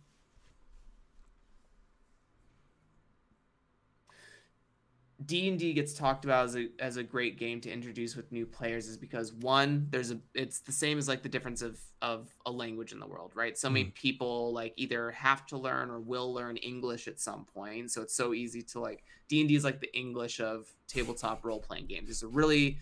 d&d 5.24 5.72
gets 5.72 5.94
talked 5.94 6.24
about 6.24 6.44
as 6.44 6.56
a, 6.56 6.68
as 6.78 6.96
a 6.96 7.02
great 7.02 7.38
game 7.38 7.60
to 7.60 7.70
introduce 7.70 8.16
with 8.16 8.30
new 8.32 8.44
players 8.44 8.88
is 8.88 8.96
because 8.96 9.32
one 9.32 9.86
there's 9.90 10.10
a 10.10 10.18
it's 10.34 10.60
the 10.60 10.72
same 10.72 10.98
as 10.98 11.08
like 11.08 11.22
the 11.22 11.28
difference 11.28 11.62
of 11.62 11.78
of 12.02 12.28
a 12.46 12.50
language 12.50 12.92
in 12.92 12.98
the 12.98 13.06
world 13.06 13.32
right? 13.34 13.56
So 13.56 13.70
many 13.70 13.86
hmm. 13.86 13.90
people 13.92 14.52
like 14.52 14.74
either 14.76 15.10
have 15.12 15.46
to 15.46 15.56
learn 15.56 15.90
or 15.90 16.00
will 16.00 16.32
learn 16.32 16.56
english 16.58 17.08
at 17.08 17.20
some 17.20 17.46
point. 17.46 17.90
So 17.90 18.02
it's 18.02 18.14
so 18.14 18.34
easy 18.34 18.62
to 18.62 18.80
like 18.80 19.04
d&d 19.28 19.54
is 19.54 19.64
like 19.64 19.80
the 19.80 19.94
english 19.96 20.40
of 20.40 20.66
tabletop 20.86 21.44
role-playing 21.44 21.86
games. 21.86 22.10
It's 22.10 22.22
a 22.22 22.28
really 22.28 22.78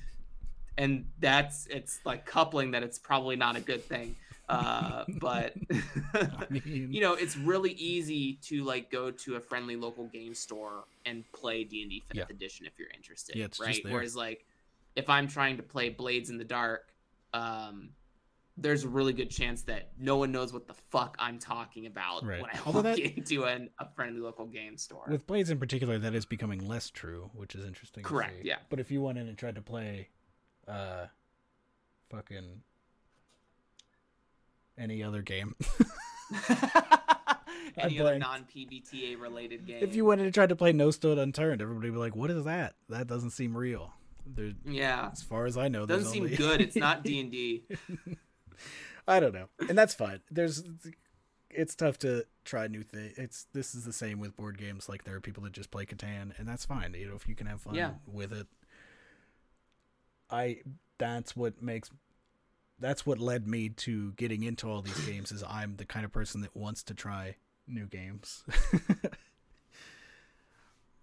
and 0.78 1.04
that's 1.20 1.66
it's 1.70 2.00
like 2.04 2.24
coupling 2.26 2.70
that 2.72 2.82
it's 2.82 2.98
probably 2.98 3.36
not 3.36 3.56
a 3.56 3.60
good 3.60 3.84
thing 3.84 4.16
uh 4.48 5.04
but 5.20 5.54
I 6.14 6.46
mean, 6.50 6.62
you 6.90 7.00
know 7.00 7.14
it's 7.14 7.36
really 7.36 7.72
easy 7.72 8.34
to 8.42 8.64
like 8.64 8.90
go 8.90 9.10
to 9.10 9.36
a 9.36 9.40
friendly 9.40 9.76
local 9.76 10.06
game 10.06 10.34
store 10.34 10.84
and 11.06 11.24
play 11.32 11.64
d&d 11.64 12.02
5th 12.10 12.14
Yeah. 12.16 12.24
edition 12.30 12.66
if 12.66 12.72
you're 12.78 12.88
interested 12.94 13.36
Yeah, 13.36 13.48
right 13.60 13.80
there. 13.84 13.92
whereas 13.92 14.16
like 14.16 14.44
if 14.96 15.08
i'm 15.10 15.28
trying 15.28 15.56
to 15.58 15.62
play 15.62 15.90
blades 15.90 16.30
in 16.30 16.38
the 16.38 16.44
dark 16.44 16.88
um 17.34 17.90
there's 18.58 18.84
a 18.84 18.88
really 18.88 19.14
good 19.14 19.30
chance 19.30 19.62
that 19.62 19.88
no 19.98 20.18
one 20.18 20.30
knows 20.32 20.52
what 20.52 20.66
the 20.66 20.74
fuck 20.90 21.16
i'm 21.18 21.38
talking 21.38 21.86
about 21.86 22.24
Right. 22.26 22.42
when 22.42 22.50
i 22.50 22.58
Although 22.66 22.82
walk 22.90 22.96
that- 22.96 23.16
into 23.16 23.44
an, 23.44 23.70
a 23.78 23.86
friendly 23.94 24.20
local 24.20 24.46
game 24.46 24.76
store 24.76 25.04
with 25.08 25.26
blades 25.26 25.50
in 25.50 25.58
particular 25.58 25.98
that 25.98 26.14
is 26.14 26.26
becoming 26.26 26.66
less 26.68 26.90
true 26.90 27.30
which 27.34 27.54
is 27.54 27.64
interesting 27.64 28.02
to 28.02 28.08
Correct, 28.08 28.42
see. 28.42 28.48
yeah. 28.48 28.56
but 28.70 28.80
if 28.80 28.90
you 28.90 29.00
went 29.02 29.18
in 29.18 29.28
and 29.28 29.38
tried 29.38 29.54
to 29.54 29.62
play 29.62 30.08
uh 30.68 31.06
fucking 32.10 32.60
any 34.78 35.02
other 35.02 35.22
game 35.22 35.54
any 37.78 38.00
other 38.00 38.18
non-pbta 38.18 39.20
related 39.20 39.66
game 39.66 39.82
if 39.82 39.94
you 39.94 40.04
went 40.04 40.20
in 40.20 40.26
and 40.26 40.34
tried 40.34 40.48
to 40.48 40.56
play 40.56 40.72
no 40.72 40.90
stood 40.90 41.18
unturned 41.18 41.60
everybody 41.60 41.90
would 41.90 41.96
be 41.96 42.00
like 42.00 42.16
what 42.16 42.30
is 42.30 42.44
that 42.44 42.74
that 42.88 43.06
doesn't 43.06 43.30
seem 43.30 43.56
real 43.56 43.92
yeah 44.64 45.10
as 45.12 45.22
far 45.22 45.46
as 45.46 45.56
i 45.56 45.68
know 45.68 45.84
doesn't 45.84 46.10
seem 46.10 46.24
only... 46.24 46.36
good 46.36 46.60
it's 46.60 46.76
not 46.76 47.02
d&d 47.04 47.64
I 49.06 49.20
don't 49.20 49.34
know, 49.34 49.46
and 49.68 49.76
that's 49.76 49.94
fine. 49.94 50.20
There's, 50.30 50.62
it's 51.50 51.74
tough 51.74 51.98
to 51.98 52.24
try 52.44 52.66
new 52.68 52.82
things. 52.82 53.14
It's 53.16 53.46
this 53.52 53.74
is 53.74 53.84
the 53.84 53.92
same 53.92 54.20
with 54.20 54.36
board 54.36 54.58
games. 54.58 54.88
Like 54.88 55.04
there 55.04 55.16
are 55.16 55.20
people 55.20 55.42
that 55.44 55.52
just 55.52 55.70
play 55.70 55.86
Catan, 55.86 56.38
and 56.38 56.48
that's 56.48 56.64
fine. 56.64 56.94
You 56.94 57.08
know, 57.08 57.16
if 57.16 57.26
you 57.26 57.34
can 57.34 57.46
have 57.46 57.60
fun 57.60 57.74
Yeah. 57.74 57.92
with 58.06 58.32
it. 58.32 58.46
I 60.32 60.58
that's 60.98 61.36
what 61.36 61.62
makes 61.62 61.90
that's 62.80 63.06
what 63.06 63.20
led 63.20 63.46
me 63.46 63.68
to 63.68 64.12
getting 64.12 64.42
into 64.42 64.68
all 64.68 64.82
these 64.82 64.98
games 65.06 65.30
is 65.30 65.44
I'm 65.48 65.76
the 65.76 65.84
kind 65.84 66.04
of 66.04 66.12
person 66.12 66.40
that 66.40 66.56
wants 66.56 66.82
to 66.84 66.94
try 66.94 67.36
new 67.68 67.86
games. 67.86 68.42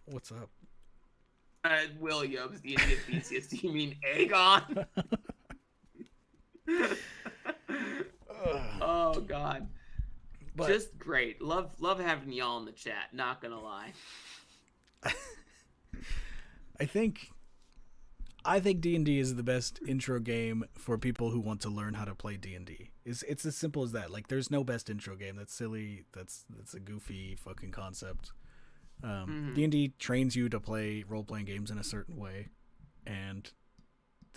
What's 0.05 0.31
up? 0.31 0.49
Uh, 1.63 1.81
Williams, 1.99 2.61
the 2.61 2.73
idiot 2.73 2.99
Theseus. 3.05 3.47
Do 3.47 3.57
you 3.57 3.71
mean 3.71 3.95
Aegon? 4.13 4.85
oh 8.81 9.19
God, 9.21 9.67
But 10.55 10.67
just 10.67 10.97
great. 10.97 11.41
Love 11.41 11.71
love 11.79 11.99
having 11.99 12.31
y'all 12.31 12.59
in 12.59 12.65
the 12.65 12.71
chat. 12.71 13.13
Not 13.13 13.41
gonna 13.41 13.61
lie. 13.61 13.91
I 16.79 16.85
think 16.85 17.31
I 18.45 18.59
think 18.59 18.79
D&D 18.81 19.19
is 19.19 19.35
the 19.35 19.43
best 19.43 19.79
intro 19.87 20.19
game 20.19 20.63
for 20.73 20.97
people 20.97 21.29
who 21.31 21.39
want 21.39 21.61
to 21.61 21.69
learn 21.69 21.93
how 21.95 22.05
to 22.05 22.15
play 22.15 22.37
D&D. 22.37 22.89
It's 23.05 23.21
it's 23.23 23.45
as 23.45 23.55
simple 23.55 23.83
as 23.83 23.91
that. 23.91 24.11
Like 24.11 24.27
there's 24.27 24.49
no 24.49 24.63
best 24.63 24.89
intro 24.89 25.15
game. 25.15 25.35
That's 25.35 25.53
silly. 25.53 26.05
That's 26.13 26.45
that's 26.55 26.73
a 26.73 26.79
goofy 26.79 27.35
fucking 27.35 27.71
concept. 27.71 28.31
Um 29.03 29.51
Mhm. 29.51 29.55
D&D 29.55 29.93
trains 29.99 30.35
you 30.35 30.47
to 30.49 30.59
play 30.59 31.03
role-playing 31.07 31.45
games 31.45 31.69
in 31.71 31.77
a 31.77 31.83
certain 31.83 32.15
way 32.17 32.47
and 33.05 33.51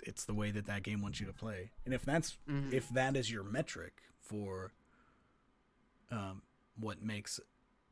it's 0.05 0.25
the 0.25 0.33
way 0.33 0.51
that 0.51 0.65
that 0.65 0.83
game 0.83 1.01
wants 1.01 1.19
you 1.21 1.25
to 1.27 1.33
play. 1.33 1.71
And 1.85 1.93
if 1.93 2.03
that's 2.03 2.37
Mhm. 2.47 2.73
if 2.73 2.89
that 2.89 3.15
is 3.15 3.31
your 3.31 3.43
metric 3.43 4.01
for 4.19 4.73
um 6.11 6.41
what 6.77 7.01
makes 7.01 7.39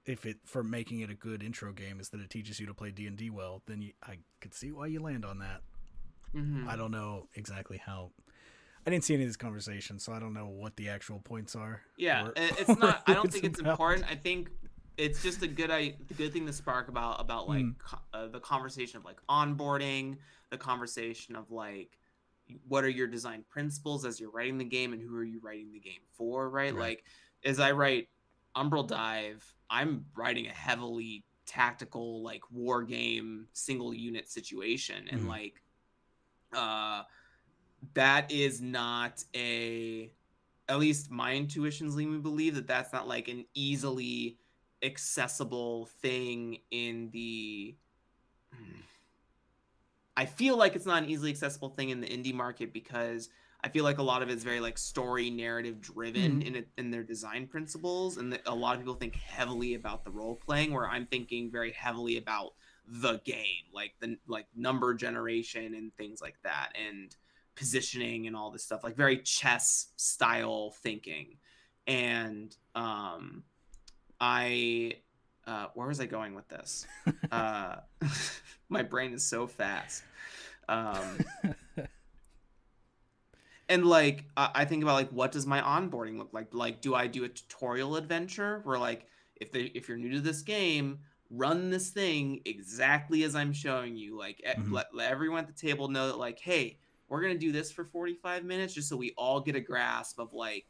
if 0.05 0.26
it 0.26 0.38
for 0.45 0.64
making 0.64 0.99
it 1.01 1.09
a 1.09 1.14
good 1.14 1.43
intro 1.43 1.72
game 1.72 1.99
is 1.99 2.09
that 2.09 2.20
it 2.20 2.30
teaches 2.30 2.59
you 2.59 2.66
to 2.66 2.74
play 2.74 2.89
D&D 2.91 3.30
well, 3.30 3.62
then 3.68 3.82
you, 3.84 3.93
I 4.01 4.18
could 4.39 4.53
see 4.53 4.72
why 4.72 4.88
you 4.88 4.99
land 4.99 5.24
on 5.24 5.38
that. 5.39 5.62
Mhm. 6.34 6.67
I 6.67 6.75
don't 6.75 6.91
know 6.91 7.27
exactly 7.36 7.77
how 7.77 8.11
I 8.86 8.89
didn't 8.89 9.03
see 9.03 9.13
any 9.13 9.23
of 9.23 9.29
this 9.29 9.38
conversation, 9.38 9.99
so 9.99 10.11
I 10.11 10.19
don't 10.19 10.34
know 10.34 10.47
what 10.47 10.75
the 10.75 10.89
actual 10.89 11.19
points 11.19 11.55
are. 11.55 11.82
Yeah, 11.97 12.27
or- 12.27 12.34
it's 12.36 12.69
or 12.69 12.75
not. 12.77 13.03
I 13.07 13.13
don't 13.13 13.32
think 13.32 13.43
it's 13.45 13.59
about. 13.59 13.71
important. 13.71 14.05
I 14.09 14.15
think 14.15 14.49
it's 14.97 15.21
just 15.21 15.41
a 15.43 15.47
good 15.47 15.69
I 15.71 15.95
the 16.07 16.13
good 16.15 16.34
thing 16.34 16.45
to 16.47 16.53
spark 16.53 16.88
about 16.88 17.21
about 17.21 17.47
like 17.47 17.63
Mm. 17.65 17.77
co- 17.77 17.99
uh, 18.13 18.27
the 18.27 18.39
conversation 18.39 18.97
of 18.97 19.05
like 19.05 19.19
onboarding, 19.29 20.17
the 20.49 20.57
conversation 20.57 21.36
of 21.36 21.51
like 21.51 21.97
what 22.67 22.84
are 22.84 22.89
your 22.89 23.07
design 23.07 23.45
principles 23.49 24.03
as 24.03 24.19
you're 24.19 24.32
writing 24.32 24.57
the 24.57 24.65
game 24.65 24.91
and 24.93 25.01
who 25.01 25.15
are 25.15 25.23
you 25.23 25.39
writing 25.41 25.71
the 25.71 25.79
game 25.79 26.01
for, 26.11 26.49
right? 26.49 26.73
Right. 26.73 26.79
Like 26.82 27.05
as 27.45 27.59
I 27.59 27.71
write 27.71 28.09
Umbral 28.55 28.86
Dive, 28.88 29.53
I'm 29.69 30.05
writing 30.15 30.47
a 30.47 30.51
heavily 30.51 31.23
tactical 31.45 32.21
like 32.23 32.41
war 32.51 32.84
game 32.84 33.47
single 33.53 33.93
unit 33.93 34.27
situation 34.29 35.07
and 35.09 35.21
Mhm. 35.21 35.27
like 35.27 35.61
uh 36.54 37.04
that 37.93 38.32
is 38.32 38.62
not 38.62 39.24
a 39.36 40.12
at 40.70 40.80
least 40.80 41.12
my 41.12 41.34
intuitions 41.34 41.95
lead 41.95 42.08
me 42.08 42.16
to 42.16 42.22
believe 42.22 42.56
that 42.56 42.68
that's 42.68 42.93
not 42.93 43.08
like 43.08 43.28
an 43.28 43.45
easily 43.54 44.38
accessible 44.84 45.88
thing 46.02 46.58
in 46.72 47.10
the 47.12 47.76
I 50.16 50.26
feel 50.26 50.58
like 50.58 50.76
it's 50.76 50.86
not 50.86 51.04
an 51.04 51.10
easily 51.10 51.32
accessible 51.32 51.70
thing 51.70 51.89
in 51.89 52.02
the 52.02 52.08
indie 52.08 52.34
market 52.34 52.74
because 52.74 53.30
I 53.64 53.70
feel 53.70 53.84
like 53.84 53.97
a 53.97 54.04
lot 54.04 54.22
of 54.22 54.30
it's 54.30 54.43
very 54.43 54.60
like 54.60 54.78
story 54.78 55.30
narrative 55.30 55.80
driven 55.80 56.41
in 56.41 56.56
it 56.56 56.68
in 56.78 56.91
their 56.91 57.04
design 57.04 57.47
principles 57.47 58.18
and 58.18 58.34
that 58.34 58.41
a 58.45 58.54
lot 58.54 58.76
of 58.76 58.82
people 58.82 58.95
think 58.95 59.16
heavily 59.16 59.76
about 59.76 60.04
the 60.04 60.12
role 60.12 60.36
playing 60.36 60.74
where 60.74 60.88
I'm 60.88 61.06
thinking 61.06 61.52
very 61.52 61.72
heavily 61.72 62.18
about 62.18 62.54
the 62.94 63.22
game 63.24 63.64
like 63.74 63.94
the 64.02 64.18
like 64.28 64.48
number 64.54 64.94
generation 64.94 65.74
and 65.76 65.96
things 65.96 66.22
like 66.22 66.36
that 66.44 66.74
and 66.89 67.16
positioning 67.56 68.28
and 68.28 68.36
all 68.36 68.52
this 68.52 68.66
stuff 68.66 68.84
like 68.84 68.98
very 68.98 69.18
chess 69.18 69.88
style 69.96 70.72
thinking. 70.84 71.38
And 71.88 72.56
um 72.76 73.44
i 74.20 74.94
uh 75.48 75.68
where 75.74 75.88
was 75.88 76.02
i 76.02 76.06
going 76.06 76.36
with 76.36 76.48
this? 76.50 76.86
Uh 77.32 77.78
my 78.70 78.84
brain 78.84 79.14
is 79.14 79.24
so 79.24 79.48
fast. 79.48 80.04
Um 80.68 81.20
and 83.70 83.86
like 83.86 84.26
I, 84.36 84.52
I 84.54 84.66
think 84.66 84.84
about 84.84 84.96
like 84.96 85.12
what 85.12 85.32
does 85.32 85.48
my 85.48 85.62
onboarding 85.62 86.18
look 86.18 86.34
like? 86.34 86.54
Like 86.54 86.82
do 86.82 86.94
i 86.94 87.08
do 87.08 87.24
a 87.24 87.30
tutorial 87.30 87.96
adventure 87.96 88.60
where 88.66 88.78
like 88.78 89.08
if 89.38 89.54
they 89.54 89.72
if 89.74 89.88
you're 89.88 89.98
new 89.98 90.12
to 90.12 90.20
this 90.20 90.42
game 90.42 91.00
run 91.34 91.69
this 91.69 91.89
thing 91.91 92.41
exactly 92.45 93.23
as 93.23 93.36
i'm 93.36 93.53
showing 93.53 93.95
you 93.95 94.17
like 94.17 94.41
Mhm. 94.45 94.71
let, 94.71 94.93
let 94.93 95.09
everyone 95.11 95.39
at 95.39 95.47
the 95.47 95.67
table 95.67 95.88
know 95.88 96.07
that 96.07 96.17
like 96.17 96.38
hey 96.39 96.77
we're 97.07 97.21
gonna 97.21 97.38
do 97.38 97.51
this 97.53 97.71
for 97.71 97.86
45 97.86 98.43
minutes 98.43 98.73
just 98.73 98.89
so 98.89 98.97
we 98.97 99.11
all 99.17 99.39
get 99.39 99.55
a 99.55 99.61
grasp 99.61 100.19
of 100.19 100.34
like 100.34 100.65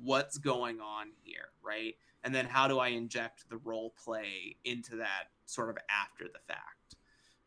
what's 0.00 0.38
going 0.38 0.80
on 0.80 1.08
here 1.22 1.48
right 1.62 1.96
and 2.22 2.32
then 2.34 2.46
how 2.46 2.68
do 2.68 2.78
i 2.78 2.88
inject 2.88 3.48
the 3.50 3.56
role 3.58 3.90
play 4.02 4.56
into 4.64 4.96
that 4.96 5.24
sort 5.46 5.68
of 5.70 5.76
after 5.90 6.24
the 6.32 6.38
fact 6.46 6.94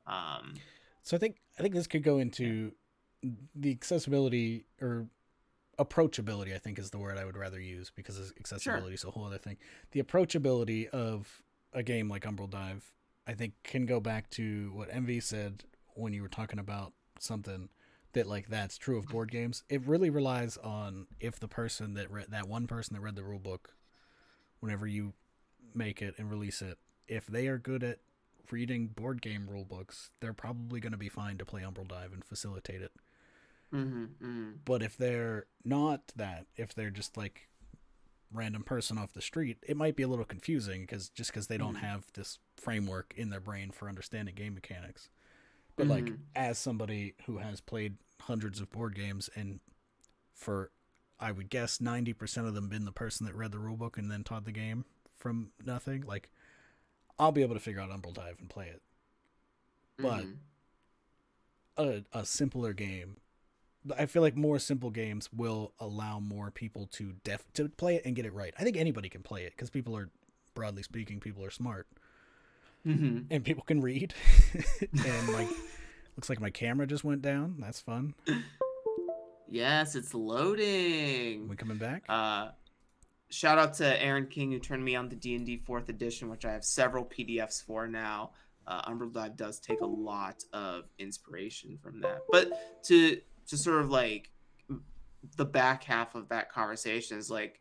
um 0.05 0.53
So 1.01 1.15
I 1.15 1.19
think 1.19 1.37
I 1.57 1.61
think 1.61 1.73
this 1.73 1.87
could 1.87 2.03
go 2.03 2.19
into 2.19 2.73
the 3.55 3.71
accessibility 3.71 4.65
or 4.81 5.07
approachability. 5.79 6.53
I 6.53 6.57
think 6.59 6.77
is 6.77 6.91
the 6.91 6.97
word 6.97 7.17
I 7.17 7.25
would 7.25 7.37
rather 7.37 7.59
use 7.59 7.89
because 7.89 8.33
accessibility 8.37 8.95
is 8.95 9.03
a 9.05 9.11
whole 9.11 9.23
other 9.25 9.37
thing. 9.37 9.57
The 9.91 10.01
approachability 10.03 10.87
of 10.89 11.41
a 11.73 11.83
game 11.83 12.09
like 12.09 12.23
Umbral 12.23 12.49
Dive, 12.49 12.91
I 13.27 13.33
think, 13.33 13.53
can 13.63 13.85
go 13.85 13.99
back 13.99 14.29
to 14.31 14.71
what 14.73 14.89
MV 14.91 15.19
said 15.21 15.63
when 15.95 16.13
you 16.13 16.21
were 16.21 16.27
talking 16.29 16.59
about 16.59 16.93
something 17.19 17.69
that 18.13 18.27
like 18.27 18.47
that's 18.49 18.77
true 18.77 18.97
of 18.97 19.07
board 19.07 19.31
games. 19.31 19.63
It 19.69 19.85
really 19.85 20.09
relies 20.09 20.57
on 20.57 21.07
if 21.19 21.39
the 21.39 21.47
person 21.47 21.93
that 21.95 22.11
read 22.11 22.27
that 22.31 22.47
one 22.47 22.67
person 22.67 22.95
that 22.95 23.01
read 23.01 23.15
the 23.15 23.23
rule 23.23 23.39
book, 23.39 23.75
whenever 24.59 24.87
you 24.87 25.13
make 25.73 26.01
it 26.01 26.15
and 26.17 26.29
release 26.29 26.61
it, 26.61 26.77
if 27.07 27.25
they 27.27 27.47
are 27.47 27.57
good 27.57 27.83
at 27.83 27.99
reading 28.51 28.87
board 28.87 29.21
game 29.21 29.47
rule 29.49 29.65
books, 29.65 30.11
they're 30.19 30.33
probably 30.33 30.79
going 30.79 30.91
to 30.91 30.97
be 30.97 31.09
fine 31.09 31.37
to 31.37 31.45
play 31.45 31.61
Umbral 31.61 31.87
Dive 31.87 32.13
and 32.13 32.23
facilitate 32.23 32.81
it. 32.81 32.91
mhm, 33.71 34.15
mhm. 34.21 34.53
But 34.65 34.81
if 34.81 34.97
they're 34.97 35.45
not 35.63 36.11
that, 36.15 36.47
if 36.55 36.73
they're 36.73 36.89
just 36.91 37.17
like 37.17 37.49
random 38.33 38.63
person 38.63 38.97
off 38.97 39.13
the 39.13 39.21
street, 39.21 39.57
it 39.63 39.77
might 39.77 39.95
be 39.95 40.03
a 40.03 40.07
little 40.07 40.25
confusing 40.25 40.81
because 40.81 41.09
just 41.09 41.31
because 41.31 41.47
they 41.47 41.57
don't 41.57 41.75
Mhm. 41.75 41.81
have 41.81 42.11
this 42.13 42.39
framework 42.57 43.13
in 43.15 43.29
their 43.29 43.39
brain 43.39 43.71
for 43.71 43.87
understanding 43.87 44.35
game 44.35 44.53
mechanics. 44.55 45.09
But 45.75 45.87
like 45.87 46.05
Mhm. 46.05 46.19
as 46.35 46.57
somebody 46.57 47.15
who 47.25 47.37
has 47.39 47.61
played 47.61 47.97
hundreds 48.21 48.59
of 48.59 48.69
board 48.69 48.95
games 48.95 49.29
and 49.35 49.59
for 50.33 50.71
I 51.19 51.31
would 51.31 51.49
guess 51.49 51.79
90% 51.79 52.47
of 52.47 52.53
them 52.53 52.67
been 52.69 52.85
the 52.85 52.91
person 52.91 53.25
that 53.25 53.35
read 53.35 53.51
the 53.51 53.59
rule 53.59 53.77
book 53.77 53.97
and 53.97 54.11
then 54.11 54.23
taught 54.23 54.43
the 54.45 54.51
game 54.51 54.85
from 55.17 55.53
nothing, 55.63 56.01
like 56.01 56.29
I'll 57.17 57.31
be 57.31 57.41
able 57.43 57.53
to 57.55 57.59
figure 57.61 57.79
out 57.81 57.91
Umbral 57.91 58.13
Dive 58.13 58.39
and 58.39 58.49
play 58.49 58.67
it. 58.69 58.81
But- 59.97 60.25
Mhm. 60.25 60.37
a, 61.77 62.05
a 62.11 62.25
simpler 62.25 62.73
game. 62.73 63.17
I 63.97 64.05
feel 64.05 64.21
like 64.21 64.35
more 64.35 64.59
simple 64.59 64.89
games 64.89 65.29
will 65.33 65.73
allow 65.79 66.19
more 66.19 66.51
people 66.51 66.87
to 66.93 67.13
def 67.23 67.43
to 67.53 67.69
play 67.69 67.95
it 67.95 68.03
and 68.05 68.15
get 68.15 68.25
it 68.25 68.33
right. 68.33 68.53
I 68.59 68.63
think 68.63 68.77
anybody 68.77 69.09
can 69.09 69.21
play 69.23 69.43
it 69.43 69.51
because 69.55 69.69
people 69.69 69.95
are, 69.97 70.09
broadly 70.53 70.83
speaking, 70.83 71.19
people 71.19 71.43
are 71.43 71.51
smart 71.51 71.87
Mhm. 72.85 73.25
and 73.31 73.43
people 73.43 73.63
can 73.63 73.81
read. 73.81 74.13
and 75.05 75.29
like, 75.29 75.47
looks 76.15 76.29
like 76.29 76.39
my 76.39 76.49
camera 76.49 76.85
just 76.87 77.03
went 77.03 77.21
down. 77.21 77.55
That's 77.59 77.79
fun. 77.81 78.13
yes 79.49 79.95
it's 79.95 80.13
loading 80.13 81.47
we 81.47 81.55
coming 81.55 81.77
back? 81.77 82.03
Uh, 82.09 82.49
shout 83.29 83.57
out 83.57 83.73
to 83.75 84.03
Aaron 84.03 84.27
King 84.27 84.51
who 84.51 84.59
turned 84.59 84.83
me 84.83 84.95
on 84.95 85.09
to 85.09 85.15
D 85.15 85.35
and 85.35 85.45
D 85.45 85.57
Fourth 85.57 85.89
Edition, 85.89 86.29
which 86.29 86.45
I 86.45 86.51
have 86.51 86.63
several 86.63 87.05
PDFs 87.05 87.63
for 87.63 87.87
now. 87.87 88.31
Uh, 88.65 88.89
Umbral 88.89 89.11
Dive 89.11 89.35
does 89.35 89.59
take 89.59 89.81
a 89.81 89.85
lot 89.85 90.41
of 90.53 90.85
inspiration 90.97 91.77
from 91.83 91.99
that, 92.01 92.21
but 92.31 92.49
to 92.85 93.19
to 93.47 93.57
sort 93.57 93.81
of 93.81 93.89
like 93.89 94.29
the 95.37 95.45
back 95.45 95.83
half 95.83 96.15
of 96.15 96.29
that 96.29 96.51
conversation 96.51 97.17
is 97.17 97.29
like 97.29 97.59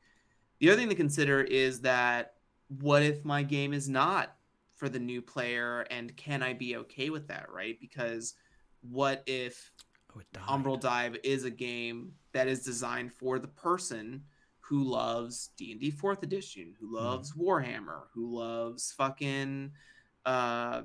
the 0.59 0.69
other 0.71 0.81
thing 0.81 0.89
to 0.89 0.95
consider 0.95 1.41
is 1.43 1.81
that 1.81 2.35
what 2.81 3.03
if 3.03 3.25
my 3.25 3.43
game 3.43 3.73
is 3.73 3.89
not 3.89 4.37
for 4.83 4.89
the 4.89 4.99
new 4.99 5.23
player, 5.23 5.87
and 5.91 6.17
can 6.17 6.43
I 6.43 6.55
be 6.55 6.77
okay 6.77 7.09
with 7.09 7.29
that, 7.29 7.47
right? 7.53 7.79
Because 7.81 8.35
what 8.81 9.23
if 9.27 9.71
oh. 10.17 10.21
Umbral 10.49 10.81
Dive 10.81 11.17
is 11.23 11.45
a 11.45 11.51
game 11.51 12.13
that 12.33 12.49
is 12.49 12.65
designed 12.65 13.13
for 13.13 13.39
the 13.39 13.47
person 13.47 14.25
who 14.59 14.83
loves 14.83 15.51
D&D 15.57 15.93
4th 15.93 16.25
edition, 16.25 16.75
who 16.81 16.97
loves 16.97 17.33
Warhammer, 17.35 18.07
who 18.13 18.37
loves 18.37 18.93
fucking 18.93 19.71
uh 20.25 20.83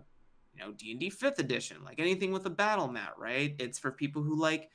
you 0.53 0.59
know 0.63 0.71
D&D 0.73 1.09
5th 1.09 1.39
edition, 1.39 1.77
like 1.83 1.99
anything 1.99 2.31
with 2.31 2.45
a 2.45 2.51
battle 2.51 2.87
mat, 2.87 3.13
right? 3.17 3.55
It's 3.57 3.79
for 3.79 3.91
people 3.91 4.21
who 4.21 4.39
like 4.39 4.69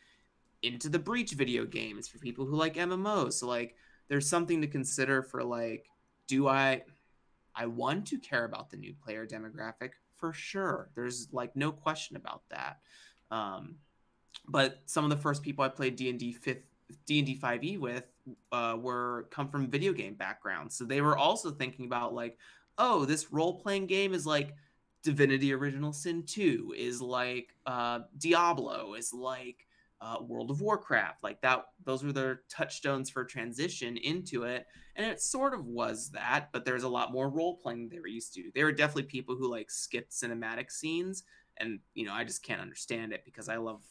into 0.63 0.89
the 0.89 0.99
breach 0.99 1.33
video 1.33 1.65
games 1.65 2.07
for 2.09 2.19
people 2.19 2.45
who 2.47 2.55
like 2.55 2.75
mmos 2.75 3.35
so 3.35 3.47
like 3.47 3.75
there's 4.09 4.29
something 4.29 4.61
to 4.61 4.67
consider 4.67 5.23
for 5.23 5.43
like 5.43 5.89
do 6.27 6.49
i 6.49 6.83
i 7.55 7.67
want 7.67 8.07
to 8.07 8.19
care 8.19 8.45
about 8.45 8.71
the 8.71 8.77
new 8.77 8.95
player 9.05 9.27
demographic? 9.27 9.91
For 10.17 10.33
sure. 10.33 10.91
There's 10.95 11.29
like 11.33 11.57
no 11.57 11.73
question 11.73 12.17
about 12.17 12.43
that. 12.51 12.79
Um 13.31 13.77
but 14.49 14.81
some 14.87 15.05
of 15.05 15.11
the 15.11 15.17
first 15.17 15.43
people 15.43 15.65
i 15.65 15.69
played 15.69 15.97
d&d 15.97 16.37
5th 16.45 16.63
d&d 17.07 17.39
5e 17.43 17.79
with 17.79 18.05
uh, 18.53 18.77
were 18.79 19.27
come 19.31 19.49
from 19.49 19.69
video 19.69 19.93
game 19.93 20.15
backgrounds. 20.15 20.77
So 20.77 20.85
they 20.85 21.01
were 21.01 21.17
also 21.17 21.51
thinking 21.51 21.87
about 21.87 22.15
like 22.15 22.39
oh 22.79 23.05
this 23.05 23.33
role-playing 23.33 23.87
game 23.87 24.15
is 24.15 24.27
like 24.27 24.55
divinity 25.03 25.53
original 25.53 25.93
sin 25.93 26.23
2 26.23 26.75
is 26.77 27.03
like 27.03 27.55
uh, 27.67 28.01
diablo 28.19 28.95
is 28.95 29.13
like 29.13 29.67
uh, 30.03 30.17
World 30.21 30.51
of 30.51 30.61
Warcraft. 30.61 31.23
Like 31.23 31.41
that, 31.43 31.65
those 31.85 32.03
were 32.03 32.13
their 32.13 32.43
touchstones 32.51 33.09
for 33.09 33.25
transition 33.25 33.97
into 33.97 34.43
it. 34.43 34.67
And 34.97 35.07
it 35.07 35.23
sort 35.23 35.55
of 35.55 35.65
was 35.65 36.11
that, 36.11 36.49
but 36.53 36.65
there's 36.65 36.83
a 36.83 36.89
lot 36.89 37.13
more 37.13 37.31
role 37.31 37.57
playing 37.57 37.89
they 37.89 38.01
were 38.01 38.09
used 38.09 38.35
to. 38.35 38.51
They 38.55 38.65
were 38.65 38.73
definitely 38.73 39.05
people 39.05 39.37
who 39.37 39.49
like 39.49 39.71
skipped 39.71 40.11
cinematic 40.11 40.73
scenes. 40.73 41.23
And, 41.59 41.79
you 41.95 42.05
know, 42.05 42.13
I 42.13 42.25
just 42.25 42.43
can't 42.43 42.61
understand 42.61 43.13
it 43.13 43.25
because 43.25 43.49
I 43.49 43.57
love 43.57 43.83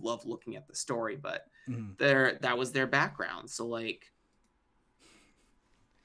love 0.00 0.24
looking 0.24 0.54
at 0.54 0.68
the 0.68 0.74
story, 0.76 1.16
but 1.20 1.46
mm-hmm. 1.68 1.92
there 1.98 2.38
that 2.42 2.56
was 2.56 2.70
their 2.70 2.86
background. 2.86 3.50
So 3.50 3.66
like 3.66 4.04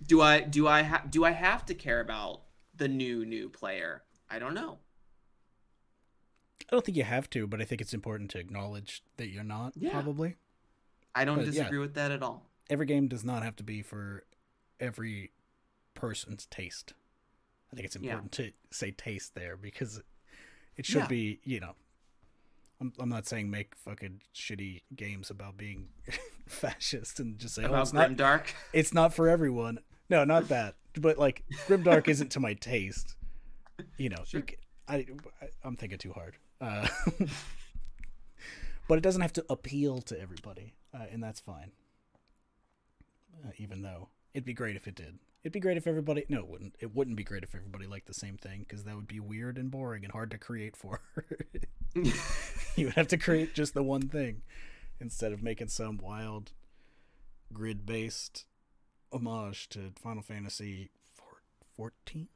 do 0.08 0.22
I 0.22 0.42
do 0.42 0.68
I 0.68 0.84
ha- 0.84 1.04
do 1.08 1.24
I 1.24 1.32
have 1.32 1.66
to 1.68 1.76
care 1.76 2.00
about 2.00 2.42
the 2.76 2.88
new 2.88 3.26
new 3.26 3.50
player? 3.50 4.04
I 4.30 4.40
don't 4.40 4.56
know. 4.56 4.80
I 6.70 6.76
don't 6.76 6.84
think 6.84 6.98
you 6.98 7.04
have 7.04 7.30
to, 7.32 7.48
but 7.48 7.62
I 7.62 7.66
think 7.66 7.82
it's 7.82 7.94
important 7.94 8.32
to 8.32 8.40
acknowledge 8.40 9.04
that 9.18 9.28
you're 9.28 9.44
not. 9.44 9.74
Yeah. 9.76 9.92
Probably. 9.92 10.36
I 11.14 11.26
don't 11.26 11.38
but, 11.38 11.46
disagree 11.46 11.78
yeah, 11.78 11.82
with 11.82 11.94
that 11.94 12.12
at 12.12 12.24
all. 12.24 12.44
Every 12.70 12.86
game 12.86 13.08
does 13.08 13.24
not 13.24 13.44
have 13.44 13.56
to 13.58 13.64
be 13.64 13.82
for 13.82 14.24
every 14.80 15.32
person's 15.94 16.48
taste. 16.48 16.94
I 17.72 17.76
think 17.76 17.86
it's 17.86 17.96
important 17.96 18.38
yeah. 18.40 18.46
to 18.46 18.52
say 18.72 18.92
taste 18.92 19.36
there 19.36 19.58
because 19.58 20.02
it 20.76 20.86
should 20.86 21.02
yeah. 21.04 21.08
be, 21.08 21.40
you 21.44 21.60
know. 21.60 21.76
I'm, 22.82 22.92
I'm 23.00 23.10
not 23.10 23.26
saying 23.26 23.50
make 23.50 23.74
fucking 23.76 24.22
shitty 24.34 24.82
games 24.94 25.30
about 25.30 25.56
being 25.56 25.88
fascist 26.48 27.20
and 27.20 27.40
just 27.40 27.56
say 27.56 27.64
oh, 27.64 27.68
about 27.68 27.80
oh, 27.80 27.82
it's 27.84 27.94
not 27.94 28.18
dark. 28.18 28.54
It's 28.74 28.94
not 28.94 29.14
for 29.14 29.30
everyone. 29.30 29.80
No, 30.10 30.26
not 30.26 30.50
that. 30.50 30.76
But 31.00 31.18
like 31.18 31.44
Grimdark 31.68 32.08
isn't 32.10 32.32
to 32.32 32.40
my 32.40 32.54
taste. 32.54 33.16
You 33.98 34.10
know, 34.10 34.24
sure. 34.26 34.44
I, 34.88 35.06
I 35.42 35.50
I'm 35.64 35.76
thinking 35.78 35.98
too 35.98 36.12
hard. 36.12 36.36
Uh, 36.62 36.88
but 38.88 38.98
it 38.98 39.02
doesn't 39.02 39.22
have 39.22 39.34
to 39.34 39.46
appeal 39.50 40.02
to 40.02 40.20
everybody, 40.20 40.74
uh, 40.94 41.06
and 41.12 41.22
that's 41.22 41.40
fine. 41.40 41.72
Uh, 43.44 43.52
even 43.58 43.82
though 43.82 44.10
it'd 44.34 44.46
be 44.46 44.54
great 44.54 44.76
if 44.76 44.88
it 44.88 44.96
did. 44.96 45.20
It'd 45.44 45.54
be 45.54 45.60
great 45.60 45.78
if 45.78 45.86
everybody. 45.86 46.26
No, 46.28 46.40
it 46.40 46.48
wouldn't. 46.48 46.76
It 46.80 46.96
wouldn't 46.96 47.18
be 47.18 47.24
great 47.24 47.44
if 47.44 47.54
everybody 47.54 47.86
liked 47.86 48.08
the 48.08 48.14
same 48.14 48.38
thing 48.38 48.66
because 48.68 48.84
that 48.84 48.96
would 48.96 49.08
be 49.08 49.20
weird 49.20 49.58
and 49.58 49.70
boring 49.70 50.04
and 50.04 50.12
hard 50.12 50.32
to 50.32 50.38
create 50.38 50.76
for. 50.76 51.02
you 52.76 52.86
would 52.86 52.96
have 52.96 53.08
to 53.10 53.18
create 53.18 53.54
just 53.54 53.74
the 53.74 53.84
one 53.84 54.08
thing 54.08 54.42
instead 55.00 55.32
of 55.32 55.44
making 55.44 55.68
some 55.68 55.98
wild 55.98 56.54
grid-based 57.54 58.46
homage 59.12 59.70
to 59.70 59.92
Final 60.02 60.24
Fantasy 60.24 60.90
14 61.78 62.28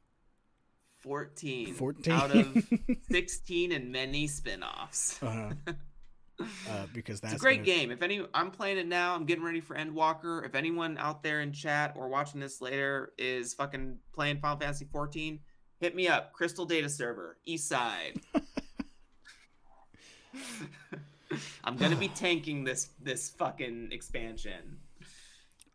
14. 1.00 1.74
14. 1.74 2.12
Out 2.12 2.36
of 2.36 2.68
16 3.10 3.72
and 3.72 3.90
many 3.90 4.26
spin-offs. 4.26 5.22
uh-huh. 5.22 5.52
Uh, 6.68 6.86
because 6.94 7.20
that's 7.20 7.34
it's 7.34 7.42
a 7.42 7.44
great 7.44 7.64
gonna... 7.64 7.78
game. 7.78 7.90
If 7.90 8.02
any, 8.02 8.24
I'm 8.32 8.50
playing 8.50 8.78
it 8.78 8.86
now. 8.86 9.14
I'm 9.14 9.24
getting 9.24 9.44
ready 9.44 9.60
for 9.60 9.76
Endwalker. 9.76 10.44
If 10.44 10.54
anyone 10.54 10.96
out 10.98 11.22
there 11.22 11.40
in 11.40 11.52
chat 11.52 11.94
or 11.96 12.08
watching 12.08 12.40
this 12.40 12.60
later 12.60 13.12
is 13.18 13.54
fucking 13.54 13.98
playing 14.14 14.40
Final 14.40 14.58
Fantasy 14.58 14.86
14, 14.90 15.40
hit 15.80 15.94
me 15.94 16.08
up. 16.08 16.32
Crystal 16.32 16.64
Data 16.64 16.88
Server, 16.88 17.38
East 17.44 17.68
Side. 17.68 18.20
I'm 21.64 21.76
gonna 21.76 21.96
be 21.96 22.08
tanking 22.08 22.64
this 22.64 22.88
this 23.00 23.30
fucking 23.30 23.90
expansion. 23.92 24.78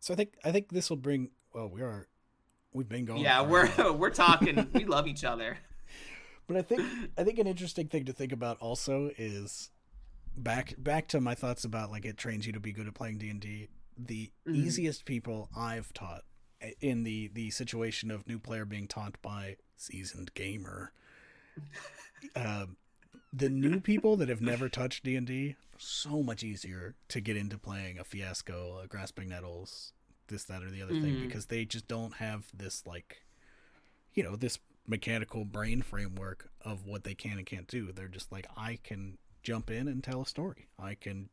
So 0.00 0.12
I 0.12 0.16
think 0.16 0.34
I 0.44 0.52
think 0.52 0.68
this 0.70 0.90
will 0.90 0.96
bring. 0.96 1.30
Well, 1.54 1.68
we 1.68 1.80
are 1.80 2.08
We've 2.76 2.88
been 2.88 3.06
going. 3.06 3.22
Yeah, 3.22 3.40
we're 3.40 3.92
we're 3.92 4.10
talking. 4.10 4.68
we 4.74 4.84
love 4.84 5.06
each 5.06 5.24
other. 5.24 5.56
But 6.46 6.58
I 6.58 6.62
think 6.62 6.82
I 7.16 7.24
think 7.24 7.38
an 7.38 7.46
interesting 7.46 7.88
thing 7.88 8.04
to 8.04 8.12
think 8.12 8.32
about 8.32 8.58
also 8.60 9.10
is 9.16 9.70
back 10.36 10.74
back 10.76 11.08
to 11.08 11.20
my 11.20 11.34
thoughts 11.34 11.64
about 11.64 11.90
like 11.90 12.04
it 12.04 12.18
trains 12.18 12.46
you 12.46 12.52
to 12.52 12.60
be 12.60 12.72
good 12.72 12.86
at 12.86 12.94
playing 12.94 13.16
D 13.18 13.30
and 13.30 13.40
D. 13.40 13.68
The 13.96 14.30
mm-hmm. 14.46 14.54
easiest 14.54 15.06
people 15.06 15.48
I've 15.56 15.92
taught 15.94 16.24
in 16.82 17.04
the 17.04 17.30
the 17.32 17.50
situation 17.50 18.10
of 18.10 18.28
new 18.28 18.38
player 18.38 18.66
being 18.66 18.86
taught 18.86 19.20
by 19.22 19.56
seasoned 19.76 20.34
gamer. 20.34 20.92
Uh, 22.34 22.66
the 23.32 23.48
new 23.48 23.80
people 23.80 24.16
that 24.16 24.28
have 24.28 24.42
never 24.42 24.68
touched 24.68 25.02
D 25.02 25.16
and 25.16 25.26
D 25.26 25.56
so 25.78 26.22
much 26.22 26.42
easier 26.42 26.94
to 27.08 27.20
get 27.22 27.38
into 27.38 27.56
playing 27.56 27.98
a 27.98 28.04
fiasco, 28.04 28.80
a 28.84 28.86
grasping 28.86 29.30
nettles, 29.30 29.94
this, 30.28 30.44
that, 30.44 30.62
or 30.62 30.70
the 30.70 30.82
other 30.82 30.92
mm-hmm. 30.92 31.04
thing 31.04 31.26
because 31.26 31.46
they 31.46 31.64
just 31.64 31.88
don't 31.88 32.14
have 32.14 32.46
this 32.54 32.86
like, 32.86 33.22
you 34.14 34.22
know, 34.22 34.36
this 34.36 34.58
mechanical 34.86 35.44
brain 35.44 35.82
framework 35.82 36.50
of 36.60 36.86
what 36.86 37.04
they 37.04 37.14
can 37.14 37.38
and 37.38 37.46
can't 37.46 37.66
do. 37.66 37.92
They're 37.92 38.08
just 38.08 38.30
like, 38.30 38.46
I 38.56 38.78
can 38.82 39.18
jump 39.42 39.70
in 39.70 39.88
and 39.88 40.02
tell 40.02 40.22
a 40.22 40.26
story. 40.26 40.68
I 40.78 40.94
can 40.94 41.28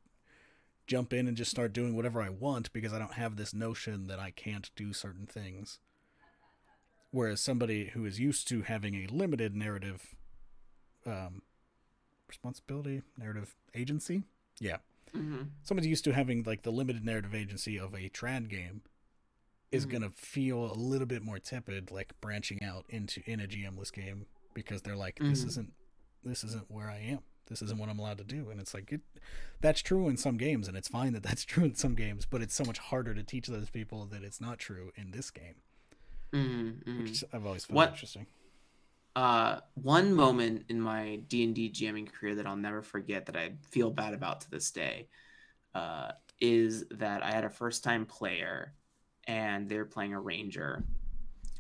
jump 0.88 1.14
in 1.14 1.28
and 1.28 1.38
just 1.38 1.52
start 1.52 1.74
doing 1.74 1.96
whatever 1.96 2.22
I 2.22 2.30
want 2.30 2.74
because 2.74 2.94
I 2.94 3.00
don't 3.00 3.14
have 3.14 3.36
this 3.36 3.54
notion 3.54 4.08
that 4.08 4.20
I 4.20 4.32
can't 4.32 4.70
do 4.76 4.94
certain 4.94 5.26
things. 5.26 5.80
Whereas 7.12 7.42
somebody 7.42 7.90
who 7.94 8.06
is 8.06 8.20
used 8.20 8.48
to 8.50 8.64
having 8.64 8.96
a 8.96 9.08
limited 9.08 9.56
narrative 9.56 10.16
um, 11.06 11.44
responsibility, 12.28 13.04
narrative 13.18 13.56
agency, 13.76 14.24
yeah, 14.60 14.78
mm-hmm. 15.16 15.44
somebody 15.64 15.88
used 15.88 16.04
to 16.06 16.14
having 16.14 16.44
like 16.44 16.64
the 16.64 16.72
limited 16.72 17.06
narrative 17.06 17.36
agency 17.36 17.78
of 17.78 17.94
a 17.94 18.10
trad 18.10 18.50
game 18.50 18.82
is 19.72 19.86
mm-hmm. 19.86 19.94
gonna 19.94 20.10
feel 20.12 20.72
a 20.72 20.76
little 20.76 21.08
bit 21.08 21.24
more 21.24 21.40
tepid, 21.40 21.92
like 21.92 22.14
branching 22.22 22.64
out 22.64 22.86
into 22.90 23.22
in 23.26 23.40
a 23.40 23.48
GMless 23.48 23.92
game 23.92 24.26
because 24.54 24.82
they're 24.82 24.96
like, 24.96 25.20
this 25.20 25.40
mm-hmm. 25.40 25.50
isn't 25.50 25.74
this 26.24 26.44
isn't 26.44 26.70
where 26.70 26.90
I 26.90 27.00
am. 27.00 27.20
This 27.48 27.62
isn't 27.62 27.78
what 27.78 27.90
I'm 27.90 28.00
allowed 28.00 28.20
to 28.20 28.24
do, 28.24 28.50
and 28.50 28.60
it's 28.60 28.74
like 28.74 28.92
it, 28.92 29.02
that's 29.60 29.82
true 29.82 30.08
in 30.08 30.16
some 30.16 30.38
games, 30.38 30.68
and 30.68 30.78
it's 30.78 30.88
fine 30.88 31.14
that 31.14 31.24
that's 31.24 31.44
true 31.46 31.66
in 31.66 31.76
some 31.76 31.96
games, 31.96 32.26
but 32.26 32.42
it's 32.42 32.56
so 32.56 32.64
much 32.64 32.78
harder 32.78 33.14
to 33.14 33.24
teach 33.24 33.48
those 33.48 33.70
people 33.70 34.06
that 34.06 34.24
it's 34.24 34.40
not 34.40 34.60
true 34.60 34.92
in 34.96 35.12
this 35.12 35.30
game, 35.30 35.56
mm-hmm. 36.32 37.04
which 37.04 37.12
mm-hmm. 37.12 37.36
I've 37.36 37.46
always 37.46 37.66
found 37.66 37.76
what, 37.76 37.90
interesting. 37.90 38.28
Uh, 39.16 39.60
one 39.76 40.14
moment 40.14 40.64
in 40.70 40.82
my 40.82 41.18
D 41.28 41.44
and 41.44 41.54
D 41.54 41.70
GMing 41.70 42.12
career 42.12 42.36
that 42.36 42.48
I'll 42.48 42.56
never 42.56 42.82
forget 42.82 43.28
that 43.28 43.38
I 43.38 43.54
feel 43.70 43.92
bad 43.92 44.14
about 44.14 44.42
to 44.42 44.52
this 44.52 44.72
day, 44.72 45.08
uh, 45.76 46.12
is 46.42 46.86
that 46.92 47.24
I 47.24 47.32
had 47.32 47.44
a 47.44 47.50
first 47.50 47.84
time 47.84 48.06
player, 48.06 48.74
and 49.28 49.70
they're 49.70 49.86
playing 49.86 50.14
a 50.14 50.20
ranger, 50.20 50.84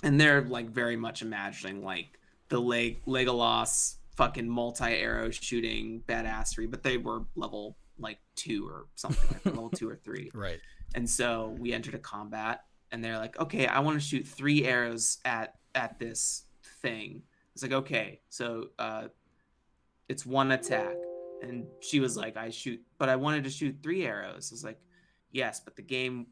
and 0.01 0.19
they're 0.19 0.41
like 0.41 0.69
very 0.71 0.95
much 0.95 1.21
imagining 1.21 1.83
like 1.83 2.19
the 2.49 2.59
Leg 2.59 3.05
Legolas 3.05 3.95
fucking 4.15 4.49
multi 4.49 4.85
arrow 4.85 5.29
shooting 5.29 6.01
badassery, 6.07 6.69
but 6.69 6.83
they 6.83 6.97
were 6.97 7.21
level 7.35 7.77
like 7.99 8.19
two 8.35 8.67
or 8.67 8.87
something 8.95 9.29
like 9.31 9.45
level 9.45 9.69
two 9.69 9.89
or 9.89 9.95
three. 9.95 10.31
Right. 10.33 10.59
And 10.95 11.09
so 11.09 11.55
we 11.59 11.73
entered 11.73 11.95
a 11.95 11.99
combat, 11.99 12.65
and 12.91 13.03
they're 13.03 13.17
like, 13.17 13.39
"Okay, 13.39 13.67
I 13.67 13.79
want 13.79 13.99
to 13.99 14.05
shoot 14.05 14.27
three 14.27 14.65
arrows 14.65 15.19
at 15.25 15.55
at 15.75 15.99
this 15.99 16.45
thing." 16.81 17.23
It's 17.53 17.63
like, 17.63 17.71
okay, 17.71 18.21
so 18.29 18.69
uh, 18.79 19.07
it's 20.09 20.25
one 20.25 20.51
attack. 20.51 20.95
And 21.41 21.65
she 21.81 21.99
was 21.99 22.15
like, 22.15 22.37
I 22.37 22.49
shoot, 22.49 22.81
but 22.97 23.09
I 23.09 23.15
wanted 23.15 23.43
to 23.43 23.49
shoot 23.49 23.77
three 23.83 24.05
arrows. 24.05 24.49
I 24.51 24.53
was 24.53 24.63
like, 24.63 24.79
yes, 25.31 25.59
but 25.59 25.75
the 25.75 25.81
game 25.81 26.27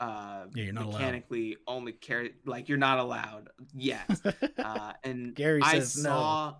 uh, 0.00 0.46
yeah, 0.54 0.64
you're 0.64 0.72
not 0.72 0.86
mechanically 0.86 1.56
allowed. 1.68 1.76
only 1.76 1.92
carry 1.92 2.32
like 2.46 2.68
you're 2.68 2.78
not 2.78 2.98
allowed 2.98 3.50
yet. 3.74 4.08
uh, 4.58 4.92
and 5.04 5.34
Gary 5.34 5.60
I 5.62 5.74
says 5.74 6.02
saw, 6.02 6.50
no. 6.50 6.56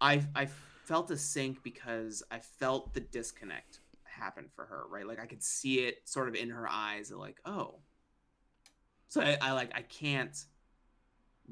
I 0.00 0.22
I 0.34 0.46
felt 0.84 1.10
a 1.10 1.16
sink 1.16 1.62
because 1.62 2.22
I 2.30 2.38
felt 2.38 2.92
the 2.92 3.00
disconnect 3.00 3.80
happen 4.04 4.50
for 4.54 4.66
her. 4.66 4.84
Right, 4.90 5.06
like 5.06 5.20
I 5.20 5.26
could 5.26 5.42
see 5.42 5.80
it 5.80 6.00
sort 6.04 6.28
of 6.28 6.34
in 6.34 6.50
her 6.50 6.68
eyes. 6.68 7.10
Like, 7.10 7.40
oh, 7.46 7.76
so 9.08 9.22
I, 9.22 9.38
I 9.40 9.52
like 9.52 9.72
I 9.74 9.80
can't 9.80 10.36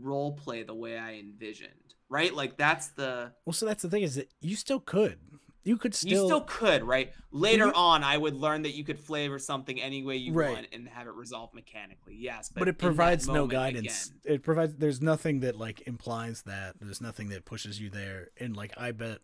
role 0.01 0.32
play 0.32 0.62
the 0.62 0.74
way 0.74 0.99
I 0.99 1.14
envisioned, 1.14 1.95
right? 2.09 2.34
Like 2.34 2.57
that's 2.57 2.88
the 2.88 3.32
well. 3.45 3.53
So 3.53 3.66
that's 3.66 3.82
the 3.82 3.90
thing 3.90 4.03
is 4.03 4.16
that 4.16 4.32
you 4.40 4.57
still 4.57 4.80
could. 4.80 5.18
You 5.64 5.78
could 5.78 5.95
still. 5.95 6.11
You 6.11 6.26
still 6.26 6.40
could, 6.42 6.84
right? 6.84 7.12
Later 7.30 7.66
you... 7.66 7.72
on, 7.72 8.05
I 8.05 8.18
would 8.18 8.34
learn 8.34 8.62
that 8.62 8.74
you 8.74 8.84
could 8.84 8.99
flavor 8.99 9.38
something 9.38 9.80
any 9.80 10.03
way 10.03 10.16
you 10.16 10.34
right. 10.34 10.53
want 10.53 10.66
and 10.72 10.86
have 10.88 11.07
it 11.07 11.14
resolved 11.14 11.55
mechanically. 11.55 12.16
Yes, 12.18 12.51
but, 12.51 12.61
but 12.61 12.68
it 12.68 12.78
provides 12.78 13.26
no 13.26 13.47
guidance. 13.47 14.12
Again... 14.24 14.34
it 14.34 14.42
provides. 14.42 14.74
There's 14.76 15.01
nothing 15.01 15.40
that 15.40 15.57
like 15.57 15.86
implies 15.86 16.42
that. 16.42 16.74
There's 16.80 17.01
nothing 17.01 17.30
that 17.30 17.47
pushes 17.47 17.80
you 17.80 17.88
there. 17.88 18.28
And 18.38 18.55
like, 18.55 18.74
I 18.76 18.92
bet 18.92 19.20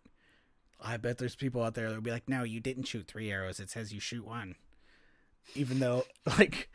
I 0.81 0.97
bet 0.97 1.19
there's 1.19 1.35
people 1.35 1.63
out 1.63 1.75
there 1.75 1.87
that'll 1.87 2.01
be 2.01 2.11
like, 2.11 2.27
"No, 2.27 2.43
you 2.43 2.59
didn't 2.59 2.85
shoot 2.85 3.07
three 3.07 3.31
arrows. 3.31 3.59
It 3.59 3.69
says 3.69 3.93
you 3.93 3.99
shoot 3.99 4.25
one." 4.25 4.55
Even 5.55 5.79
though, 5.79 6.05
like, 6.37 6.69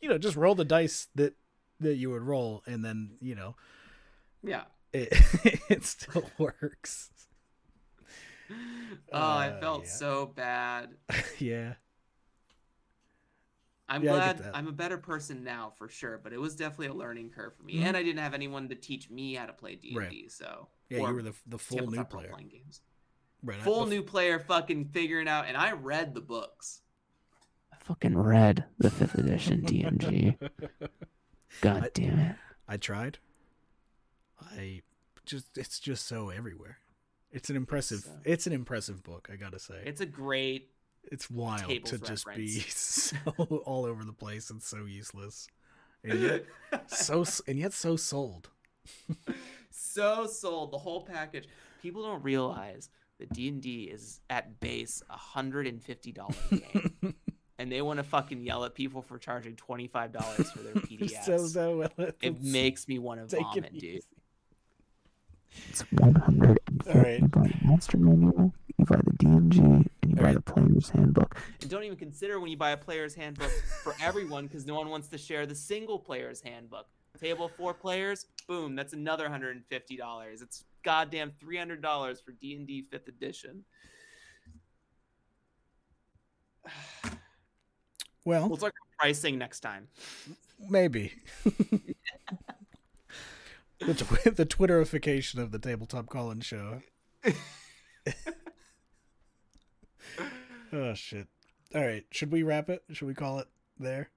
you 0.00 0.08
know, 0.08 0.18
just 0.18 0.36
roll 0.36 0.54
the 0.54 0.64
dice 0.64 1.08
that 1.14 1.34
that 1.80 1.96
you 1.96 2.10
would 2.10 2.22
roll, 2.22 2.62
and 2.66 2.84
then 2.84 3.16
you 3.20 3.34
know, 3.34 3.56
Yeah. 4.42 4.64
it 4.92 5.08
it 5.70 5.84
still 5.84 6.28
works. 6.38 7.10
Oh, 9.12 9.18
I 9.18 9.48
Uh, 9.48 9.60
felt 9.60 9.84
yeah. 9.84 9.90
so 9.90 10.26
bad. 10.26 10.90
yeah, 11.38 11.74
I'm 13.88 14.02
Yeah, 14.02 14.12
glad. 14.34 14.50
I'm 14.54 14.66
a 14.68 14.72
better 14.72 14.98
person 14.98 15.44
now 15.44 15.72
for 15.76 15.88
sure, 15.88 16.18
but 16.22 16.32
it 16.32 16.40
was 16.40 16.54
definitely 16.56 16.88
a 16.88 16.94
learning 16.94 17.30
curve 17.30 17.54
for 17.56 17.62
me, 17.62 17.76
Mhm. 17.76 17.84
and 17.84 17.96
I 17.96 18.02
didn't 18.02 18.20
have 18.20 18.34
anyone 18.34 18.68
to 18.68 18.74
teach 18.74 19.10
me 19.10 19.34
how 19.34 19.46
to 19.46 19.52
play 19.52 19.76
D 19.76 19.88
and 19.90 19.96
Right. 19.98 20.10
D. 20.10 20.28
So 20.28 20.68
yeah, 20.90 20.98
or 21.00 21.08
you 21.08 21.14
were 21.14 21.22
the 21.22 21.34
the 21.46 21.58
full 21.58 21.86
new 21.90 22.04
player, 22.04 22.28
role-playing 22.28 22.48
games. 22.50 22.82
right? 23.42 23.60
Full 23.62 23.84
the- 23.86 23.90
new 23.90 24.02
player, 24.02 24.38
fucking 24.38 24.86
figuring 24.90 25.28
out, 25.28 25.46
and 25.46 25.56
I 25.56 25.72
read 25.72 26.14
the 26.14 26.20
books. 26.20 26.82
I 27.72 27.76
fucking 27.76 28.16
read 28.16 28.64
the 28.78 28.90
fifth 28.90 29.14
edition 29.16 29.62
DMG. 29.62 30.38
God 31.60 31.84
I- 31.84 31.90
damn 31.94 32.18
it. 32.18 32.36
I 32.68 32.76
tried. 32.76 33.18
I 34.40 34.82
just 35.26 35.56
it's 35.56 35.78
just 35.80 36.06
so 36.06 36.30
everywhere. 36.30 36.78
It's 37.30 37.50
an 37.50 37.56
impressive 37.56 38.00
So- 38.00 38.20
it's 38.24 38.46
an 38.46 38.52
impressive 38.52 39.02
book, 39.02 39.28
I 39.32 39.36
gotta 39.36 39.58
say. 39.58 39.82
It's 39.84 40.00
a 40.00 40.06
great. 40.06 40.70
it's 41.10 41.30
wild 41.30 41.68
tables 41.68 41.90
to 41.90 41.98
just 41.98 42.26
be 42.34 42.48
so 42.68 43.16
all 43.66 43.84
over 43.84 44.04
the 44.04 44.12
place 44.12 44.50
and 44.50 44.62
so 44.62 44.84
useless. 44.84 45.48
And 46.02 46.20
yet 46.20 46.44
so 46.88 47.24
and 47.46 47.58
yet 47.58 47.72
so 47.72 47.96
sold. 47.96 48.48
so 49.70 50.26
sold 50.26 50.72
the 50.72 50.78
whole 50.78 51.02
package. 51.02 51.48
People 51.82 52.02
don't 52.02 52.22
realize 52.22 52.88
that 53.18 53.32
D 53.32 53.48
and 53.48 53.60
D 53.62 53.84
is 53.84 54.20
at 54.30 54.60
base 54.60 55.02
a 55.10 55.16
hundred 55.16 55.66
and 55.66 55.82
fifty 55.82 56.12
dollars 56.12 56.36
game, 56.50 57.14
and 57.58 57.70
they 57.70 57.82
want 57.82 57.98
to 57.98 58.02
fucking 58.02 58.42
yell 58.42 58.64
at 58.64 58.74
people 58.74 59.02
for 59.02 59.18
charging 59.18 59.56
twenty 59.56 59.86
five 59.86 60.12
dollars 60.12 60.50
for 60.50 60.60
their 60.60 60.74
PDFs. 60.74 61.24
so 61.24 61.46
so 61.46 61.76
well. 61.78 62.10
it 62.20 62.42
makes 62.42 62.88
me 62.88 62.98
want 62.98 63.28
to 63.28 63.36
take 63.36 63.46
it 63.56 63.64
vomit, 63.64 63.78
dude. 63.78 64.02
It's 65.68 65.82
150 65.92 66.90
All 66.90 67.00
right. 67.00 67.20
You 67.20 67.28
buy 67.28 67.42
the 67.42 67.54
Monster 67.62 67.96
Manual, 67.98 68.52
you 68.76 68.84
buy 68.84 68.96
the 68.96 69.12
DMG, 69.24 69.58
and 69.58 69.88
you 70.02 70.16
All 70.16 70.16
buy 70.16 70.22
right. 70.22 70.34
the 70.34 70.40
Player's 70.40 70.90
Handbook. 70.90 71.36
And 71.60 71.70
don't 71.70 71.84
even 71.84 71.96
consider 71.96 72.40
when 72.40 72.50
you 72.50 72.56
buy 72.56 72.70
a 72.70 72.76
player's 72.76 73.14
handbook 73.14 73.52
for 73.84 73.94
everyone 74.02 74.46
because 74.46 74.66
no 74.66 74.74
one 74.74 74.88
wants 74.88 75.06
to 75.08 75.18
share 75.18 75.46
the 75.46 75.54
single 75.54 75.98
player's 75.98 76.40
handbook. 76.40 76.86
Table 77.20 77.46
of 77.46 77.52
four 77.52 77.72
players, 77.72 78.26
boom, 78.48 78.74
that's 78.74 78.92
another 78.92 79.28
$150. 79.28 79.62
It's 80.42 80.64
goddamn 80.82 81.32
$300 81.40 82.24
for 82.24 82.32
D&D 82.32 82.86
5th 82.92 83.06
edition. 83.06 83.64
Well, 88.24 88.48
We'll 88.48 88.56
talk 88.56 88.70
about 88.72 88.98
pricing 88.98 89.38
next 89.38 89.60
time. 89.60 89.88
maybe. 90.70 91.12
the, 91.44 91.94
tw- 93.94 94.24
the 94.36 94.46
Twitterification 94.46 95.38
of 95.38 95.50
the 95.52 95.58
Tabletop 95.58 96.08
Colin 96.08 96.40
show. 96.40 96.80
oh 100.72 100.94
shit. 100.94 101.28
All 101.74 101.82
right, 101.84 102.04
should 102.10 102.30
we 102.32 102.42
wrap 102.42 102.70
it? 102.70 102.82
Should 102.92 103.08
we 103.08 103.14
call 103.14 103.40
it 103.40 103.48
there? 103.78 104.10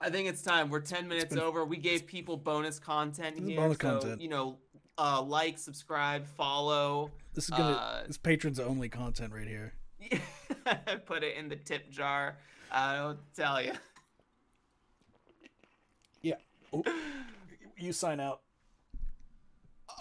I 0.00 0.10
think 0.10 0.28
it's 0.28 0.42
time. 0.42 0.70
We're 0.70 0.80
10 0.80 1.06
minutes 1.06 1.34
been- 1.34 1.42
over. 1.42 1.64
We 1.64 1.76
gave 1.76 2.06
people 2.06 2.36
bonus 2.36 2.78
content 2.78 3.38
here. 3.38 3.56
bonus 3.56 3.78
so, 3.78 4.00
content. 4.00 4.20
you 4.20 4.28
know, 4.28 4.58
uh, 4.98 5.22
like, 5.22 5.58
subscribe, 5.58 6.26
follow. 6.26 7.10
This 7.34 7.44
is 7.44 7.50
gonna 7.50 7.76
Uh, 7.76 8.06
this 8.06 8.18
patrons 8.18 8.58
only 8.58 8.88
content 8.88 9.32
right 9.32 9.46
here. 9.46 9.74
Yeah. 10.00 10.18
Put 11.06 11.22
it 11.22 11.36
in 11.36 11.48
the 11.48 11.56
tip 11.56 11.90
jar. 11.90 12.38
I 12.72 12.96
don't 12.96 13.18
tell 13.36 13.62
you. 13.62 13.72
Oh, 16.74 16.82
you 17.76 17.92
sign 17.92 18.18
out. 18.18 18.40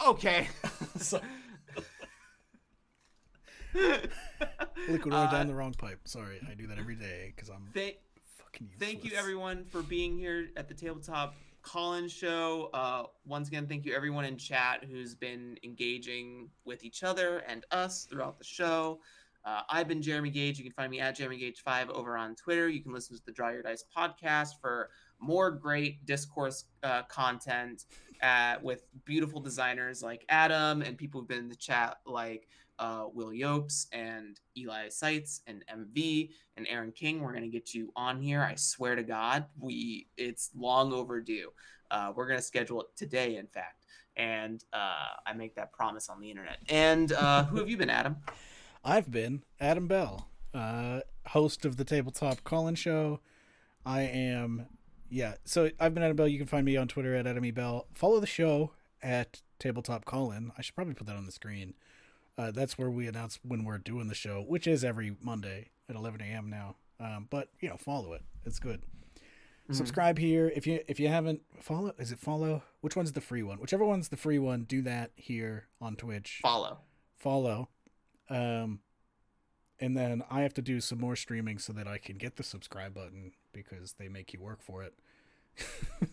Okay. 0.08 0.48
So- 1.00 1.20
Liquid 4.90 5.14
oil 5.14 5.20
Uh, 5.22 5.32
down 5.32 5.48
the 5.48 5.54
wrong 5.56 5.74
pipe. 5.74 6.00
Sorry, 6.06 6.40
I 6.50 6.54
do 6.54 6.68
that 6.68 6.78
every 6.78 6.96
day 6.96 7.34
because 7.36 7.50
I'm 7.50 7.70
Thank, 7.74 7.98
fucking 8.38 8.68
useless. 8.72 8.80
thank 8.90 9.04
you 9.04 9.12
everyone 9.18 9.66
for 9.66 9.82
being 9.84 10.18
here 10.18 10.50
at 10.58 10.68
the 10.70 10.74
tabletop 10.74 11.36
Colin 11.62 12.08
show. 12.08 12.70
Uh, 12.74 13.04
once 13.26 13.48
again, 13.50 13.68
thank 13.68 13.86
you 13.86 13.94
everyone 13.96 14.24
in 14.26 14.38
chat 14.38 14.84
who's 14.90 15.14
been 15.16 15.58
engaging 15.64 16.50
with 16.66 16.84
each 16.86 17.04
other 17.04 17.40
and 17.48 17.66
us 17.72 18.06
throughout 18.06 18.38
the 18.38 18.44
show. 18.46 19.00
Uh, 19.44 19.62
I've 19.70 19.88
been 19.88 20.02
Jeremy 20.02 20.30
Gage. 20.30 20.58
You 20.58 20.64
can 20.64 20.74
find 20.74 20.92
me 20.92 21.00
at 21.00 21.16
Jeremy 21.16 21.40
Gage5 21.40 21.90
over 21.90 22.16
on 22.16 22.36
Twitter. 22.36 22.70
You 22.70 22.82
can 22.82 22.94
listen 22.94 23.18
to 23.18 23.24
the 23.26 23.32
Draw 23.32 23.50
Your 23.50 23.64
Dice 23.64 23.84
podcast 23.96 24.60
for 24.62 24.90
more 25.20 25.52
great 25.52 26.06
discourse 26.06 26.66
uh, 26.84 27.04
content 27.04 27.86
uh, 28.22 28.56
with 28.62 28.84
beautiful 29.06 29.40
designers 29.40 30.04
like 30.04 30.26
Adam 30.30 30.82
and 30.82 30.98
people 30.98 31.20
who've 31.22 31.28
been 31.28 31.40
in 31.40 31.50
the 31.50 31.56
chat 31.56 31.98
like 32.06 32.48
uh, 32.80 33.06
Will 33.14 33.30
Yopes 33.30 33.88
and 33.92 34.40
Eli 34.58 34.90
Seitz 34.90 35.42
and 35.48 35.64
MV 35.68 36.30
and 36.58 36.68
Aaron 36.68 36.92
King. 36.92 37.22
We're 37.22 37.34
gonna 37.34 37.48
get 37.48 37.74
you 37.74 37.92
on 37.96 38.20
here. 38.20 38.42
I 38.42 38.56
swear 38.56 38.96
to 38.96 39.04
God, 39.04 39.46
we 39.60 40.08
it's 40.18 40.50
long 40.56 40.92
overdue. 40.94 41.52
Uh, 41.90 42.12
we're 42.16 42.28
gonna 42.28 42.42
schedule 42.42 42.82
it 42.82 42.88
today, 42.96 43.38
in 43.38 43.48
fact, 43.48 43.86
and 44.18 44.64
uh, 44.74 45.16
I 45.26 45.34
make 45.34 45.56
that 45.56 45.72
promise 45.72 46.10
on 46.10 46.20
the 46.20 46.30
internet. 46.30 46.58
And 46.70 47.12
uh, 47.12 47.46
who 47.46 47.58
have 47.58 47.70
you 47.70 47.78
been, 47.78 47.90
Adam? 47.90 48.18
I've 48.84 49.12
been 49.12 49.44
Adam 49.60 49.88
Bell, 49.88 50.28
uh, 50.54 51.02
host 51.28 51.66
of 51.66 51.78
the 51.78 51.84
Tabletop 51.86 52.44
Colin 52.44 52.76
Show. 52.76 53.20
I 53.86 54.02
am, 54.02 54.68
yeah. 55.10 55.36
So 55.46 55.70
I've 55.80 55.94
been 55.94 56.04
Adam 56.04 56.16
Bell. 56.16 56.28
You 56.28 56.38
can 56.38 56.48
find 56.48 56.66
me 56.66 56.78
on 56.78 56.88
Twitter 56.88 57.16
at 57.16 57.28
Adam 57.28 57.46
E. 57.46 57.52
Bell. 57.52 57.88
Follow 57.94 58.20
the 58.20 58.28
show 58.28 58.72
at 59.02 59.42
Tabletop 59.60 60.06
Colin. 60.06 60.52
I 60.58 60.62
should 60.62 60.76
probably 60.76 60.94
put 60.94 61.08
that 61.08 61.16
on 61.16 61.26
the 61.26 61.32
screen. 61.32 61.74
Uh, 62.38 62.50
that's 62.52 62.78
where 62.78 62.90
we 62.90 63.08
announce 63.08 63.40
when 63.44 63.64
we're 63.66 63.78
doing 63.78 64.08
the 64.08 64.16
show, 64.16 64.44
which 64.48 64.66
is 64.66 64.84
every 64.84 65.16
Monday 65.22 65.70
at 65.90 65.96
11 65.96 66.22
a.m. 66.22 66.50
now. 66.50 66.76
Um, 67.00 67.28
but 67.30 67.50
you 67.60 67.70
know, 67.70 67.78
follow 67.78 68.14
it. 68.14 68.22
It's 68.46 68.60
good. 68.60 68.82
Mhm. 69.70 69.76
Subscribe 69.76 70.18
here 70.18 70.52
if 70.56 70.66
you 70.66 70.80
if 70.88 71.00
you 71.00 71.08
haven't 71.08 71.42
follow. 71.60 71.94
Is 72.00 72.12
it 72.12 72.20
follow? 72.20 72.64
Which 72.82 72.96
one's 72.96 73.12
the 73.12 73.22
free 73.22 73.44
one? 73.44 73.60
Whichever 73.60 73.86
one's 73.86 74.10
the 74.10 74.18
free 74.18 74.40
one, 74.40 74.64
do 74.64 74.82
that 74.84 75.12
here 75.16 75.68
on 75.80 75.96
Twitch 75.96 76.40
Follow. 76.42 76.80
follow. 77.18 77.70
Um, 78.32 78.80
and 79.80 79.98
then 79.98 80.24
I 80.30 80.42
have 80.42 80.54
to 80.54 80.62
do 80.62 80.80
some 80.80 81.00
more 81.00 81.16
streaming 81.16 81.58
so 81.58 81.74
that 81.74 81.88
I 81.88 81.98
can 81.98 82.18
get 82.18 82.38
the 82.38 82.44
subscribe 82.44 82.94
button 82.94 83.34
because 83.52 83.94
they 83.94 84.08
make 84.08 84.32
you 84.32 84.40
work 84.40 84.62
for 84.62 84.84
it. 84.84 84.94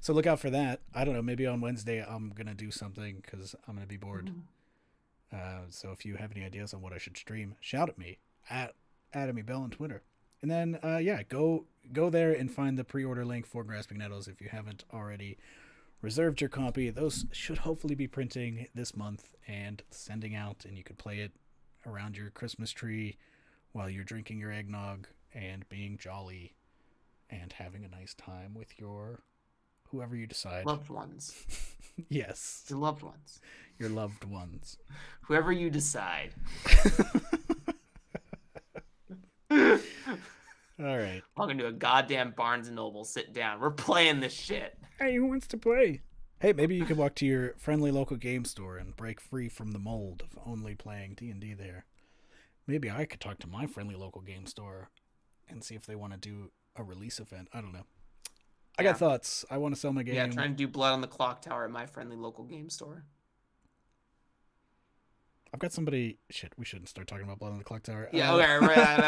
so 0.00 0.12
look 0.12 0.26
out 0.26 0.40
for 0.40 0.48
that. 0.50 0.80
I 0.94 1.04
don't 1.04 1.14
know. 1.14 1.22
Maybe 1.22 1.46
on 1.46 1.60
Wednesday 1.60 2.02
I'm 2.02 2.30
gonna 2.30 2.54
do 2.54 2.70
something 2.70 3.22
because 3.22 3.54
I'm 3.66 3.74
gonna 3.74 3.86
be 3.86 3.96
bored. 3.96 4.32
Uh, 5.32 5.62
so 5.68 5.90
if 5.90 6.06
you 6.06 6.16
have 6.16 6.32
any 6.34 6.44
ideas 6.44 6.72
on 6.72 6.80
what 6.80 6.92
I 6.94 6.98
should 6.98 7.16
stream, 7.16 7.56
shout 7.60 7.90
at 7.90 7.98
me 7.98 8.18
at 8.48 8.74
Adamy 9.14 9.44
Bell 9.44 9.62
on 9.62 9.70
Twitter. 9.70 10.02
And 10.40 10.50
then 10.50 10.78
uh, 10.82 10.98
yeah, 10.98 11.22
go 11.28 11.66
go 11.92 12.08
there 12.08 12.32
and 12.32 12.50
find 12.50 12.78
the 12.78 12.84
pre-order 12.84 13.24
link 13.24 13.46
for 13.46 13.64
Grasping 13.64 13.98
Nettles 13.98 14.28
if 14.28 14.40
you 14.40 14.48
haven't 14.48 14.84
already 14.94 15.36
reserved 16.00 16.40
your 16.40 16.50
copy. 16.50 16.90
Those 16.90 17.26
should 17.32 17.58
hopefully 17.58 17.94
be 17.94 18.06
printing 18.06 18.66
this 18.74 18.96
month 18.96 19.34
and 19.46 19.82
sending 19.90 20.34
out, 20.34 20.64
and 20.66 20.76
you 20.76 20.84
could 20.84 20.98
play 20.98 21.18
it 21.20 21.32
around 21.86 22.16
your 22.16 22.30
Christmas 22.30 22.70
tree 22.70 23.16
while 23.72 23.88
you're 23.88 24.04
drinking 24.04 24.38
your 24.38 24.52
eggnog 24.52 25.06
and 25.34 25.68
being 25.68 25.98
jolly 25.98 26.54
and 27.30 27.52
having 27.52 27.84
a 27.84 27.88
nice 27.88 28.14
time 28.14 28.54
with 28.54 28.78
your 28.78 29.20
whoever 29.90 30.16
you 30.16 30.26
decide. 30.26 30.66
Loved 30.66 30.88
ones. 30.90 31.34
yes, 32.08 32.64
Your 32.68 32.78
loved 32.78 33.02
ones. 33.02 33.40
your 33.78 33.88
loved 33.90 34.24
ones. 34.24 34.78
Whoever 35.22 35.52
you 35.52 35.70
decide. 35.70 36.30
All 40.80 40.96
right. 40.98 41.22
Welcome 41.36 41.58
to 41.58 41.64
do 41.64 41.68
a 41.68 41.72
goddamn 41.72 42.32
Barnes 42.36 42.68
and 42.68 42.76
Noble. 42.76 43.04
Sit 43.04 43.32
down. 43.32 43.60
We're 43.60 43.70
playing 43.70 44.20
this 44.20 44.32
shit. 44.32 44.78
Hey, 44.98 45.14
who 45.16 45.26
wants 45.26 45.46
to 45.48 45.56
play? 45.56 46.02
Hey, 46.40 46.52
maybe 46.52 46.76
you 46.76 46.84
could 46.84 46.96
walk 46.96 47.16
to 47.16 47.26
your 47.26 47.54
friendly 47.58 47.90
local 47.90 48.16
game 48.16 48.44
store 48.44 48.76
and 48.76 48.94
break 48.94 49.20
free 49.20 49.48
from 49.48 49.72
the 49.72 49.80
mold 49.80 50.22
of 50.22 50.38
only 50.46 50.76
playing 50.76 51.14
D&D 51.14 51.54
there. 51.54 51.84
Maybe 52.68 52.88
I 52.90 53.06
could 53.06 53.18
talk 53.20 53.40
to 53.40 53.48
my 53.48 53.66
friendly 53.66 53.96
local 53.96 54.20
game 54.20 54.46
store 54.46 54.90
and 55.48 55.64
see 55.64 55.74
if 55.74 55.84
they 55.84 55.96
want 55.96 56.12
to 56.12 56.18
do 56.18 56.52
a 56.76 56.84
release 56.84 57.18
event. 57.18 57.48
I 57.52 57.60
don't 57.60 57.72
know. 57.72 57.86
I 58.78 58.82
Yeah. 58.82 58.90
got 58.90 58.98
thoughts. 59.00 59.44
I 59.50 59.58
want 59.58 59.74
to 59.74 59.80
sell 59.80 59.92
my 59.92 60.04
game. 60.04 60.14
Yeah, 60.14 60.26
trying 60.28 60.50
to 60.52 60.56
do 60.56 60.68
Blood 60.68 60.92
on 60.92 61.00
the 61.00 61.08
Clock 61.08 61.42
Tower 61.42 61.64
at 61.64 61.70
my 61.72 61.86
friendly 61.86 62.14
local 62.16 62.44
game 62.44 62.70
store. 62.70 63.04
I've 65.52 65.60
got 65.60 65.72
somebody. 65.72 66.18
Shit, 66.30 66.52
we 66.58 66.64
shouldn't 66.64 66.88
start 66.88 67.06
talking 67.08 67.24
about 67.24 67.38
Blood 67.38 67.52
on 67.52 67.58
the 67.58 67.64
Clock 67.64 67.82
Tower. 67.82 68.08
Yeah, 68.12 68.32
Uh, 68.32 68.36
okay. 68.36 68.66
right, 68.66 68.98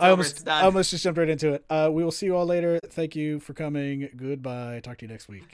I 0.00 0.10
almost, 0.10 0.48
I 0.48 0.62
almost 0.62 0.90
just 0.90 1.04
jumped 1.04 1.18
right 1.18 1.28
into 1.28 1.54
it. 1.54 1.64
Uh, 1.70 1.88
we 1.92 2.04
will 2.04 2.10
see 2.10 2.26
you 2.26 2.36
all 2.36 2.46
later. 2.46 2.78
Thank 2.90 3.16
you 3.16 3.40
for 3.40 3.54
coming. 3.54 4.08
Goodbye. 4.16 4.80
Talk 4.82 4.98
to 4.98 5.06
you 5.06 5.10
next 5.10 5.28
week. 5.28 5.44